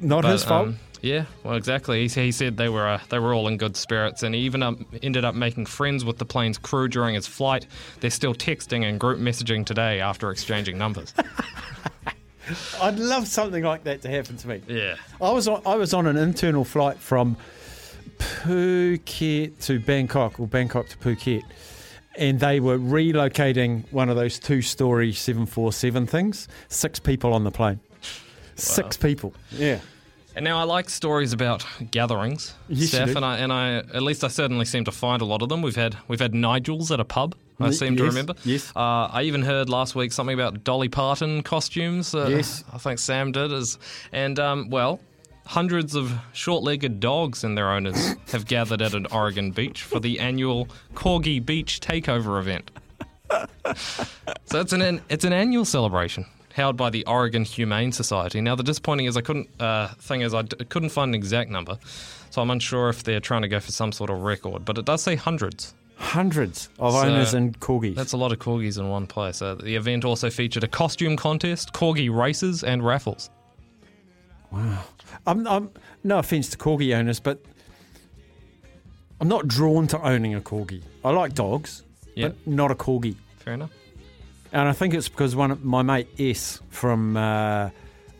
[0.00, 0.68] Not But, his fault.
[0.68, 2.06] um, yeah, well, exactly.
[2.08, 4.62] He, he said they were uh, they were all in good spirits, and he even
[4.62, 7.66] um, ended up making friends with the plane's crew during his flight.
[8.00, 11.14] They're still texting and group messaging today after exchanging numbers.
[12.80, 14.62] I'd love something like that to happen to me.
[14.68, 14.96] yeah.
[15.20, 17.36] I was on, I was on an internal flight from
[18.18, 21.42] Phuket to Bangkok or Bangkok to Phuket,
[22.16, 26.48] and they were relocating one of those two-story seven four seven things.
[26.68, 27.80] Six people on the plane.
[28.54, 29.34] Six people.
[29.50, 29.80] Yeah.
[30.34, 33.16] And now I like stories about gatherings, Yes, you Steph, do.
[33.16, 35.62] and I and I at least I certainly seem to find a lot of them.
[35.62, 37.34] We've had we've had Nigel's at a pub.
[37.58, 38.34] I seem to remember.
[38.44, 38.70] yes.
[38.76, 42.14] Uh, I even heard last week something about Dolly Parton costumes.
[42.14, 42.64] Uh, Yes.
[42.72, 43.52] I think Sam did.
[43.52, 43.78] As
[44.12, 45.00] and um, well,
[45.46, 50.18] hundreds of short-legged dogs and their owners have gathered at an Oregon beach for the
[50.20, 52.70] annual Corgi Beach Takeover event.
[54.44, 58.40] so it's an it's an annual celebration held by the Oregon Humane Society.
[58.40, 61.50] Now the disappointing is I couldn't uh, thing is I d- couldn't find an exact
[61.50, 61.78] number,
[62.30, 64.64] so I'm unsure if they're trying to go for some sort of record.
[64.64, 65.74] But it does say hundreds.
[65.98, 67.94] Hundreds of So, owners and corgis.
[67.94, 69.40] That's a lot of corgis in one place.
[69.40, 73.30] Uh, the event also featured a costume contest, corgi races, and raffles.
[74.50, 74.82] Wow.
[75.26, 75.70] I'm, I'm
[76.04, 77.42] no offense to corgi owners, but
[79.20, 80.82] I'm not drawn to owning a corgi.
[81.04, 81.82] I like dogs,
[82.14, 82.28] Yeah.
[82.28, 83.16] but not a corgi.
[83.38, 83.70] Fair enough.
[84.52, 87.70] And I think it's because one of my mate S from uh,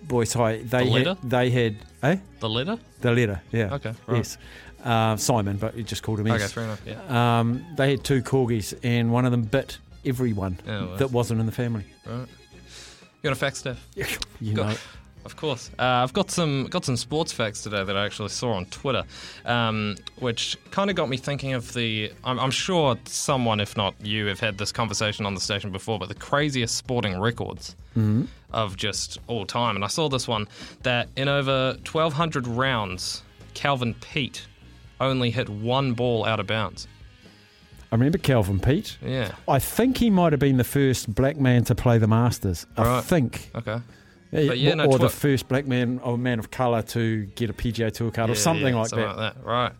[0.02, 2.16] Boys High, they The had, they had, eh?
[2.40, 2.78] The letter?
[3.00, 3.74] The letter, yeah.
[3.74, 4.16] Okay, right.
[4.18, 4.38] Yes.
[4.86, 6.34] Uh, Simon, but you just called him S.
[6.42, 7.38] Okay, fair enough, yeah.
[7.40, 10.96] Um, they had two corgis, and one of them bit everyone Oh, wow.
[10.96, 11.84] that wasn't in the family.
[12.06, 12.20] Right.
[12.28, 13.84] You got a fact, Steph?
[14.40, 14.76] You Got- know.
[15.24, 18.52] Of course, uh, I've got some got some sports facts today that I actually saw
[18.52, 19.02] on Twitter,
[19.44, 22.12] um, which kind of got me thinking of the.
[22.22, 25.98] I'm, I'm sure someone, if not you, have had this conversation on the station before,
[25.98, 28.28] but the craziest sporting records Mhm.
[28.52, 29.74] of just all time.
[29.74, 30.46] And I saw this one
[30.84, 33.22] that in over 1,200 rounds,
[33.54, 34.46] Calvin Peete
[35.00, 36.86] only hit one ball out of bounds.
[37.92, 38.98] I remember Calvin Peete.
[39.04, 39.32] Yeah.
[39.48, 42.66] I think he might have been the first black man to play the Masters.
[42.76, 43.04] I Right.
[43.04, 43.50] think.
[43.54, 43.80] Okay.
[44.32, 47.48] Yeah, But yeah, no, or the first black man or man of colour to get
[47.48, 49.16] a PGA Tour card or something yeah, like something that.
[49.16, 49.44] like that.
[49.44, 49.72] Right.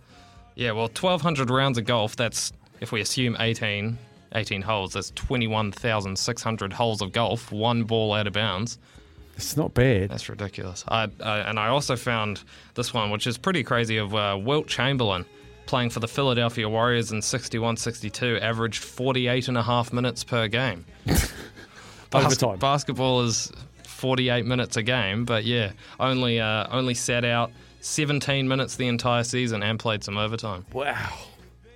[0.55, 3.99] Yeah, well, 1,200 rounds of golf, that's, if we assume 18,
[4.35, 8.79] 18 holes, that's 21,600 holes of golf, one ball out of bounds.
[9.37, 10.11] It's not bad.
[10.11, 10.85] That's ridiculous.
[10.89, 12.43] I, I, and I also found
[12.75, 15.25] this one, which is pretty crazy, of uh, Wilt Chamberlain
[15.67, 20.49] playing for the Philadelphia Warriors in 61 62, averaged 48 and a half minutes per
[20.49, 20.85] game.
[21.07, 21.31] Bas-
[22.15, 22.59] Overtime.
[22.59, 23.53] Basketball is
[23.85, 27.51] 48 minutes a game, but yeah, only uh, only sat out
[27.81, 30.65] 17 minutes the entire season and played some overtime.
[30.73, 31.13] Wow.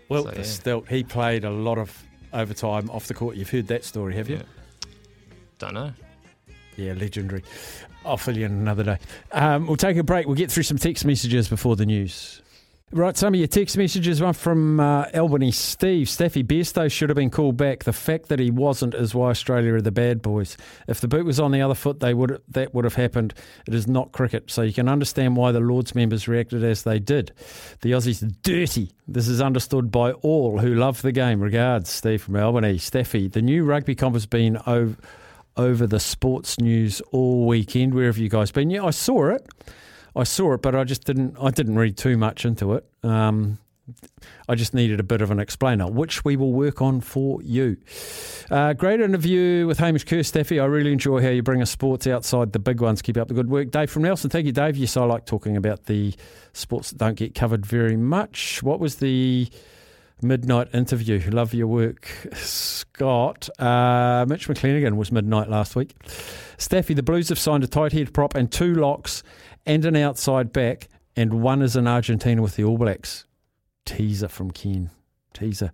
[0.09, 0.43] Well, So, yeah.
[0.43, 3.37] stilt, he played a lot of overtime off the court.
[3.37, 4.41] You've heard that story, have you?
[5.59, 5.93] Don't know.
[6.81, 7.43] Yeah, legendary.
[8.07, 8.99] I'll fill you in another day.
[9.33, 10.27] Um, we'll take a break.
[10.27, 12.41] We'll get through some text messages before the news.
[12.93, 14.21] Right, some of your text messages.
[14.21, 16.09] One from uh, Albany Steve.
[16.09, 17.85] Staffy Bairstow should have been called back.
[17.85, 20.57] The fact that he wasn't is why Australia are the bad boys.
[20.89, 23.33] If the boot was on the other foot, they would that would have happened.
[23.69, 26.99] It is not cricket, so you can understand why the Lords members reacted as they
[26.99, 27.33] did.
[27.83, 28.91] The Aussies dirty.
[29.07, 31.41] This is understood by all who love the game.
[31.41, 32.79] Regards, Steve from Albany.
[32.79, 34.97] Staffy, the new rugby comp has been over
[35.61, 37.95] over the sports news all weekend.
[37.95, 38.71] Where have you guys been?
[38.71, 39.47] Yeah, I saw it.
[40.17, 41.37] I saw it, but I just didn't.
[41.41, 42.85] I didn't read too much into it.
[43.03, 43.59] Um,
[44.49, 47.77] I just needed a bit of an explainer, which we will work on for you.
[48.51, 50.59] Uh, great interview with Hamish Kerr, Staffy.
[50.59, 53.03] I really enjoy how you bring us sports outside the big ones.
[53.03, 53.71] Keep up the good work.
[53.71, 54.31] Dave from Nelson.
[54.31, 54.77] Thank you, Dave.
[54.77, 56.15] Yes, I like talking about the
[56.53, 58.63] sports that don't get covered very much.
[58.63, 59.49] What was the
[60.23, 61.21] midnight interview?
[61.31, 63.49] Love your work, Scott.
[63.59, 65.95] Uh, Mitch McClenaghan was midnight last week.
[66.59, 69.23] Staffy, the Blues have signed a tight head prop and two locks
[69.67, 73.27] and an outside back, and one is in Argentina with the All Blacks.
[73.85, 74.91] Teaser from Ken.
[75.33, 75.71] Teaser.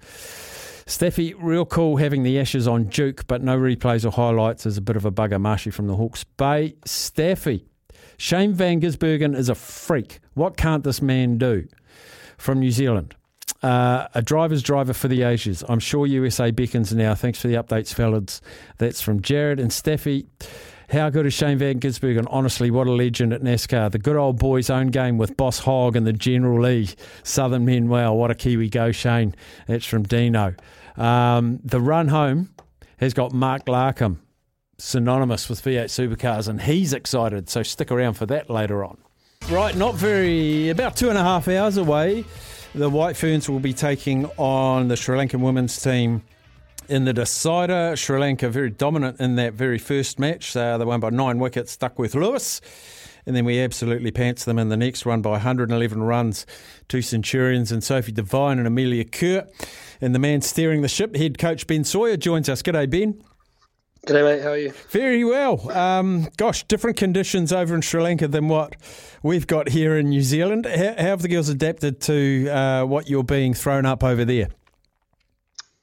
[0.87, 4.81] Steffi, real cool having the Ashes on Duke, but no replays or highlights is a
[4.81, 5.41] bit of a bugger.
[5.41, 6.77] Marshy from the Hawke's Bay.
[6.87, 7.65] Steffi,
[8.19, 10.21] Shane Van Gisbergen is a freak.
[10.35, 11.67] What can't this man do?
[12.39, 13.17] From New Zealand.
[13.67, 15.65] Uh, a driver's driver for the Asians.
[15.69, 17.17] I'm sure USA beckons now.
[17.17, 18.41] Thanks for the updates, fellas.
[18.79, 20.27] That's from Jared and Steffi.
[20.89, 22.29] How good is Shane Van Gisbergen?
[22.31, 23.91] Honestly, what a legend at NASCAR.
[23.91, 26.91] The good old boys' own game with Boss Hogg and the General Lee.
[27.25, 29.35] Southern men, wow, what a Kiwi go, Shane.
[29.67, 30.55] That's from Dino.
[30.97, 32.51] Um, the run home
[32.99, 34.19] has got Mark Larkham,
[34.79, 37.49] synonymous with V8 supercars, and he's excited.
[37.49, 38.99] So stick around for that later on.
[39.51, 42.25] Right, not very, about two and a half hours away.
[42.77, 46.23] The White Ferns will be taking on the Sri Lankan women's team
[46.91, 47.97] in the decider.
[47.97, 50.55] Sri Lanka very dominant in that very first match.
[50.55, 52.61] Uh, they won by nine wickets, Duckworth Lewis.
[53.25, 56.45] And then we absolutely pants them in the next one by 111 runs.
[56.87, 59.49] Two Centurions and Sophie Devine and Amelia Kerr.
[60.03, 62.61] And the man steering the ship, head coach Ben Sawyer, joins us.
[62.63, 63.25] G'day, Ben.
[64.07, 64.41] G'day, mate.
[64.41, 64.71] How are you?
[64.91, 65.69] Very well.
[65.73, 68.77] Um, gosh, different conditions over in Sri Lanka than what
[69.25, 70.65] we've got here in New Zealand.
[70.65, 74.47] How, how have the girls adapted to uh, what you're being thrown up over there?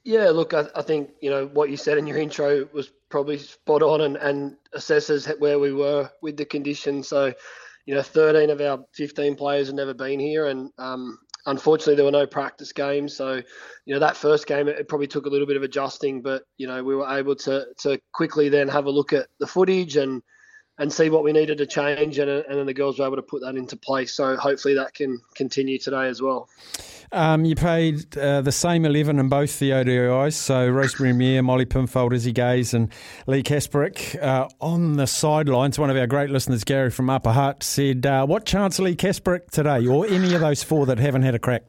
[0.06, 3.38] Yeah, look, I, I think you know what you said in your intro was probably
[3.40, 7.10] spot on and, and assesses where we were with the conditions.
[7.10, 7.34] So,
[7.86, 12.06] you know, 13 of our 15 players have never been here, and um, unfortunately, there
[12.06, 13.15] were no practice games.
[13.15, 13.41] So,
[13.86, 16.68] you know, that first game it, probably took a little bit of adjusting, but you
[16.68, 20.22] know, we were able to to quickly then have a look at the footage and
[20.80, 23.22] and see what we needed to change, and, and then the girls were able to
[23.22, 24.14] put that into place.
[24.14, 26.50] So hopefully that can continue today as well.
[27.12, 31.66] Um, you played uh, the same 11 in both the ODIs, so Rosemary Mair, Molly
[31.66, 32.90] Penfold, Izzy Gaze, and
[33.28, 35.78] Leigh Kasperek uh, on the sidelines.
[35.78, 39.52] One of our great listeners, Gary from Upper Hutt, said, uh, What chance Leigh Kasperek
[39.52, 41.66] today, or any of those four that haven't had a crack?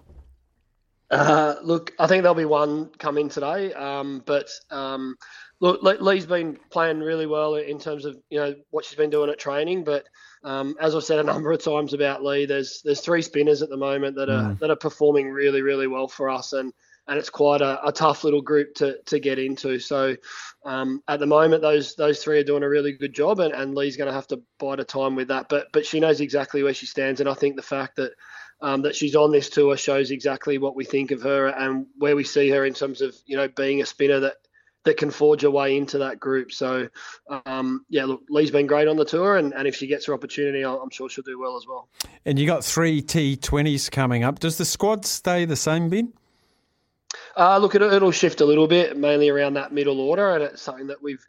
[1.10, 5.16] Uh, look, I think there'll be one come in today, um, but um,
[5.64, 9.30] look, Leigh's been playing really well in terms of you know what she's been doing
[9.30, 9.84] at training.
[9.84, 10.04] But
[10.42, 13.68] um, as I've said a number of times about Leigh, there's there's three spinners at
[13.70, 14.58] the moment that are Mm.
[14.60, 16.72] that are performing really really well for us, and
[17.06, 19.78] and it's quite a, a tough little group to, to get into.
[19.78, 20.16] So
[20.64, 23.74] um, at the moment, those those three are doing a really good job, and, and
[23.74, 25.48] Leigh's going to have to bide her time with that.
[25.48, 28.12] But but she knows exactly where she stands, and I think the fact that
[28.60, 32.16] um, that she's on this tour shows exactly what we think of her and where
[32.16, 34.36] we see her in terms of you know being a spinner that
[34.84, 36.52] that can forge her way into that group.
[36.52, 36.88] So
[37.46, 40.14] um, yeah, look, Leigh's been great on the tour, and, and if she gets her
[40.14, 41.88] opportunity, I'm sure she'll do well as well.
[42.26, 44.38] And you got three T20s coming up.
[44.38, 46.12] Does the squad stay the same, Ben?
[47.36, 50.62] Uh, look, it'll, it'll shift a little bit, mainly around that middle order, and it's
[50.62, 51.24] something that we've,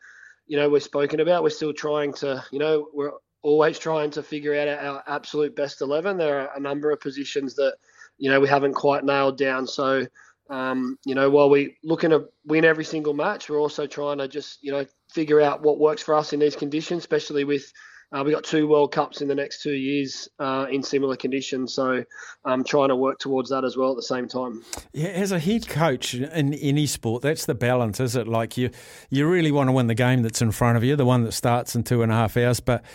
[0.48, 1.42] you know, we've spoken about.
[1.42, 3.12] We're still trying to, you know, we're
[3.42, 6.18] always trying to figure out our absolute best eleven.
[6.18, 7.76] There are a number of positions that,
[8.18, 9.68] you know, we haven't quite nailed down.
[9.68, 10.06] So,
[10.50, 14.28] um, you know, while we're looking to win every single match, we're also trying to
[14.28, 17.72] just, you know, figure out what works for us in these conditions, especially with.
[18.12, 21.74] Uh, we got two World Cups in the next two years uh, in similar conditions,
[21.74, 22.04] so
[22.46, 24.64] I'm trying to work towards that as well at the same time.
[24.94, 28.28] Yeah, as a head coach in any sport, that's the balance, is it?
[28.28, 28.70] Like you,
[29.10, 31.32] you really want to win the game that's in front of you, the one that
[31.32, 32.86] starts in two and a half hours, but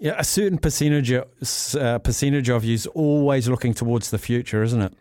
[0.00, 4.94] a certain percentage, uh, percentage of you is always looking towards the future, isn't it?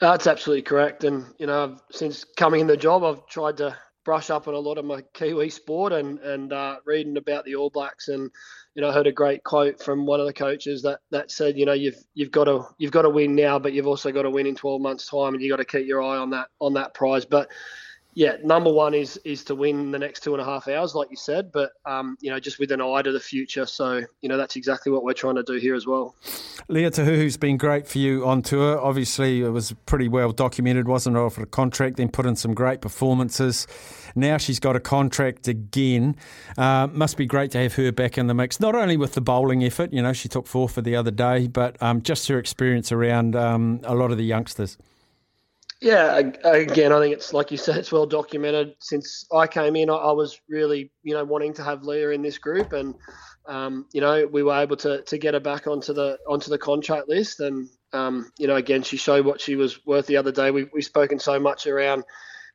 [0.00, 1.04] That's absolutely correct.
[1.04, 4.58] And, you know, since coming in the job, I've tried to brush up on a
[4.58, 8.08] lot of my Kiwi sport and, and uh, reading about the All Blacks.
[8.08, 8.30] And,
[8.74, 11.58] you know, I heard a great quote from one of the coaches that, that said,
[11.58, 14.22] you know, you've you've got to you've got to win now, but you've also got
[14.22, 16.46] to win in 12 months' time, and you've got to keep your eye on that
[16.60, 17.24] on that prize.
[17.24, 17.50] But
[18.18, 21.08] yeah, number one is is to win the next two and a half hours, like
[21.08, 23.64] you said, but um, you know, just with an eye to the future.
[23.64, 26.16] So you know, that's exactly what we're trying to do here as well.
[26.66, 28.76] Lea Tahuhu's been great for you on tour.
[28.80, 31.20] Obviously, it was pretty well documented, wasn't it?
[31.20, 33.68] Offered a contract, then put in some great performances.
[34.16, 36.16] Now she's got a contract again.
[36.56, 39.20] Uh, must be great to have her back in the mix, not only with the
[39.20, 42.36] bowling effort, you know, she took four for the other day, but um, just her
[42.40, 44.76] experience around um, a lot of the youngsters.
[45.80, 48.74] Yeah, again, I think it's like you said, it's well documented.
[48.80, 52.38] Since I came in, I, was really, you know, wanting to have Lea in this
[52.38, 52.96] group, and
[53.46, 56.58] um, you know, we were able to to get her back onto the onto the
[56.58, 60.32] contract list, and um, you know, again, she showed what she was worth the other
[60.32, 60.50] day.
[60.50, 62.02] We we've spoken so much around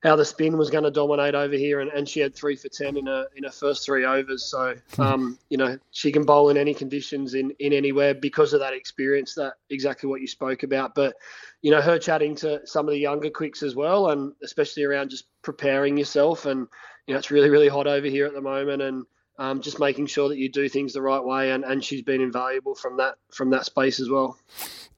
[0.04, 2.68] how the spin was going to dominate over here, and, and she had three for
[2.68, 4.44] ten in her in her first three overs.
[4.44, 8.60] So um, you know she can bowl in any conditions in in anywhere because of
[8.60, 9.34] that experience.
[9.36, 10.94] That exactly what you spoke about.
[10.94, 11.16] But
[11.62, 15.10] you know her chatting to some of the younger quicks as well, and especially around
[15.10, 16.46] just preparing yourself.
[16.46, 16.68] And
[17.08, 19.06] you know it's really really hot over here at the moment, and
[19.40, 21.52] um, just making sure that you do things the right way.
[21.52, 24.38] And, and she's been invaluable from that from that space as well.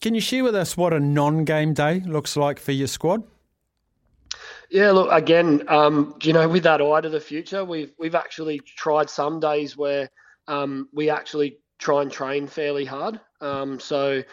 [0.02, 3.23] Can you share with us what a non-game day looks like for your squad?
[4.69, 5.63] Yeah, look again.
[5.67, 9.77] Um, you know, with that eye to the future, we've we've actually tried some days
[9.77, 10.09] where
[10.47, 13.19] um, we actually try and train fairly hard.
[13.41, 14.23] Um, so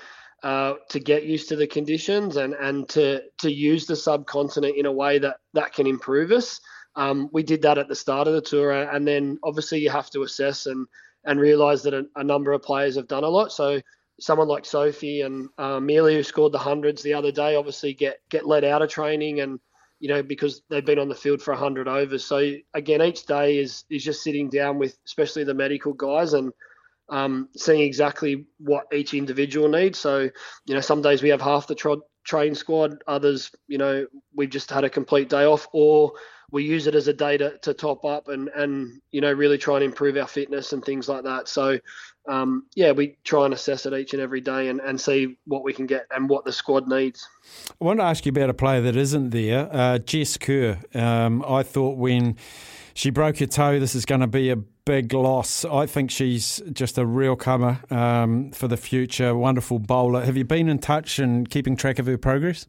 [0.42, 4.86] uh, to get used to the conditions and and to to use the subcontinent in
[4.86, 6.60] a way that that can improve us.
[6.94, 10.10] Um, we did that at the start of the tour, and then obviously you have
[10.10, 10.86] to assess and
[11.24, 13.52] and realise that a, a number of players have done a lot.
[13.52, 13.80] So
[14.20, 18.18] someone like Sophie and uh, Amelia, who scored the hundreds the other day, obviously get
[18.28, 19.60] get let out of training and
[20.03, 22.24] you know because they've been on the field for 100 overs.
[22.24, 26.53] So again, each day is is just sitting down with especially the medical guys and
[27.09, 30.01] um, seeing exactly what each individual needs.
[30.01, 30.29] So
[30.66, 34.51] you know some days we have half the tro- train squad, others you know we've
[34.51, 36.12] just had a complete day off or
[36.53, 39.59] we use it as a day to, to top up and, and you know really
[39.59, 41.49] try and improve our fitness and things like that.
[41.49, 41.78] So
[42.28, 45.65] um, yeah, we try and assess it each and every day and, and see what
[45.65, 47.27] we can get and what the squad needs.
[47.81, 50.78] I want to ask you about a player that isn't there, uh, Jess Kerr.
[50.94, 52.36] Um, I thought when
[52.94, 55.64] she broke her toe, this is going to be a big loss.
[55.64, 59.35] I think she's just a real comer um, for the future.
[59.35, 60.24] Wonderful bowler.
[60.24, 62.66] Have you been in touch and keeping track of her progress?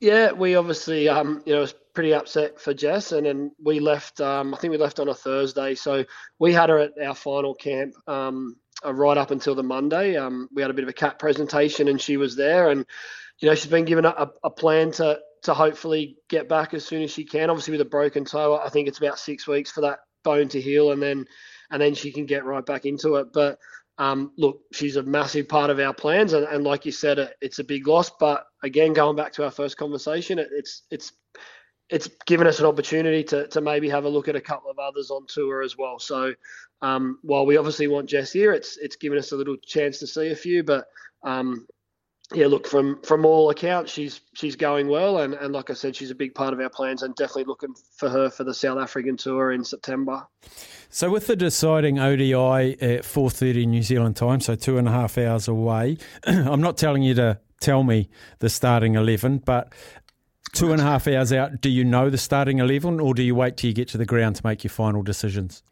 [0.00, 3.80] Yeah, we obviously, um, you know, it was pretty upset for Jess, and then we
[3.80, 4.20] left.
[4.20, 6.04] Um, I think we left on a Thursday, so
[6.38, 10.16] we had her at our final camp um, uh, right up until the Monday.
[10.16, 12.84] Um, we had a bit of a cat presentation, and she was there, and
[13.38, 17.02] you know, she's been given a, a plan to to hopefully get back as soon
[17.02, 17.50] as she can.
[17.50, 20.60] Obviously, with a broken toe, I think it's about six weeks for that bone to
[20.60, 21.26] heal, and then
[21.70, 23.28] and then she can get right back into it.
[23.32, 23.58] But
[23.98, 27.34] um, look, she's a massive part of our plans, and, and like you said, it,
[27.40, 28.10] it's a big loss.
[28.18, 31.12] But again, going back to our first conversation, it, it's it's
[31.90, 34.78] it's given us an opportunity to to maybe have a look at a couple of
[34.78, 35.98] others on tour as well.
[35.98, 36.34] So
[36.80, 40.06] um, while we obviously want Jess here, it's it's given us a little chance to
[40.06, 40.64] see a few.
[40.64, 40.86] But
[41.22, 41.66] um,
[42.32, 45.94] yeah, look from from all accounts, she's she's going well, and, and like I said,
[45.94, 48.78] she's a big part of our plans, and definitely looking for her for the South
[48.78, 50.26] African tour in September.
[50.88, 55.18] So with the deciding ODI at 4.30 New Zealand time, so two and a half
[55.18, 59.72] hours away, I'm not telling you to tell me the starting 11, but
[60.52, 63.34] two and a half hours out, do you know the starting 11 or do you
[63.34, 65.64] wait till you get to the ground to make your final decisions?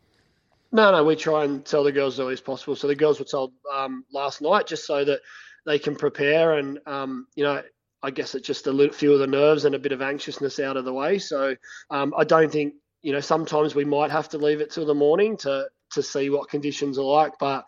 [0.73, 2.75] No, no, we try and tell the girls as early as possible.
[2.75, 5.21] So the girls were told um, last night just so that
[5.67, 7.63] they can prepare and, um, you know,
[8.03, 10.59] I guess it's just a little few of the nerves and a bit of anxiousness
[10.59, 11.19] out of the way.
[11.19, 11.55] So
[11.91, 14.95] um, I don't think you know, sometimes we might have to leave it till the
[14.95, 17.33] morning to to see what conditions are like.
[17.39, 17.65] But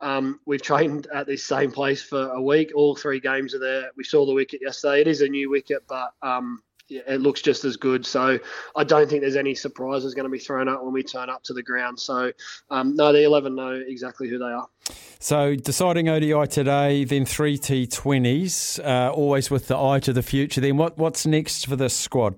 [0.00, 2.72] um, we've trained at this same place for a week.
[2.74, 3.90] All three games are there.
[3.96, 5.02] We saw the wicket yesterday.
[5.02, 8.06] It is a new wicket, but um, it looks just as good.
[8.06, 8.38] So
[8.76, 11.42] I don't think there's any surprises going to be thrown up when we turn up
[11.44, 11.98] to the ground.
[11.98, 12.32] So
[12.70, 14.68] um, no, the 11 know exactly who they are.
[15.18, 20.60] So deciding ODI today, then three T20s, uh, always with the eye to the future.
[20.60, 22.36] Then what, what's next for this squad?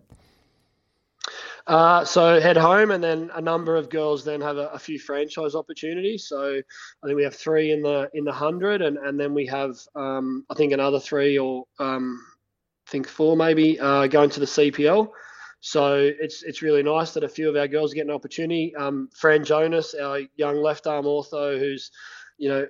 [1.67, 4.99] Uh, so head home, and then a number of girls then have a, a, few
[4.99, 6.27] franchise opportunities.
[6.27, 9.47] So I think we have three in the in the hundred, and, and then we
[9.47, 12.21] have um, I think another three or um,
[12.91, 15.11] think four maybe uh, going to the CPL.
[15.61, 18.75] So it's it's really nice that a few of our girls get an opportunity.
[18.77, 21.91] Um, Fran Jonas, our young left arm ortho, who's
[22.39, 22.67] you know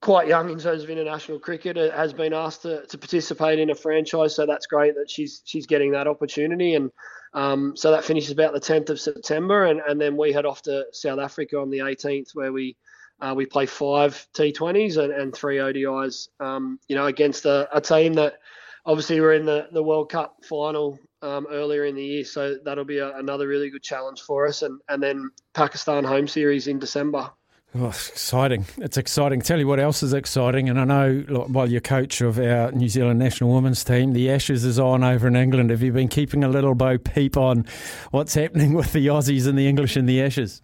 [0.00, 3.74] quite young in terms of international cricket, has been asked to, to participate in a
[3.74, 4.34] franchise.
[4.34, 6.90] So that's great that she's she's getting that opportunity and.
[7.36, 10.62] Um, so that finishes about the 10th of September, and, and then we head off
[10.62, 12.76] to South Africa on the 18th, where we
[13.20, 16.28] uh, we play five T20s and, and three ODIs.
[16.40, 18.38] Um, you know, against a, a, team that
[18.84, 22.84] obviously we're in the, the World Cup final um, earlier in the year, so that'll
[22.84, 24.62] be a, another really good challenge for us.
[24.62, 27.30] And and then Pakistan home series in December.
[27.76, 28.66] Oh, it's exciting.
[28.76, 29.40] It's exciting.
[29.40, 30.68] Tell you what else is exciting.
[30.68, 34.64] And I know, while you're coach of our New Zealand national women's team, the Ashes
[34.64, 35.70] is on over in England.
[35.70, 37.66] Have you been keeping a little bo peep on
[38.12, 40.62] what's happening with the Aussies and the English in the Ashes?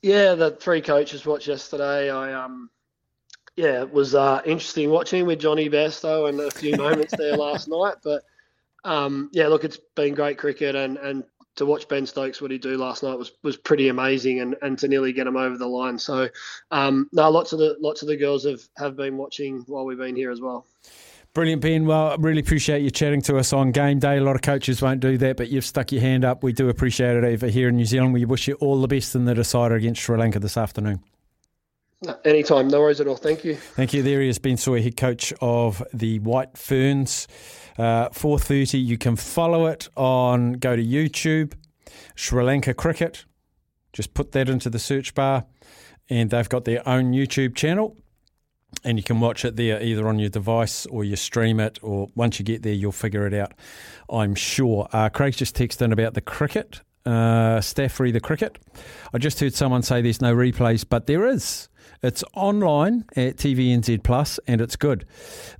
[0.00, 2.08] Yeah, the three coaches watched yesterday.
[2.08, 2.70] I um,
[3.58, 7.66] yeah, it was uh, interesting watching with Jonny Bairstow and a few moments there last
[7.68, 7.96] night.
[8.04, 8.22] But
[8.84, 11.24] um, yeah, look, it's been great cricket, and and
[11.56, 14.78] to watch Ben Stokes what he do last night was was pretty amazing, and, and
[14.78, 15.98] to nearly get him over the line.
[15.98, 16.28] So
[16.70, 19.98] um, no, lots of the lots of the girls have have been watching while we've
[19.98, 20.64] been here as well.
[21.34, 21.84] Brilliant, Ben.
[21.84, 24.18] Well, I really appreciate you chatting to us on game day.
[24.18, 26.44] A lot of coaches won't do that, but you've stuck your hand up.
[26.44, 28.14] We do appreciate it over here in New Zealand.
[28.14, 31.02] We wish you all the best in the decider against Sri Lanka this afternoon.
[32.24, 33.16] Anytime, no worries at all.
[33.16, 33.56] Thank you.
[33.56, 34.02] Thank you.
[34.02, 37.26] There he is, Ben Sawyer, head coach of the White Ferns.
[37.76, 41.54] Uh, 4.30, you can follow it on, go to YouTube,
[42.14, 43.24] Sri Lanka Cricket.
[43.92, 45.44] Just put that into the search bar
[46.08, 47.96] and they've got their own YouTube channel
[48.84, 52.08] and you can watch it there either on your device or you stream it or
[52.14, 53.52] once you get there you'll figure it out
[54.10, 58.58] i'm sure uh, craig's just texted in about the cricket uh, the cricket
[59.14, 61.68] i just heard someone say there's no replays but there is
[62.02, 65.04] it's online at tvnz plus and it's good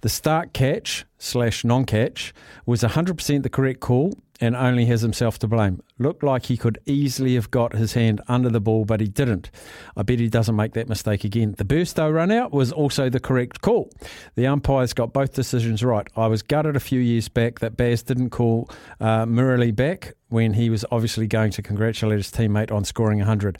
[0.01, 2.33] the start catch slash non-catch
[2.65, 5.83] was 100% the correct call and only has himself to blame.
[5.99, 9.51] Looked like he could easily have got his hand under the ball, but he didn't.
[9.97, 11.55] I bet he doesn't make that mistake again.
[11.59, 13.91] The burst Bairstow run out was also the correct call.
[14.37, 16.07] The umpires got both decisions right.
[16.17, 18.71] I was gutted a few years back that Baz didn't call
[19.01, 23.59] uh, Murali back when he was obviously going to congratulate his teammate on scoring 100.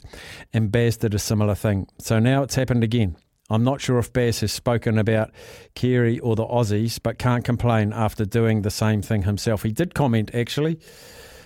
[0.53, 1.87] And Baz did a similar thing.
[1.99, 3.17] So now it's happened again.
[3.49, 5.31] I'm not sure if Baz has spoken about
[5.73, 9.63] Carey or the Aussies, but can't complain after doing the same thing himself.
[9.63, 10.79] He did comment actually.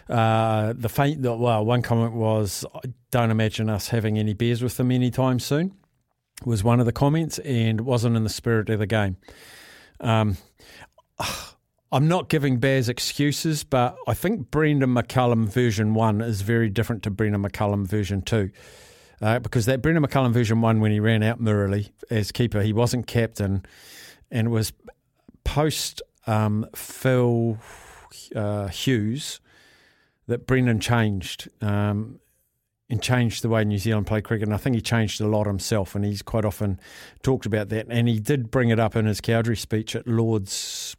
[0.10, 2.82] Uh, the faint, well, one comment was, "I
[3.12, 5.76] don't imagine us having any beers with them anytime soon."
[6.44, 9.16] Was one of the comments, and wasn't in the spirit of the game.
[10.02, 10.38] Um,
[11.94, 17.03] I'm not giving Baz excuses, but I think Brendon McCullum version one is very different
[17.03, 18.49] to Brendon McCullum version two.
[19.22, 22.74] Uh, because that Brendon McCullum version one, when he ran out Murali as keeper, he
[22.74, 23.64] wasn't captain
[24.32, 24.74] and was
[25.44, 27.60] post um, Phil
[28.36, 29.40] uh, Hughes
[30.26, 32.20] that Brendon changed um,
[32.90, 34.48] and changed the way New Zealand play cricket.
[34.48, 36.80] And I think he changed a lot himself, and he's quite often
[37.22, 37.86] talked about that.
[37.88, 40.95] And he did bring it up in his Cowdrey speech at Lords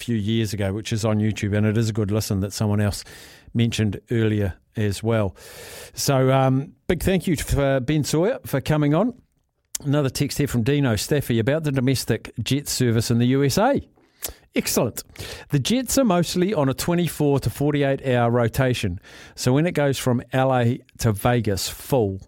[0.00, 2.80] few years ago, which is on YouTube, and it is a good listen that someone
[2.80, 3.04] else
[3.54, 5.36] mentioned earlier as well.
[5.94, 9.14] So, um, big thank you for Ben Sawyer for coming on.
[9.84, 13.80] Another text here from Dino Staffy about the domestic jet service in the USA.
[14.54, 15.04] Excellent.
[15.50, 19.00] The jets are mostly on a 24 to 48 hour rotation.
[19.36, 22.20] So when it goes from LA to Vegas full,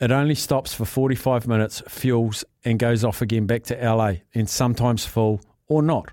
[0.00, 4.48] it only stops for 45 minutes, fuels, and goes off again back to LA, and
[4.48, 6.10] sometimes full or not.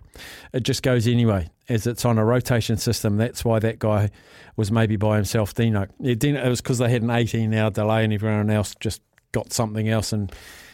[0.53, 3.17] It just goes anyway, as it's on a rotation system.
[3.17, 4.11] That's why that guy
[4.55, 5.87] was maybe by himself, Dino.
[5.99, 9.01] Yeah, Dino it was because they had an 18 hour delay and everyone else just
[9.33, 10.31] got something else and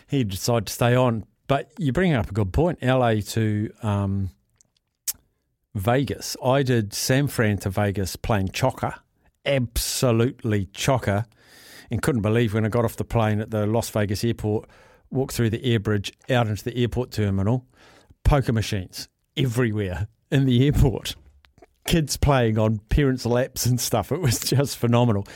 [0.07, 1.25] he decided to stay on.
[1.47, 2.83] But you bring up a good point.
[2.83, 4.29] LA to um,
[5.73, 6.35] Vegas.
[6.43, 8.99] I did San Fran to Vegas playing chocker,
[9.45, 11.25] absolutely chocker,
[11.89, 14.69] and couldn't believe when I got off the plane at the Las Vegas airport,
[15.09, 17.65] walked through the air bridge out into the airport terminal,
[18.23, 21.15] poker machines everywhere in the airport.
[21.85, 24.11] Kids playing on parents' laps and stuff.
[24.11, 25.27] It was just phenomenal.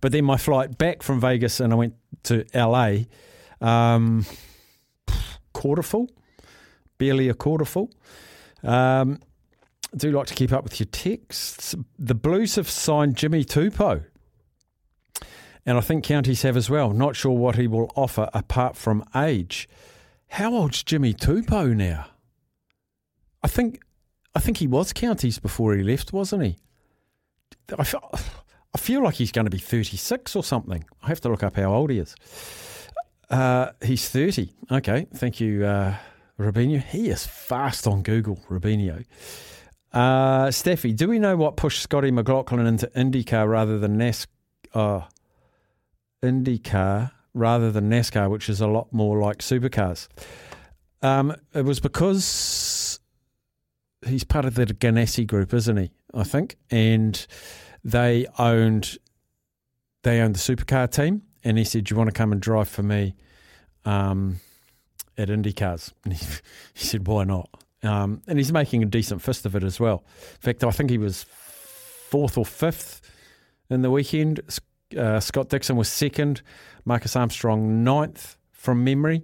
[0.00, 1.94] But then my flight back from Vegas and I went
[2.24, 3.04] to LA,
[3.60, 4.26] um,
[5.52, 6.10] quarter full,
[6.98, 7.90] barely a quarter full.
[8.62, 9.20] Um,
[9.92, 11.74] I do like to keep up with your texts.
[11.98, 14.04] The Blues have signed Jimmy Tupou.
[15.66, 16.90] And I think counties have as well.
[16.90, 19.68] Not sure what he will offer apart from age.
[20.28, 22.06] How old's Jimmy Tupou now?
[23.44, 23.80] I think
[24.34, 26.56] I think he was counties before he left, wasn't he?
[27.78, 28.10] I feel,
[28.74, 30.84] I feel like he's going to be 36 or something.
[31.02, 32.16] I have to look up how old he is.
[33.30, 34.52] Uh, he's 30.
[34.72, 35.94] Okay, thank you, uh,
[36.38, 36.82] Robinho.
[36.82, 39.04] He is fast on Google, Robinho.
[39.92, 44.26] Uh, Steffi, do we know what pushed Scotty McLaughlin into IndyCar rather than NASCAR?
[44.74, 45.06] Oh,
[46.22, 50.08] IndyCar rather than NASCAR, which is a lot more like supercars.
[51.02, 52.24] Um, it was because
[54.06, 55.90] he's part of the Ganassi group, isn't he?
[56.12, 57.26] I think, and
[57.82, 58.98] they owned
[60.02, 62.68] they owned the supercar team, and he said, "Do you want to come and drive
[62.68, 63.16] for me
[63.84, 64.40] um,
[65.18, 66.26] at IndyCars?" And he,
[66.74, 67.50] he said, "Why not?"
[67.82, 70.04] Um, and he's making a decent fist of it as well.
[70.36, 73.02] In fact, I think he was fourth or fifth
[73.68, 74.40] in the weekend.
[74.96, 76.40] Uh, Scott Dixon was second,
[76.84, 79.22] Marcus Armstrong ninth from memory.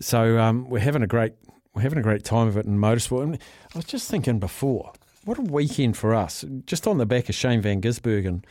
[0.00, 1.34] So um, we're having a great
[1.74, 3.22] we're having a great time of it in motorsport.
[3.22, 3.38] And
[3.74, 4.92] I was just thinking before,
[5.24, 6.44] what a weekend for us!
[6.66, 8.44] Just on the back of Shane Van Gisbergen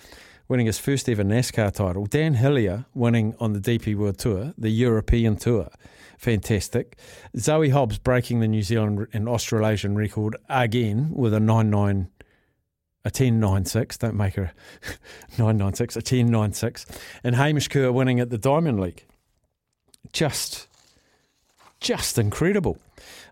[0.48, 4.70] winning his first ever NASCAR title, Dan Hillier winning on the DP World Tour, the
[4.70, 5.70] European Tour,
[6.18, 6.98] fantastic.
[7.38, 12.10] Zoe Hobbs breaking the New Zealand and Australasian record again with a nine nine
[13.04, 13.98] a 10.96.
[13.98, 14.52] Don't make her
[15.38, 16.86] 9.96, a 10.96.
[17.24, 19.06] And Hamish Kerr winning at the Diamond League.
[20.14, 20.68] Just,
[21.80, 22.78] just incredible.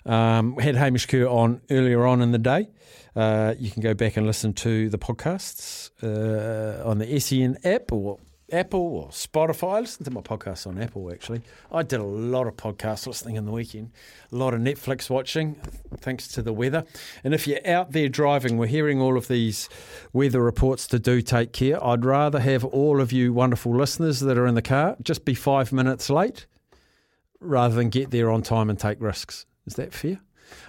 [0.10, 2.70] Um, we had Hamish Kerr on earlier on in the day.
[3.16, 7.92] Uh, you can go back and listen to the podcasts uh, on the SEN app
[7.92, 8.18] or
[8.52, 9.76] Apple or Spotify.
[9.76, 11.44] I listened to my podcast on Apple actually.
[11.72, 13.92] I did a lot of podcast listening in the weekend,
[14.32, 15.62] a lot of Netflix watching,
[15.98, 16.86] thanks to the weather.
[17.24, 19.70] And if you're out there driving, we're hearing all of these
[20.12, 21.84] weather reports to do take care.
[21.86, 25.36] I'd rather have all of you wonderful listeners that are in the car just be
[25.36, 26.48] five minutes late
[27.40, 29.46] rather than get there on time and take risks.
[29.70, 30.20] Is that fair?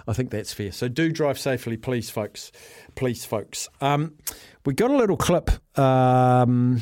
[0.07, 0.71] I think that's fair.
[0.71, 2.51] So do drive safely, please, folks.
[2.93, 3.67] Please, folks.
[3.81, 4.13] Um,
[4.63, 5.49] we got a little clip.
[5.79, 6.81] Um,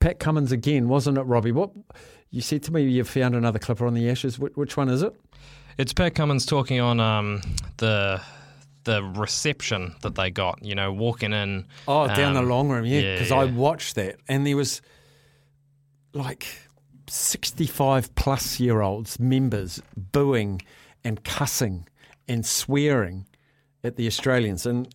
[0.00, 1.52] Pat Cummins again, wasn't it, Robbie?
[1.52, 1.70] What
[2.30, 2.82] you said to me?
[2.82, 4.38] You found another clipper on the Ashes.
[4.38, 5.14] Which, which one is it?
[5.78, 7.40] It's Pat Cummins talking on um,
[7.78, 8.20] the
[8.84, 10.62] the reception that they got.
[10.62, 11.64] You know, walking in.
[11.88, 13.14] Oh, down the um, long room, yeah.
[13.14, 13.38] Because yeah.
[13.38, 14.82] I watched that, and there was
[16.12, 16.46] like
[17.08, 20.60] sixty-five plus year olds members booing
[21.04, 21.88] and cussing
[22.28, 23.26] and swearing
[23.82, 24.88] at the Australians, and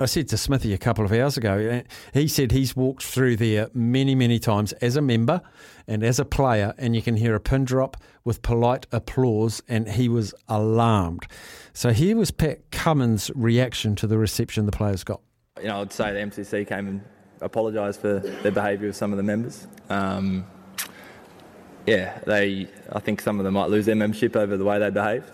[0.00, 3.36] I said to Smithy a couple of hours ago, uh, he said he's walked through
[3.36, 5.40] there many, many times as a member
[5.86, 9.88] and as a player, and you can hear a pin drop with polite applause, and
[9.88, 11.26] he was alarmed.
[11.74, 15.20] So here was Pat Cummins' reaction to the reception the players got.
[15.60, 17.00] You know, I'd say the MCC came and
[17.40, 19.66] apologised for their behaviour of some of the members.
[19.90, 20.44] Um,
[21.86, 22.68] yeah, they.
[22.90, 25.30] I think some of them might lose their membership over the way they behaved.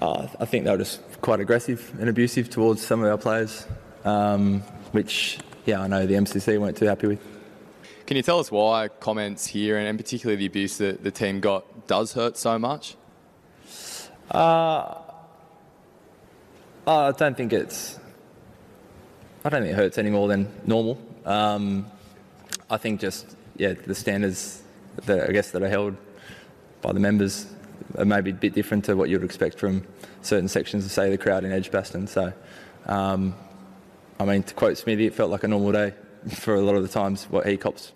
[0.00, 3.66] Uh, I think they were just quite aggressive and abusive towards some of our players,
[4.04, 4.60] um,
[4.92, 7.20] which, yeah, I know the MCC weren't too happy with.
[8.06, 11.40] Can you tell us why comments here, and in particular the abuse that the team
[11.40, 12.96] got, does hurt so much?
[14.30, 14.94] Uh,
[16.86, 17.98] I don't think it's.
[19.44, 21.00] I don't think it hurts any more than normal.
[21.24, 21.86] Um,
[22.68, 24.62] I think just yeah, the standards
[25.04, 25.96] that I guess that are held
[26.82, 27.46] by the members
[27.98, 29.86] are maybe a bit different to what you'd expect from
[30.22, 32.06] certain sections of say the crowd in Edgbaston.
[32.06, 32.32] So,
[32.86, 33.34] um,
[34.18, 35.94] I mean, to quote Smithy, it felt like a normal day
[36.30, 37.92] for a lot of the times what he cops.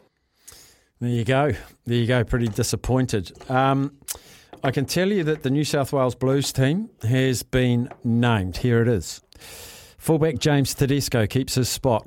[1.00, 1.52] There you go.
[1.86, 2.24] There you go.
[2.24, 3.32] Pretty disappointed.
[3.50, 3.96] Um,
[4.62, 8.58] I can tell you that the New South Wales Blues team has been named.
[8.58, 9.22] Here it is.
[9.96, 12.06] Fullback James Tedesco keeps his spot.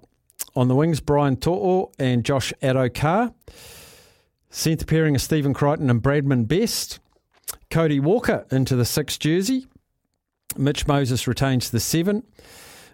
[0.56, 3.34] On the wings, Brian To'o and Josh Addo-Carr.
[4.52, 7.00] Centre pairing are Stephen Crichton and Bradman Best.
[7.72, 9.66] Cody Walker into the six jersey.
[10.56, 12.24] Mitch Moses retains the seven.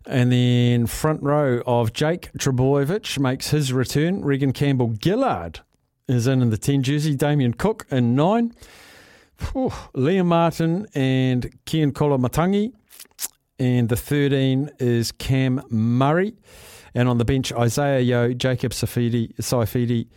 [0.06, 4.23] And then front row of Jake Trbojevic makes his return.
[4.23, 5.60] Reagan Campbell-Gillard
[6.07, 7.14] is in in the 10 jersey.
[7.14, 8.53] Damien Cook in nine.
[9.52, 9.69] Whew.
[9.94, 12.72] Liam Martin and Keaon Koloamatangi.
[13.60, 16.36] And the 13 is Cam Murray.
[16.94, 20.07] And on the bench, Isaiah Yeo, Jacob Saifiti, Saifiti,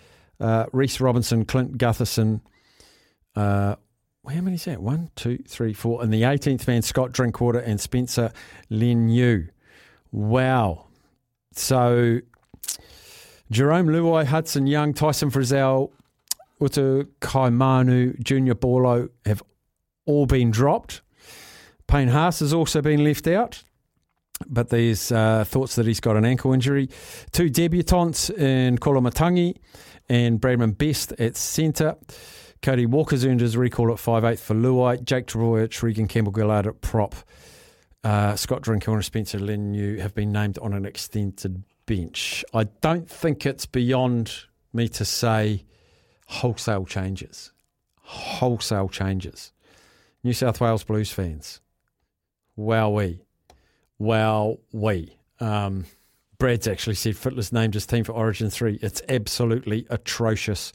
[0.41, 2.41] uh, Reese Robinson, Clint Gutherson.
[3.37, 3.77] Uh,
[4.29, 4.81] how many is that?
[4.81, 6.03] One, two, three, four.
[6.03, 8.33] And the 18th man, Scott Drinkwater and Spencer
[8.71, 9.49] Leniu.
[10.13, 10.87] Wow.
[11.53, 12.21] So
[13.53, 15.91] Jarome Luai, Hudson Young, Tyson Frizell,
[16.61, 19.43] Uta Kaimanu, Junior Paulo have
[20.07, 21.03] all been dropped.
[21.87, 23.65] Payne Haas has also been left out,
[24.49, 26.89] but there's uh, thoughts that he's got an ankle injury.
[27.33, 29.57] Two debutants in Koloamatangi
[30.09, 31.97] and Bradman Best at centre.
[32.63, 35.03] Cody Walker's earned his recall at 5'8 for Luai.
[35.03, 37.15] Jake Trbojevic, Regan Campbell Gillard at prop.
[38.05, 42.45] Uh, Scott Drinkwater and Spencer Leniu have been named on an extended bench.
[42.55, 44.33] I don't think it's beyond
[44.73, 45.65] me to say
[46.27, 47.53] wholesale changes.
[48.01, 49.53] Wholesale changes.
[50.25, 51.61] New South Wales Blues fans.
[52.59, 53.22] Wowee.
[54.03, 55.13] Wowee.
[55.41, 55.87] Um,
[56.39, 58.81] Brad's actually said Fittler's named his team for Origin 3.
[58.83, 60.73] It's absolutely atrocious.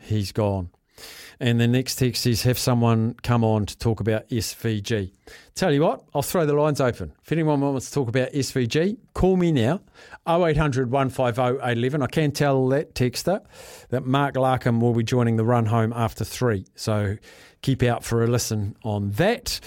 [0.00, 0.70] He's gone.
[1.40, 5.12] And the next text is have someone come on to talk about SVG.
[5.54, 7.12] Tell you what, I'll throw the lines open.
[7.22, 9.80] If anyone wants to talk about SVG, call me now
[10.28, 12.02] 0800 150 811.
[12.02, 13.40] I can tell that texter
[13.90, 16.66] that Mark Larkham will be joining the run home after three.
[16.74, 17.16] So
[17.62, 19.60] keep out for a listen on that.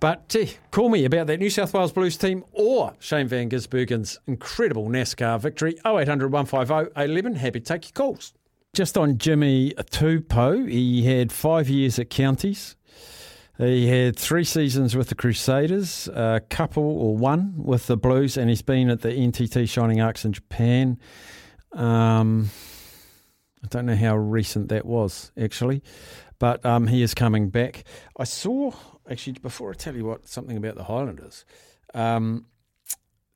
[0.00, 0.34] But
[0.70, 5.40] call me about that New South Wales Blues team or Shane Van Gisbergen's incredible NASCAR
[5.40, 5.76] victory.
[5.86, 7.34] 0800 150 811.
[7.36, 8.34] Happy to take your calls.
[8.74, 12.76] Just on Jimmy Tupou, he had five years at Counties.
[13.58, 18.50] He had three seasons with the Crusaders, a couple or one with the Blues, and
[18.50, 20.98] he's been at the NTT Shining Arcs in Japan.
[21.72, 22.50] Um,
[23.64, 25.82] I don't know how recent that was, actually,
[26.38, 27.84] but um, he is coming back.
[28.18, 28.72] I saw,
[29.10, 31.44] actually, before I tell you what, something about the Highlanders.
[31.94, 32.46] Um,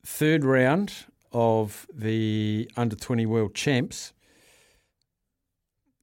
[0.05, 4.13] third round of the under 20 world champs.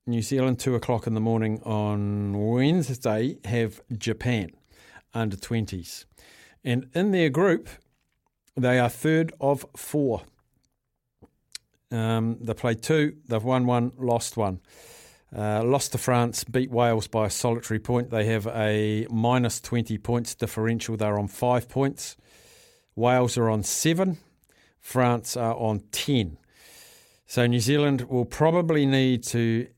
[0.07, 4.51] New Zealand, two o'clock in the morning on Wednesday, have Japan
[5.13, 6.07] under 20s.
[6.65, 7.69] And in their group,
[8.57, 10.23] they are third of four.
[11.91, 14.61] Um, they played two, they've won one, lost one.
[15.35, 18.11] Uh, lost to France, beat Wales by a solitary point.
[18.11, 20.97] They have a minus 20 points differential.
[20.97, 22.17] They're on five points.
[22.97, 24.19] Wales are on seven.
[24.81, 26.39] France are on 10.
[27.27, 29.69] So New Zealand will probably need to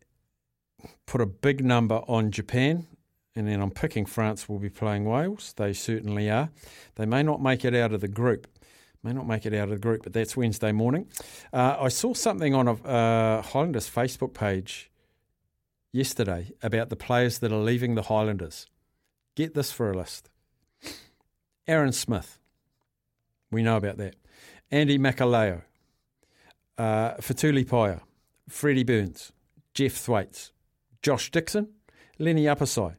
[1.06, 2.86] put a big number on Japan.
[3.34, 5.52] And then I'm picking France will be playing Wales.
[5.56, 6.50] They certainly are.
[6.94, 8.46] They may not make it out of the group.
[9.02, 11.08] May not make it out of the group, but that's Wednesday morning.
[11.52, 14.89] Uh, I saw something on a uh, Highlanders Facebook page
[15.92, 18.66] yesterday about the players that are leaving the Highlanders.
[19.34, 20.28] Get this for a list
[21.66, 22.38] Aaron Smith.
[23.50, 24.16] We know about that.
[24.70, 25.62] Andy Makalio.
[26.78, 28.00] Uh, Fetuli Paea.
[28.48, 29.32] Freddie Burns.
[29.74, 30.52] Jeff Thwaites.
[31.02, 31.68] Josh Dickson.
[32.18, 32.96] Leni Apisai.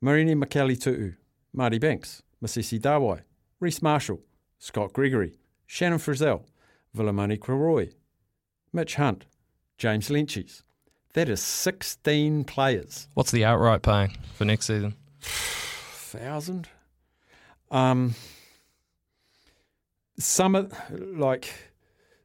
[0.00, 1.14] Marini Makali Tu'u.
[1.52, 2.22] Marty Banks.
[2.42, 3.20] Mosese Dawai.
[3.60, 4.20] Rhys Marshall.
[4.58, 5.34] Scott Gregory.
[5.66, 6.44] Shannon Frizell.
[6.96, 7.94] Vilimoni Koroi.
[8.72, 9.26] Mitch Hunt.
[9.78, 10.62] James Lentjes.
[11.14, 13.08] That is 16 players.
[13.14, 14.94] What's the outright paying for next season?
[15.20, 16.68] Thousand.
[17.70, 18.14] Um,
[20.18, 21.52] some of like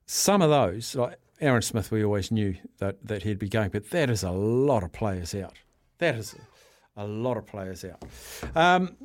[0.06, 3.92] some of those, like Aaron Smith, we always knew that that he'd be going, but
[3.92, 5.54] that is a lot of players out.
[6.00, 6.36] That is
[6.98, 8.04] a, a lot of players out.
[8.56, 8.98] Um,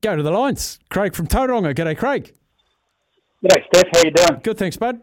[0.00, 0.78] go to the lines.
[0.90, 1.74] Craig from Tauranga.
[1.74, 2.34] G'day, Craig.
[3.44, 3.88] G'day, Steph.
[3.92, 4.40] How you doing?
[4.42, 5.00] Good, thanks, bud.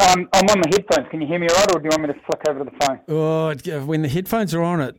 [0.00, 1.08] Um, I'm on the headphones.
[1.10, 2.64] Can you hear me all right, or do you want me to flick over to
[2.64, 3.00] the phone?
[3.08, 4.96] Oh, when the headphones are on, it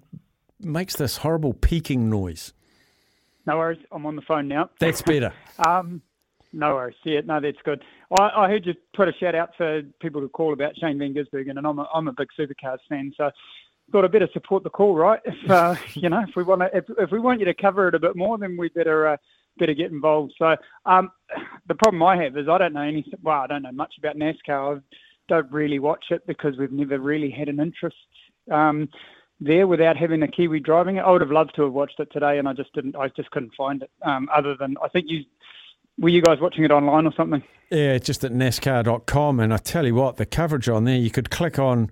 [0.60, 2.54] makes this horrible peaking noise.
[3.46, 3.80] No worries.
[3.92, 4.70] I'm on the phone now.
[4.80, 5.34] That's better.
[5.66, 6.02] um,
[6.54, 6.96] no worries.
[7.04, 7.84] Yeah, no, that's good.
[8.18, 11.14] I, I heard you put a shout out for people to call about Shane Van
[11.14, 13.30] Gisbergen, and I'm a, I'm a big supercars fan, so
[13.92, 15.20] thought I better support the call, right?
[15.26, 17.88] If uh, you know, if we want to, if, if we want you to cover
[17.88, 19.18] it a bit more, then we better uh,
[19.58, 20.34] better get involved.
[20.38, 20.56] So
[20.86, 21.12] um,
[21.68, 23.20] the problem I have is I don't know anything.
[23.22, 24.78] Well, I don't know much about NASCAR.
[24.78, 24.82] I
[25.28, 27.98] don't really watch it because we've never really had an interest
[28.52, 28.90] um,
[29.40, 31.02] there without having a Kiwi driving it.
[31.02, 32.96] I would have loved to have watched it today, and I just didn't.
[32.96, 33.92] I just couldn't find it.
[34.04, 35.24] Um, other than I think you
[36.00, 37.44] were you guys watching it online or something?
[37.72, 41.30] Yeah, just at NASCAR.com, and I tell you what, the coverage on there, you could
[41.30, 41.92] click on.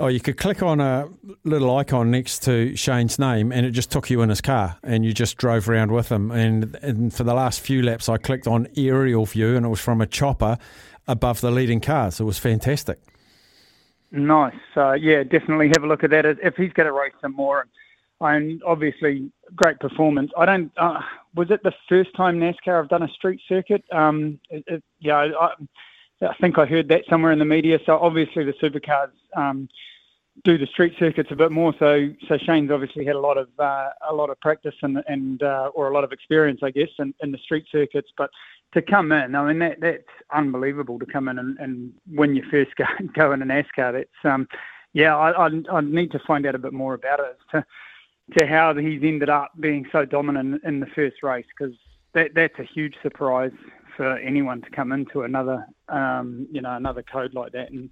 [0.00, 1.08] Oh, you could click on a
[1.42, 5.04] little icon next to Shane's name, and it just took you in his car, and
[5.04, 6.30] you just drove around with him.
[6.30, 9.80] And, and for the last few laps, I clicked on aerial view, and it was
[9.80, 10.56] from a chopper
[11.08, 12.20] above the leading cars.
[12.20, 13.00] It was fantastic.
[14.12, 14.54] Nice.
[14.72, 16.24] So yeah, definitely have a look at that.
[16.24, 17.66] If he's going to race some more,
[18.20, 20.30] and obviously great performance.
[20.36, 20.70] I don't.
[20.76, 21.00] Uh,
[21.34, 23.82] was it the first time NASCAR have done a street circuit?
[23.92, 25.54] Um, it, it, yeah, I,
[26.22, 27.78] I think I heard that somewhere in the media.
[27.86, 29.68] So obviously the supercars um,
[30.44, 31.74] do the street circuits a bit more.
[31.78, 35.42] So so Shane's obviously had a lot of uh, a lot of practice and and
[35.42, 38.10] uh, or a lot of experience, I guess, in, in the street circuits.
[38.16, 38.30] But
[38.74, 42.46] to come in, I mean that that's unbelievable to come in and, and win your
[42.50, 42.84] first go,
[43.14, 43.92] go in a NASCAR.
[43.92, 44.48] That's um,
[44.92, 47.64] yeah, I, I I need to find out a bit more about it to
[48.38, 51.74] to how he's ended up being so dominant in the first race because
[52.14, 53.52] that that's a huge surprise
[53.98, 57.90] for anyone to come into another um, you know another code like that and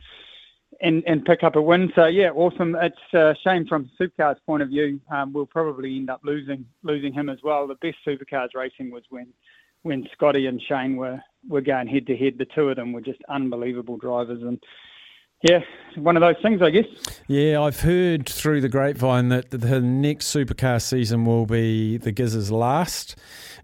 [0.80, 1.92] and and pick up a win.
[1.94, 2.76] So yeah, awesome.
[2.80, 5.00] It's a shame from Supercars' point of view.
[5.10, 7.66] Um, we'll probably end up losing losing him as well.
[7.66, 9.26] The best Supercars racing was when
[9.82, 12.38] when Scotty and Shane were were going head to head.
[12.38, 14.62] The two of them were just unbelievable drivers and.
[15.48, 15.60] Yeah,
[15.96, 16.86] one of those things, I guess.
[17.28, 22.50] Yeah, I've heard through the grapevine that the next supercar season will be the Giz's
[22.50, 23.14] last,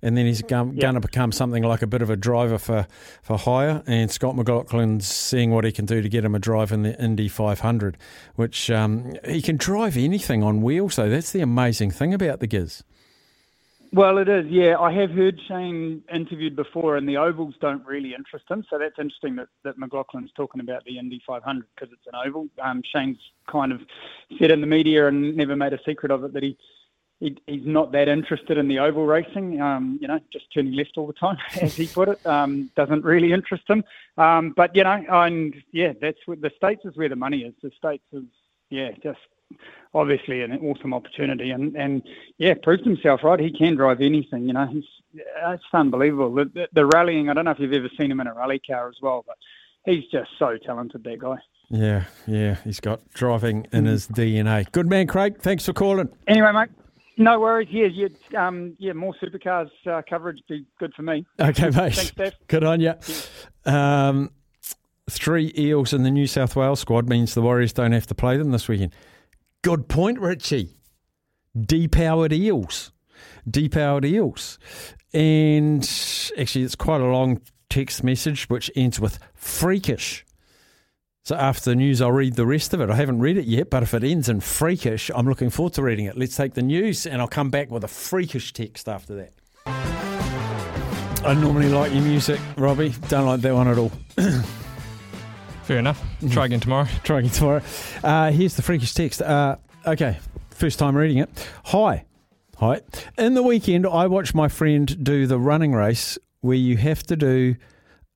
[0.01, 2.87] and then he's going to become something like a bit of a driver for,
[3.23, 3.83] for hire.
[3.87, 7.01] And Scott McLaughlin's seeing what he can do to get him a drive in the
[7.03, 7.97] Indy 500,
[8.37, 11.09] which um, he can drive anything on wheels, though.
[11.09, 12.85] That's the amazing thing about the Giz.
[13.95, 14.79] Well, it is, yeah.
[14.79, 18.65] I have heard Shane interviewed before, and the ovals don't really interest him.
[18.71, 22.49] So that's interesting that, that McLaughlin's talking about the Indy 500 because it's an oval.
[22.63, 23.19] Um, Shane's
[23.51, 23.83] kind of
[24.39, 26.57] said in the media and never made a secret of it that he
[27.21, 29.61] he, he's not that interested in the oval racing.
[29.61, 33.05] Um, you know, just turning left all the time, as he put it, um, doesn't
[33.05, 33.85] really interest him.
[34.19, 37.55] Um, but you know, and yeah, that's what the states is where the money is.
[37.63, 38.25] The states is
[38.71, 39.21] yeah, just
[39.95, 42.03] obviously an awesome opportunity, and and
[42.39, 43.41] yeah, proved himself right.
[43.41, 44.47] He can drive anything.
[44.47, 44.85] You know, he's
[45.15, 46.35] it's unbelievable.
[46.35, 47.29] The, the, the rallying.
[47.29, 49.37] I don't know if you've ever seen him in a rally car as well, but
[49.85, 51.05] he's just so talented.
[51.05, 51.37] That guy.
[51.71, 54.71] Yeah, yeah, he's got driving in his DNA.
[54.73, 55.41] Good man, Craig.
[55.41, 56.09] Thanks for calling.
[56.27, 56.69] Anyway, mate.
[57.19, 57.69] No worries.
[57.71, 58.93] Yeah, yeah, um, yeah.
[58.93, 61.27] More supercars uh, coverage be good for me.
[61.39, 61.95] Okay, mate.
[61.95, 62.35] Thanks, Steph.
[62.47, 62.95] Good on you.
[63.65, 64.31] Um,
[65.09, 68.37] three Eels in the New South Wales squad means the Warriors don't have to play
[68.37, 68.95] them this weekend.
[69.63, 70.77] Good point, Richie.
[71.57, 72.91] Depowered Eels.
[73.49, 74.59] Depowered Eels.
[75.15, 75.83] And
[76.37, 77.41] actually, it's quite a long
[77.71, 80.25] text message which ends with freakish.
[81.25, 82.91] So after the news, I'll read the rest of it.
[82.91, 85.83] I haven't read it yet, but if it ends in freakish, I'm looking forward to
[85.83, 86.19] reading it.
[86.19, 89.33] Let's take the news, and I'll come back with a freakish text after that.
[91.25, 92.95] I normally like your music, Robbie.
[93.09, 93.93] Don't like that one at all.
[95.73, 96.05] Fair enough.
[96.31, 96.87] Try again tomorrow.
[97.03, 97.63] Try again tomorrow.
[98.05, 99.23] Uh, here's the freakish text.
[99.23, 100.19] Uh, okay,
[100.51, 101.31] first time reading it.
[101.65, 102.05] Hi.
[102.59, 102.83] Hi.
[103.17, 107.17] In the weekend, I watched my friend do the running race where you have to
[107.17, 107.57] do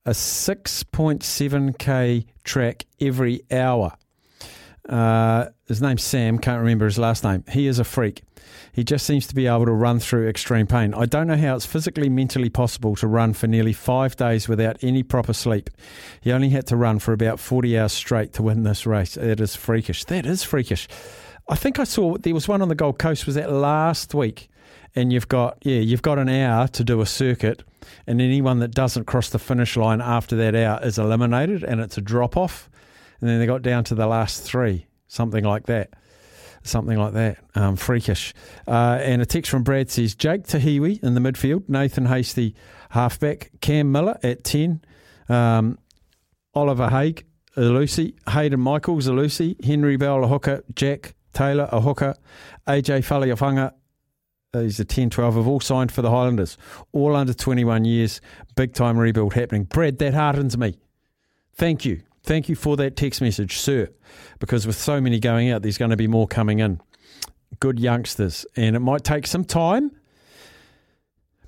[0.05, 3.95] a 6.7k track every hour.
[4.87, 7.43] Uh, his name's Sam, can't remember his last name.
[7.51, 8.23] He is a freak.
[8.77, 10.93] He just seems to be able to run through extreme pain.
[10.93, 14.77] I don't know how it's physically, mentally possible to run for nearly five days without
[14.85, 15.71] any proper sleep.
[16.21, 19.15] He only had to run for about 40 hours straight to win this race.
[19.15, 20.05] That is freakish.
[20.05, 20.89] That is freakish.
[21.49, 23.25] I think I saw there was one on the Gold Coast.
[23.25, 24.51] Was that last week?
[24.95, 27.65] And you've got yeah, you've got an hour to do a circuit,
[28.07, 31.97] and anyone that doesn't cross the finish line after that hour is eliminated, and it's
[31.97, 32.69] a drop off.
[33.23, 35.95] And then they got down to the last three, something like that,
[36.67, 37.39] something like that.
[37.55, 38.35] Um, freakish.
[38.67, 42.55] Uh, and a text from Brad says Jake Te Hiwi in the midfield, Nathan Hasty
[42.91, 44.83] halfback, Cam Miller at ten,
[45.29, 45.79] um,
[46.55, 47.25] Oliver Haig,
[47.57, 52.15] Lucy, Hayden Michaels, Lucy, Henry Bell, a hooker, Jack Taylor, a hooker,
[52.67, 53.73] AJ Faleafaga,
[54.53, 56.57] these are 10 12 have all signed for the Highlanders,
[56.93, 58.21] all under 21 years,
[58.55, 59.65] big time rebuild happening.
[59.65, 60.79] Brad, that heartens me.
[61.55, 62.03] Thank you.
[62.27, 63.89] Thank you for that text message, sir,
[64.41, 66.81] because with so many going out, there's going to be more coming in.
[67.61, 69.93] Good youngsters, and it might take some time,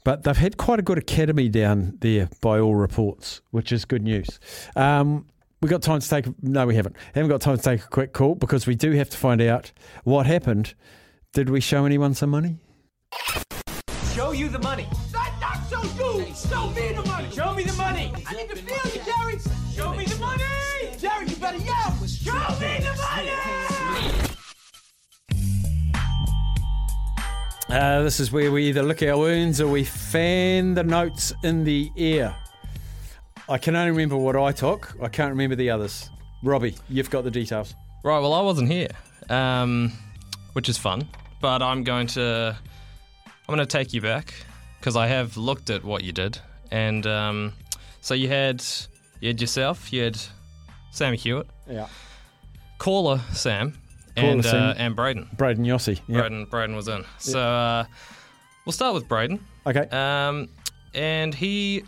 [0.04, 4.04] but they've had quite a good academy down there by all reports, which is good
[4.04, 4.38] news.
[4.76, 5.26] Um,
[5.60, 6.26] we got time to take.
[6.44, 6.94] No, we haven't.
[7.12, 9.72] Haven't got time to take a quick call because we do have to find out
[10.04, 10.74] what happened.
[11.32, 12.58] Did we show anyone some money?
[14.14, 14.86] Show you the money.
[15.12, 16.34] Not, not show you.
[16.36, 17.30] Show me the money.
[17.32, 18.12] Show me the money.
[18.24, 19.40] I need to feel you, Jerry.
[19.74, 20.57] Show me the money.
[20.98, 22.06] Jerry, you better yell.
[22.06, 23.30] Show me the money.
[27.68, 31.62] Uh, this is where we either lick our wounds or we fan the notes in
[31.62, 32.34] the air.
[33.48, 34.96] I can only remember what I took.
[35.00, 36.10] I can't remember the others.
[36.42, 37.74] Robbie, you've got the details.
[38.02, 38.90] Right, well, I wasn't here,
[39.28, 39.92] um,
[40.54, 41.06] which is fun,
[41.40, 42.56] but I'm going to
[43.48, 44.34] I'm going to take you back
[44.80, 46.38] because I have looked at what you did,
[46.70, 47.52] and um,
[48.00, 48.64] so you had
[49.20, 50.18] you had yourself, you had
[50.90, 51.86] Sam Hewitt, Yeah.
[52.78, 53.72] caller Sam,
[54.16, 54.62] Caller and Sam.
[54.70, 55.28] Uh, and Braden.
[55.36, 56.00] Braden Yossi.
[56.08, 56.18] Yep.
[56.20, 57.04] Braden Braden was in.
[57.18, 57.84] So uh,
[58.64, 59.44] we'll start with Braden.
[59.66, 59.86] Okay.
[59.90, 60.48] Um,
[60.94, 61.84] and he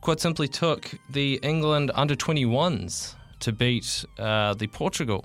[0.00, 5.24] quite simply took the England under 21s to beat uh, the Portugal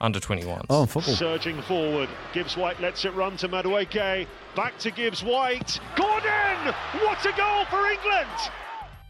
[0.00, 0.66] under 21s.
[0.70, 1.14] Oh, football.
[1.14, 2.08] Surging forward.
[2.32, 4.26] Gibbs White lets it run to Madueke.
[4.54, 5.80] Back to Gibbs White.
[5.96, 6.74] Gordon!
[7.00, 8.28] What a goal for England!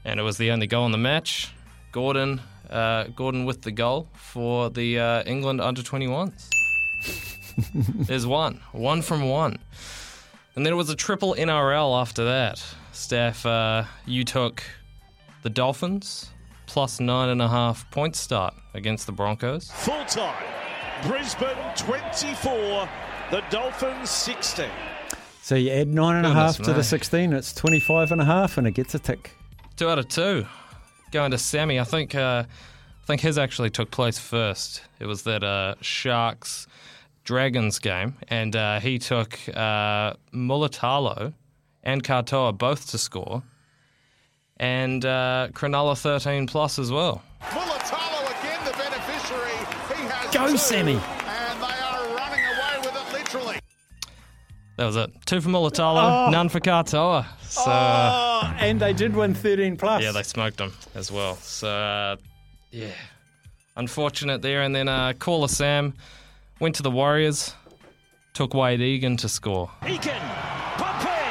[0.04, 1.52] and it was the only goal in the match.
[1.92, 2.40] Gordon,
[2.72, 6.48] uh, Gordon with the goal for the uh, England under 21s.
[8.06, 9.58] There's one, one from one,
[10.56, 12.64] and then it was a triple NRL after that.
[12.92, 14.62] Steph, uh, you took
[15.42, 16.30] the Dolphins
[16.66, 19.70] plus nine and a half point start against the Broncos.
[19.70, 20.42] Full time.
[21.02, 22.88] Brisbane 24.
[23.30, 24.66] The Dolphins 16.
[25.42, 28.56] So you add nine and a half to the 16, it's 25 and a half,
[28.58, 29.32] and it gets a tick.
[29.76, 30.46] Two out of two.
[31.12, 32.14] Going to Sammy, I think.
[32.14, 34.82] Uh, I think his actually took place first.
[34.98, 36.66] It was that uh, Sharks
[37.24, 41.34] Dragons game, and uh, he took uh, Mulitalo
[41.82, 43.42] and Katoa both to score,
[44.56, 47.22] and uh, Cronulla 13 plus as well.
[47.42, 49.50] Mulitalo again, the beneficiary.
[49.94, 50.98] He has Go, two, Sammy.
[54.82, 55.12] That was it.
[55.26, 56.30] Two for Mulitalo, Oh.
[56.30, 57.24] none for Katoa.
[57.48, 60.02] So Oh, and they did win 13 plus.
[60.02, 61.36] yeah, they smoked them as well.
[61.36, 62.16] So uh,
[62.72, 62.88] yeah,
[63.76, 64.62] unfortunate there.
[64.62, 65.94] And then uh, caller Sam
[66.58, 67.54] went to the Warriors.
[68.34, 69.70] took Wade Egan to score.
[69.86, 70.18] Egan,
[70.74, 71.30] Pompey,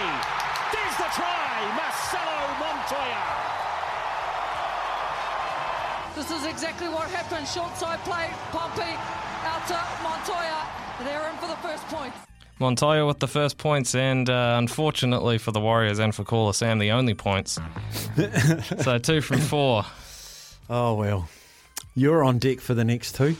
[0.72, 3.24] there's the try, Marcelo Montoya.
[6.16, 7.46] This is exactly what happened.
[7.50, 8.96] Short side play, Pompey
[9.44, 10.66] out to Montoya.
[11.04, 12.14] They're in for the first point.
[12.62, 16.80] Montoya with the first points, and uh, unfortunately for the Warriors and for Caller Sam,
[16.80, 17.60] the only points.
[18.82, 19.84] so two from four.
[20.70, 21.28] Oh, well.
[21.96, 23.36] You're on deck for the next two.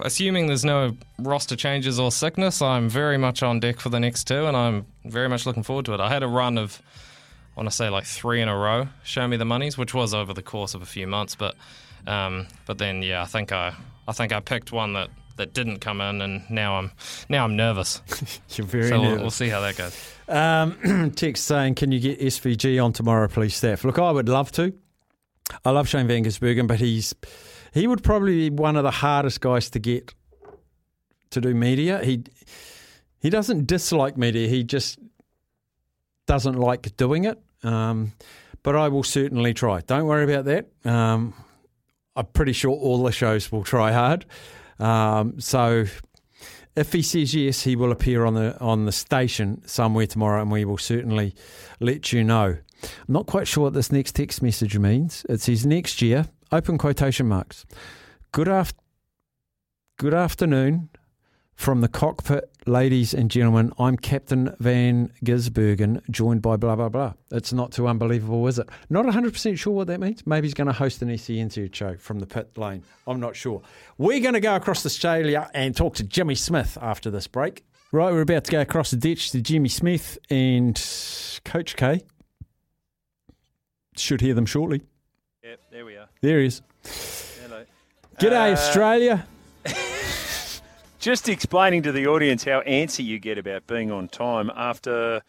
[0.00, 4.24] Assuming there's no roster changes or sickness, I'm very much on deck for the next
[4.24, 6.00] two, and I'm very much looking forward to it.
[6.00, 6.82] I had a run of,
[7.56, 8.88] I want to say like three in a row.
[9.04, 11.54] Show me the monies, which was over the course of a few months, but
[12.06, 13.74] um, but then yeah, I think I
[14.06, 16.92] I think I picked one that, that didn't come in, and now I'm
[17.28, 18.02] now I'm nervous.
[18.50, 19.12] You're very so nervous.
[19.12, 20.14] We'll, we'll see how that goes.
[20.28, 23.84] Um, text saying, can you get SVG on tomorrow, please, staff?
[23.84, 24.72] Look, I would love to.
[25.64, 27.14] I love Shane Van Gisbergen, but he's
[27.72, 30.14] he would probably be one of the hardest guys to get
[31.30, 32.02] to do media.
[32.02, 32.24] He
[33.20, 34.48] he doesn't dislike media.
[34.48, 34.98] He just
[36.26, 37.40] doesn't like doing it.
[37.62, 38.12] Um,
[38.62, 39.80] but I will certainly try.
[39.80, 40.68] Don't worry about that.
[40.90, 41.34] Um,
[42.16, 44.24] I'm pretty sure all the shows will try hard.
[44.78, 45.86] Um, so
[46.76, 50.50] if he says yes, he will appear on the on the station somewhere tomorrow, and
[50.50, 51.34] we will certainly
[51.80, 52.56] let you know.
[52.82, 55.24] I'm not quite sure what this next text message means.
[55.28, 57.64] It says next year, open quotation marks.
[58.32, 58.74] Good af-
[59.98, 60.90] good afternoon
[61.56, 63.72] from the cockpit, ladies and gentlemen.
[63.78, 67.14] I'm Captain Van Gisbergen, joined by blah blah blah.
[67.30, 68.68] It's not too unbelievable, is it?
[68.90, 70.26] Not 100% sure what that means.
[70.26, 72.82] Maybe he's going to host an SENZ show from the pit lane.
[73.06, 73.62] I'm not sure.
[73.98, 77.64] We're going to go across Australia and talk to Jimmy Smith after this break.
[77.92, 80.74] Right, we're about to go across the ditch to Jimmy Smith and
[81.44, 82.02] Coach K.
[83.96, 84.82] Should hear them shortly.
[85.44, 86.08] Yep, there we are.
[86.20, 86.62] There he is.
[87.40, 87.64] Hello.
[88.18, 89.26] G'day, Uh, Australia.
[91.04, 95.20] Just explaining to the audience how antsy you get about being on time after,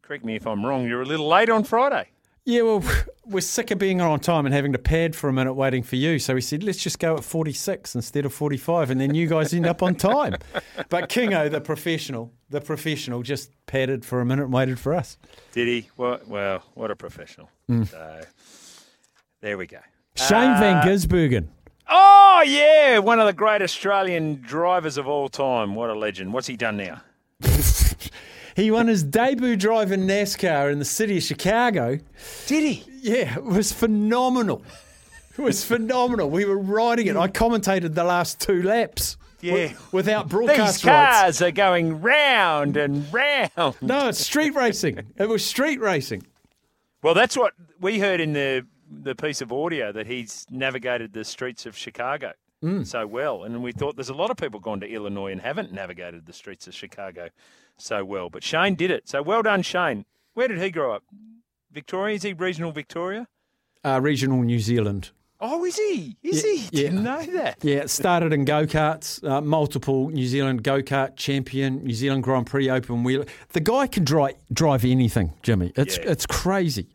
[0.00, 2.08] correct me if I'm wrong, you're a little late on Friday.
[2.46, 2.82] Yeah, well,
[3.26, 5.96] we're sick of being on time and having to pad for a minute waiting for
[5.96, 6.18] you.
[6.18, 9.52] So we said, let's just go at 46 instead of 45, and then you guys
[9.52, 10.36] end up on time.
[10.88, 15.18] But Kingo, the professional, the professional, just padded for a minute and waited for us.
[15.52, 15.90] Did he?
[15.98, 17.50] Well, well what a professional.
[17.70, 17.90] Mm.
[17.90, 18.22] So,
[19.42, 19.80] there we go.
[20.16, 21.48] Shane Van Uh, Gisbergen.
[21.88, 25.74] Oh, yeah, one of the great Australian drivers of all time.
[25.74, 26.32] What a legend.
[26.32, 27.02] What's he done now?
[28.56, 31.98] He won his debut drive in NASCAR in the city of Chicago.
[32.46, 32.84] Did he?
[33.02, 34.62] Yeah, it was phenomenal.
[35.36, 36.30] It was phenomenal.
[36.30, 37.16] We were riding it.
[37.16, 39.16] I commentated the last two laps.
[39.40, 39.72] Yeah.
[39.90, 41.20] Without broadcast These rights.
[41.20, 43.74] cars are going round and round.
[43.82, 45.00] No, it's street racing.
[45.16, 46.24] It was street racing.
[47.02, 48.64] Well, that's what we heard in the
[49.02, 52.86] the piece of audio that he's navigated the streets of Chicago Mm.
[52.86, 55.70] so well, and we thought there's a lot of people gone to Illinois and haven't
[55.70, 57.28] navigated the streets of Chicago
[57.76, 59.06] so well, but Shane did it.
[59.06, 60.06] So well done, Shane.
[60.32, 61.02] Where did he grow up?
[61.70, 62.14] Victoria?
[62.14, 63.26] Is he regional Victoria?
[63.84, 65.10] Uh, regional New Zealand.
[65.40, 66.16] Oh, is he?
[66.22, 66.56] Is Yeah, he?
[66.56, 66.88] yeah.
[66.88, 67.58] Didn't know that.
[67.62, 72.22] Yeah, it started in go karts, uh, multiple New Zealand go kart champion, New Zealand
[72.22, 73.24] Grand Prix open wheel.
[73.52, 75.72] The guy can drive drive anything, Jimmy.
[75.76, 76.12] It's Yeah.
[76.12, 76.88] it's crazy.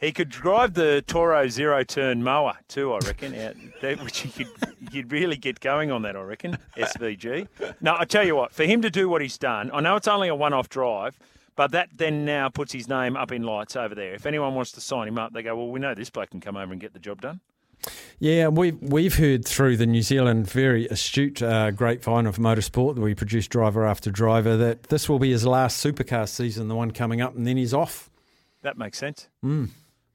[0.00, 3.34] He could drive the Toro zero turn mower too, I reckon.
[3.34, 4.48] out, that, which you could
[4.92, 6.56] you'd really get going on that, I reckon.
[6.76, 7.46] SVG.
[7.82, 10.08] No, I tell you what, for him to do what he's done, I know it's
[10.08, 11.18] only a one-off drive,
[11.54, 14.14] but that then now puts his name up in lights over there.
[14.14, 16.40] If anyone wants to sign him up, they go, well, we know this bloke can
[16.40, 17.40] come over and get the job done.
[18.18, 23.00] Yeah, we've we've heard through the New Zealand very astute uh, grapevine of motorsport that
[23.00, 26.90] we produce driver after driver that this will be his last supercar season, the one
[26.90, 28.10] coming up, and then he's off.
[28.62, 29.28] That makes sense.
[29.42, 29.70] Mm.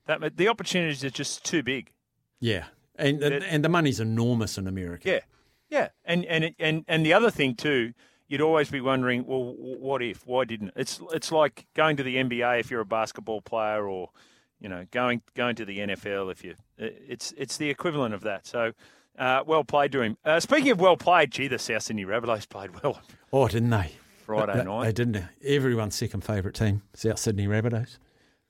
[0.07, 1.91] That the opportunities are just too big.
[2.39, 2.65] Yeah,
[2.95, 5.09] and and, and the money's enormous in America.
[5.09, 5.19] Yeah,
[5.69, 7.93] yeah, and and it- and and the other thing too,
[8.27, 10.25] you'd always be wondering, well, what if?
[10.27, 10.73] Why didn't?
[10.75, 14.09] It's it's like going to the NBA if you're a basketball player, or
[14.59, 16.55] you know, going going to the NFL if you.
[16.77, 18.45] It's it's the equivalent of that.
[18.47, 18.73] So.
[19.17, 20.17] Uh, well played to him.
[20.25, 22.99] Uh, speaking of well played, gee, the South Sydney Rabbitohs played well
[23.31, 23.93] Oh, didn't they?
[24.25, 24.83] Friday They- night.
[24.87, 25.23] They didn't.
[25.41, 27.97] Everyone's second favourite team, South Sydney Rabbitohs.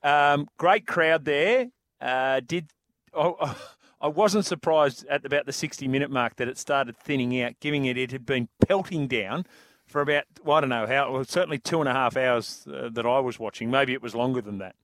[0.05, 1.67] Um, great crowd there.
[1.99, 2.69] Uh, did
[3.13, 3.57] oh,
[4.01, 7.85] I wasn't surprised at about the 60 minute mark that it started thinning out, giving
[7.85, 9.47] it it had been pelting down
[9.87, 11.11] for about well, I don't know how.
[11.11, 13.71] Well, certainly two and a half hours uh, that I was watching.
[13.71, 14.75] Maybe it was longer than that.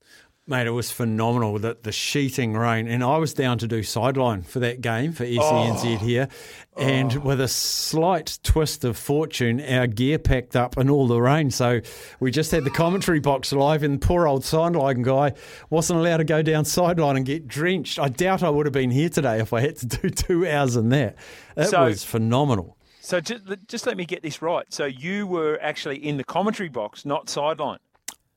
[0.47, 1.59] Mate, it was phenomenal.
[1.59, 2.87] The, the sheeting rain.
[2.87, 5.97] And I was down to do sideline for that game for SENZ oh.
[5.97, 6.27] here.
[6.75, 7.19] And oh.
[7.19, 11.51] with a slight twist of fortune, our gear packed up in all the rain.
[11.51, 11.81] So
[12.19, 15.33] we just had the commentary box live, and poor old sideline guy
[15.69, 17.99] wasn't allowed to go down sideline and get drenched.
[17.99, 20.75] I doubt I would have been here today if I had to do two hours
[20.75, 21.17] in that.
[21.55, 22.77] It So- was phenomenal.
[23.03, 24.65] So just, just let me get this right.
[24.71, 27.79] So you were actually in the commentary box, not sideline.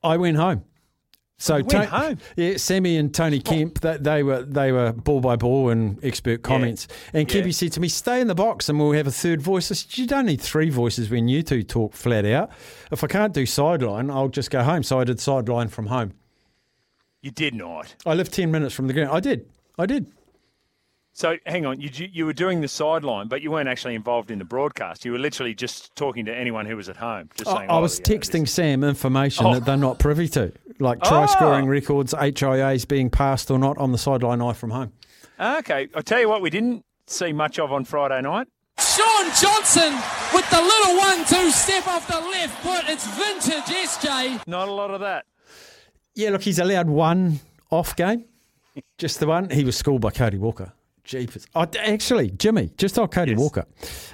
[0.03, 0.65] I went home.
[1.37, 2.19] So home?
[2.37, 6.43] yeah, Sammy and Tony Kemp, they, they were they were ball by ball and expert
[6.43, 6.87] comments.
[7.13, 7.41] And Yeah.
[7.43, 9.75] Kempy said to me, "Stay in the box, and we'll have a third voice." I
[9.75, 12.51] said, "You don't need three voices when you two talk flat out.
[12.93, 16.13] If I can't do sideline, I'll just go home." So I did sideline from home.
[17.21, 17.95] You did not.
[18.07, 19.11] I live ten minutes from the ground.
[19.13, 19.47] I did.
[19.77, 20.07] I did.
[21.17, 24.41] So hang on, you you were doing the sideline, but you weren't actually involved in
[24.41, 25.05] the broadcast.
[25.05, 27.71] You were literally just talking to anyone who was at home, just I, saying.
[27.71, 29.55] I "Oh, was yeah, texting Sam information Oh.
[29.55, 31.27] that they're not privy to, like try Oh.
[31.27, 34.43] scoring records, HIAs being passed or not on the sideline.
[34.43, 34.93] I from home.
[35.39, 38.49] Okay, I'll tell you what, we didn't see much of on Friday night.
[38.81, 39.93] Shaun Johnson
[40.35, 42.85] with the little one-two step off the left foot.
[42.89, 44.41] It's vintage SJ.
[44.49, 45.27] Not a lot of that.
[46.17, 47.39] Yeah, look, he's allowed one
[47.71, 48.25] off game,
[48.99, 49.49] just the one.
[49.51, 50.73] He was schooled by Cody Walker.
[51.05, 51.47] Jeepers.
[51.55, 53.67] Oh, actually, Jimmy, just on Cody Walker,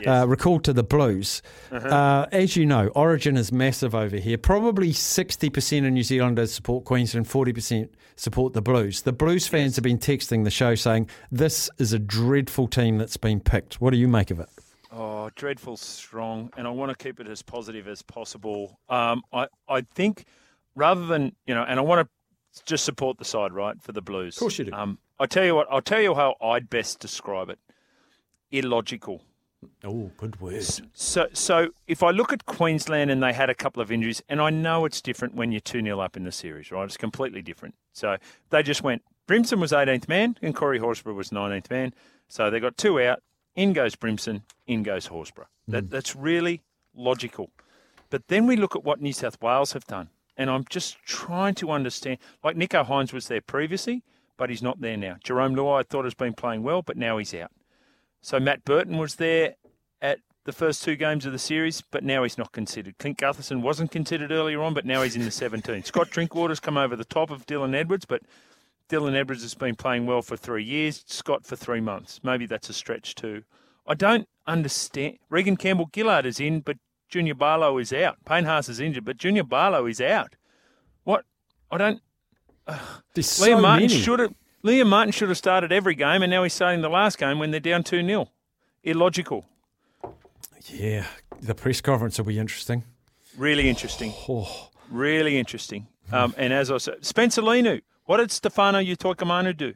[0.07, 1.41] uh, recalled to the Blues.
[1.71, 1.89] Uh-huh.
[1.89, 4.37] Uh, as you know, Origin is massive over here.
[4.37, 9.03] Probably 60% of New Zealanders support Queensland, 40% support the Blues.
[9.03, 13.17] The Blues fans have been texting the show saying, This is a dreadful team that's
[13.17, 13.81] been picked.
[13.81, 14.49] What do you make of it?
[14.93, 18.81] Oh, dreadful strong, and I want to keep it as positive as possible.
[18.89, 20.25] Um, I I think
[20.75, 24.03] rather than you know, and I want to just support the side right for the
[24.03, 24.37] Blues.
[24.37, 24.73] Of course you do.
[24.73, 27.59] Um, I tell you what, I'll tell you how I'd best describe it.
[28.51, 29.23] Illogical.
[29.85, 30.65] Oh, good word.
[30.95, 34.41] So, so if I look at Queensland and they had a couple of injuries, and
[34.41, 36.85] I know it's different when you're 2 0 up in the series, right?
[36.85, 37.75] It's completely different.
[37.93, 38.17] So
[38.49, 41.93] they just went, Brimson was 18th man and Corey Horsburgh was 19th man.
[42.29, 43.23] So they got two out.
[43.55, 45.49] In goes Brimson, in goes Horsburgh.
[45.67, 45.73] Hmm.
[45.73, 46.63] That, That's really
[46.95, 47.51] logical.
[48.09, 50.09] But then we look at what New South Wales have done.
[50.37, 52.19] And I'm just trying to understand.
[52.43, 54.03] Like Nico Hines was there previously,
[54.41, 55.17] but he's not there now.
[55.23, 57.51] Jarome Luai I thought has been playing well, but now he's out.
[58.23, 59.57] So Matt Burton was there
[60.01, 62.97] at the first two games of the series, but now he's not considered.
[62.97, 65.85] Clint Gutherson wasn't considered earlier on, but now he's in the 17.
[65.85, 68.23] Scott Drinkwater's come over the top of Dylan Edwards, but
[68.89, 72.21] Dylan Edwards has been playing well for three years, Scott for three months.
[72.25, 73.43] Maybe that's a stretch too.
[73.87, 75.19] I don't understand.
[75.29, 76.79] Reagan Campbell-Gillard is in, but
[77.11, 78.17] Junior Paulo is out.
[78.25, 80.37] Payne Haas is injured, but Junior Paulo is out.
[81.05, 81.27] What?
[81.71, 82.01] I don't.
[83.15, 84.01] There's Liam Martin many.
[84.01, 84.35] should have.
[84.65, 87.51] Liam Martin should have started every game, and now he's starting the last game when
[87.51, 88.29] they're down two 0
[88.85, 89.47] Illogical.
[90.67, 91.07] Yeah,
[91.41, 92.85] the press conference will be interesting.
[93.37, 94.13] Really interesting.
[94.29, 94.71] Oh.
[94.91, 95.87] Really interesting.
[96.13, 99.75] Um, and as I said, Spencer Leniu, what did Stefano Utoikamanu do?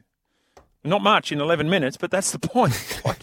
[0.83, 3.01] Not much in 11 minutes, but that's the point.
[3.05, 3.19] Like,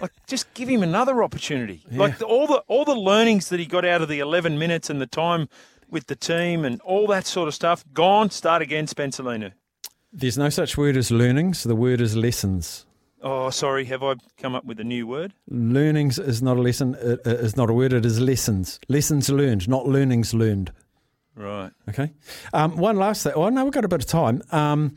[0.00, 1.82] like, just give him another opportunity.
[1.90, 4.90] Like the, all the all the learnings that he got out of the 11 minutes
[4.90, 5.48] and the time
[5.94, 8.28] with the team and all that sort of stuff, gone.
[8.28, 9.52] Start again, Spencerlina.
[10.12, 11.62] There's no such word as learnings.
[11.62, 12.84] The word is lessons.
[13.22, 15.32] Oh, sorry, have I come up with a new word?
[15.48, 16.94] Learnings is not a lesson.
[17.00, 17.94] It it is not a word.
[17.94, 18.78] It is lessons.
[18.88, 20.72] Lessons learned, not learnings learned.
[21.34, 21.70] Right.
[21.88, 22.12] Okay.
[22.52, 23.32] Um, one last thing.
[23.34, 24.42] Oh no, we've got a bit of time.
[24.52, 24.96] Um,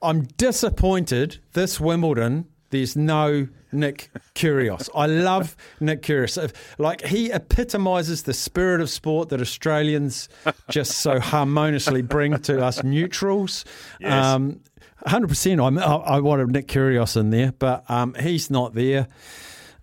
[0.00, 1.38] I'm disappointed.
[1.52, 4.88] This Wimbledon, there's no Nick Kyrgios.
[4.94, 6.52] I love Nick Kyrgios.
[6.78, 10.28] Like he epitomises the spirit of sport that Australians
[10.70, 13.64] just so harmoniously bring to us neutrals.
[14.00, 14.24] Yes.
[14.26, 14.60] Um,
[15.06, 15.62] 100%.
[15.66, 15.82] I'm, I,
[16.16, 19.08] I wanted Nick Kyrgios in there, but um, he's not there.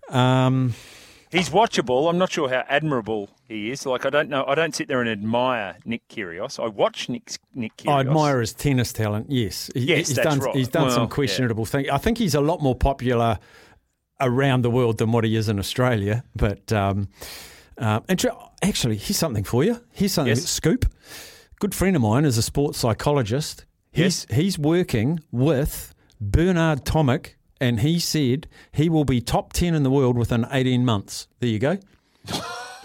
[0.08, 0.74] Um,
[1.30, 2.10] He's watchable.
[2.10, 3.86] I'm not sure how admirable he is.
[3.86, 4.44] Like I don't know.
[4.46, 6.62] I don't sit there and admire Nick Kyrgios.
[6.62, 7.90] I watch Nick Nick Kyrgios.
[7.90, 9.30] I admire his tennis talent.
[9.30, 10.40] Yes, He- Yes, he's that's done.
[10.40, 10.54] right.
[10.54, 11.08] He's done Well, some yeah.
[11.08, 11.88] questionable things.
[11.88, 13.38] I think he's a lot more popular
[14.22, 16.24] around the world than what he is in Australia.
[16.34, 17.08] But um,
[17.78, 18.28] um, and tr-
[18.62, 19.80] actually, here's something for you.
[19.92, 20.34] Here's something.
[20.34, 20.44] Yes.
[20.44, 20.86] Scoop.
[21.58, 23.64] Good friend of mine is a sports psychologist.
[23.92, 29.82] He's he's working with Bernard Tomic, and he said he will be top ten in
[29.82, 31.28] the world within 18 months.
[31.40, 31.78] There you go.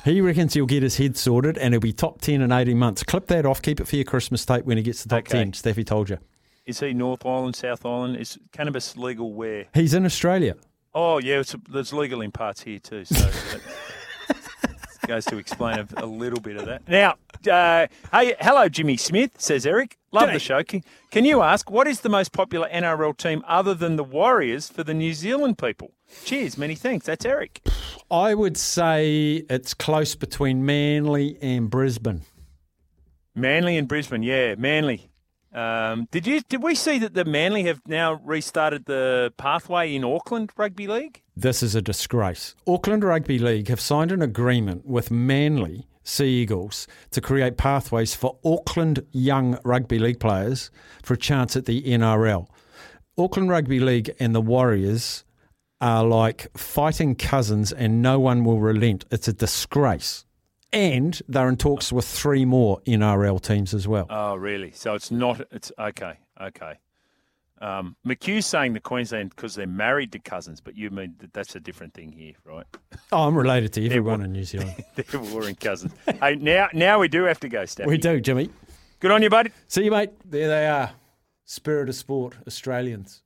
[0.06, 3.04] He reckons he'll get his head sorted and he'll be top 10 in 18 months.
[3.04, 5.40] Clip that off, keep it for your Christmas tape when he gets to top Okay.
[5.40, 5.52] 10.
[5.52, 6.18] Steffi told you.
[6.66, 8.16] Is he North Island, South Island?
[8.16, 9.66] Is cannabis legal where?
[9.74, 10.56] He's in Australia.
[11.00, 13.06] Oh yeah, it's, it's legal in parts here too.
[13.06, 13.14] So
[14.28, 14.42] that
[15.06, 16.88] goes to explain a, a little bit of that.
[16.88, 17.18] Now,
[17.52, 20.00] uh, hey, hello, Jimmy Smith, says Eric.
[20.12, 20.64] Love the show.
[20.64, 24.70] Can, can you ask what is the most popular NRL team other than the Warriors
[24.70, 25.92] for the New Zealand people?
[26.26, 27.06] Cheers, many thanks.
[27.06, 27.62] That's Eric.
[28.10, 32.24] I would say it's close between Manly and Brisbane.
[33.36, 35.12] Manly and Brisbane, yeah, Manly.
[35.58, 40.04] Um, did you did we see that the Manly have now restarted the pathway in
[40.04, 41.24] Auckland Rugby League?
[41.36, 42.54] This is a disgrace.
[42.68, 48.38] Auckland Rugby League have signed an agreement with Manly Sea Eagles to create pathways for
[48.46, 50.70] Auckland young rugby league players
[51.02, 52.48] for a chance at the NRL.
[53.18, 55.24] Auckland Rugby League and the Warriors
[55.82, 59.06] are like fighting cousins and no one will relent.
[59.10, 60.27] It's a disgrace.
[60.74, 64.06] And they're in talks with three more NRL teams as well.
[64.10, 64.72] Oh, really?
[64.72, 65.42] So it's not.
[65.52, 66.20] It's okay.
[66.40, 66.74] Okay.
[67.60, 71.56] Um, McHugh's saying the Queensland because they're married to cousins, but you mean that that's
[71.56, 72.66] a different thing here, right?
[73.12, 74.84] Oh, I'm related to everyone in New Zealand.
[74.96, 75.94] they're warring cousins.
[76.22, 77.90] hey, now now we do have to go, Staffy.
[77.90, 78.50] We do, Jimmy.
[79.00, 79.52] Good on you, buddy.
[79.68, 80.12] See you, mate.
[80.26, 80.92] There they are.
[81.46, 83.24] Spirit of sport, Australians.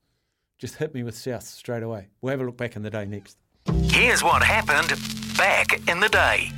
[0.60, 2.08] Just hit me with South straight away.
[2.22, 3.38] We'll have a look back in the day next.
[3.84, 4.98] Here's what happened
[5.38, 6.52] back in the day.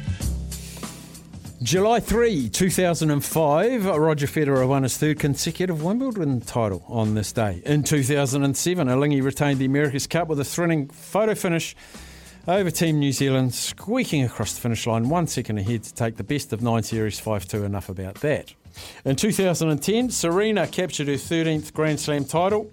[1.64, 7.62] July 3, 2005, Roger Federer won his third consecutive Wimbledon title on this day.
[7.66, 11.74] In 2007, Alinghi retained the America's Cup with a thrilling photo finish
[12.50, 16.24] over Team New Zealand, squeaking across the finish line one second ahead to take the
[16.26, 17.64] best of nine series 5 2.
[17.64, 18.54] Enough about that.
[19.06, 22.70] In 2010, Serena captured her 13th Grand Slam title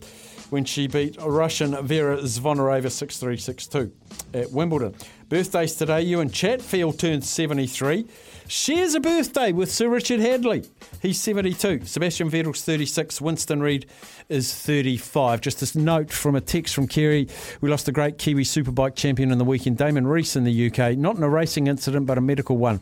[0.49, 3.93] when she beat Russian Vera Zvonareva 6 3 6 2
[4.35, 4.97] at Wimbledon.
[5.29, 8.05] Birthdays today, Ewan Chatfield turned 73.
[8.51, 10.69] Shares a birthday with Sir Richard Hadlee.
[11.01, 11.85] He's 72.
[11.85, 13.21] Sebastian Vettel's 36.
[13.21, 13.87] Winston Reid
[14.29, 15.41] is 35.
[15.41, 17.29] Just this note from a text from Kerry.
[17.61, 20.99] We lost a great Kiwi Superbike champion in the weekend, Damon Reese in the UK.
[20.99, 22.81] Not in a racing incident, but a medical one.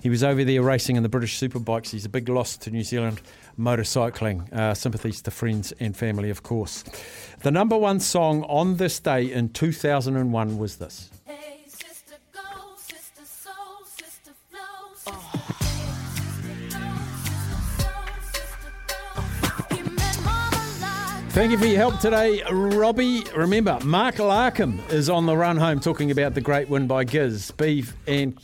[0.00, 1.90] He was over there racing in the British Superbikes.
[1.90, 3.20] He's a big loss to New Zealand
[3.58, 4.52] motorcycling.
[4.52, 6.84] Uh, sympathies to friends and family, of course.
[7.42, 11.10] The number one song on this day in 2001 was this.
[21.38, 23.22] Thank you for your help today, Robbie.
[23.32, 27.52] Remember, Mark Larkham is on the run home talking about the great win by Giz,
[27.52, 28.36] Beef and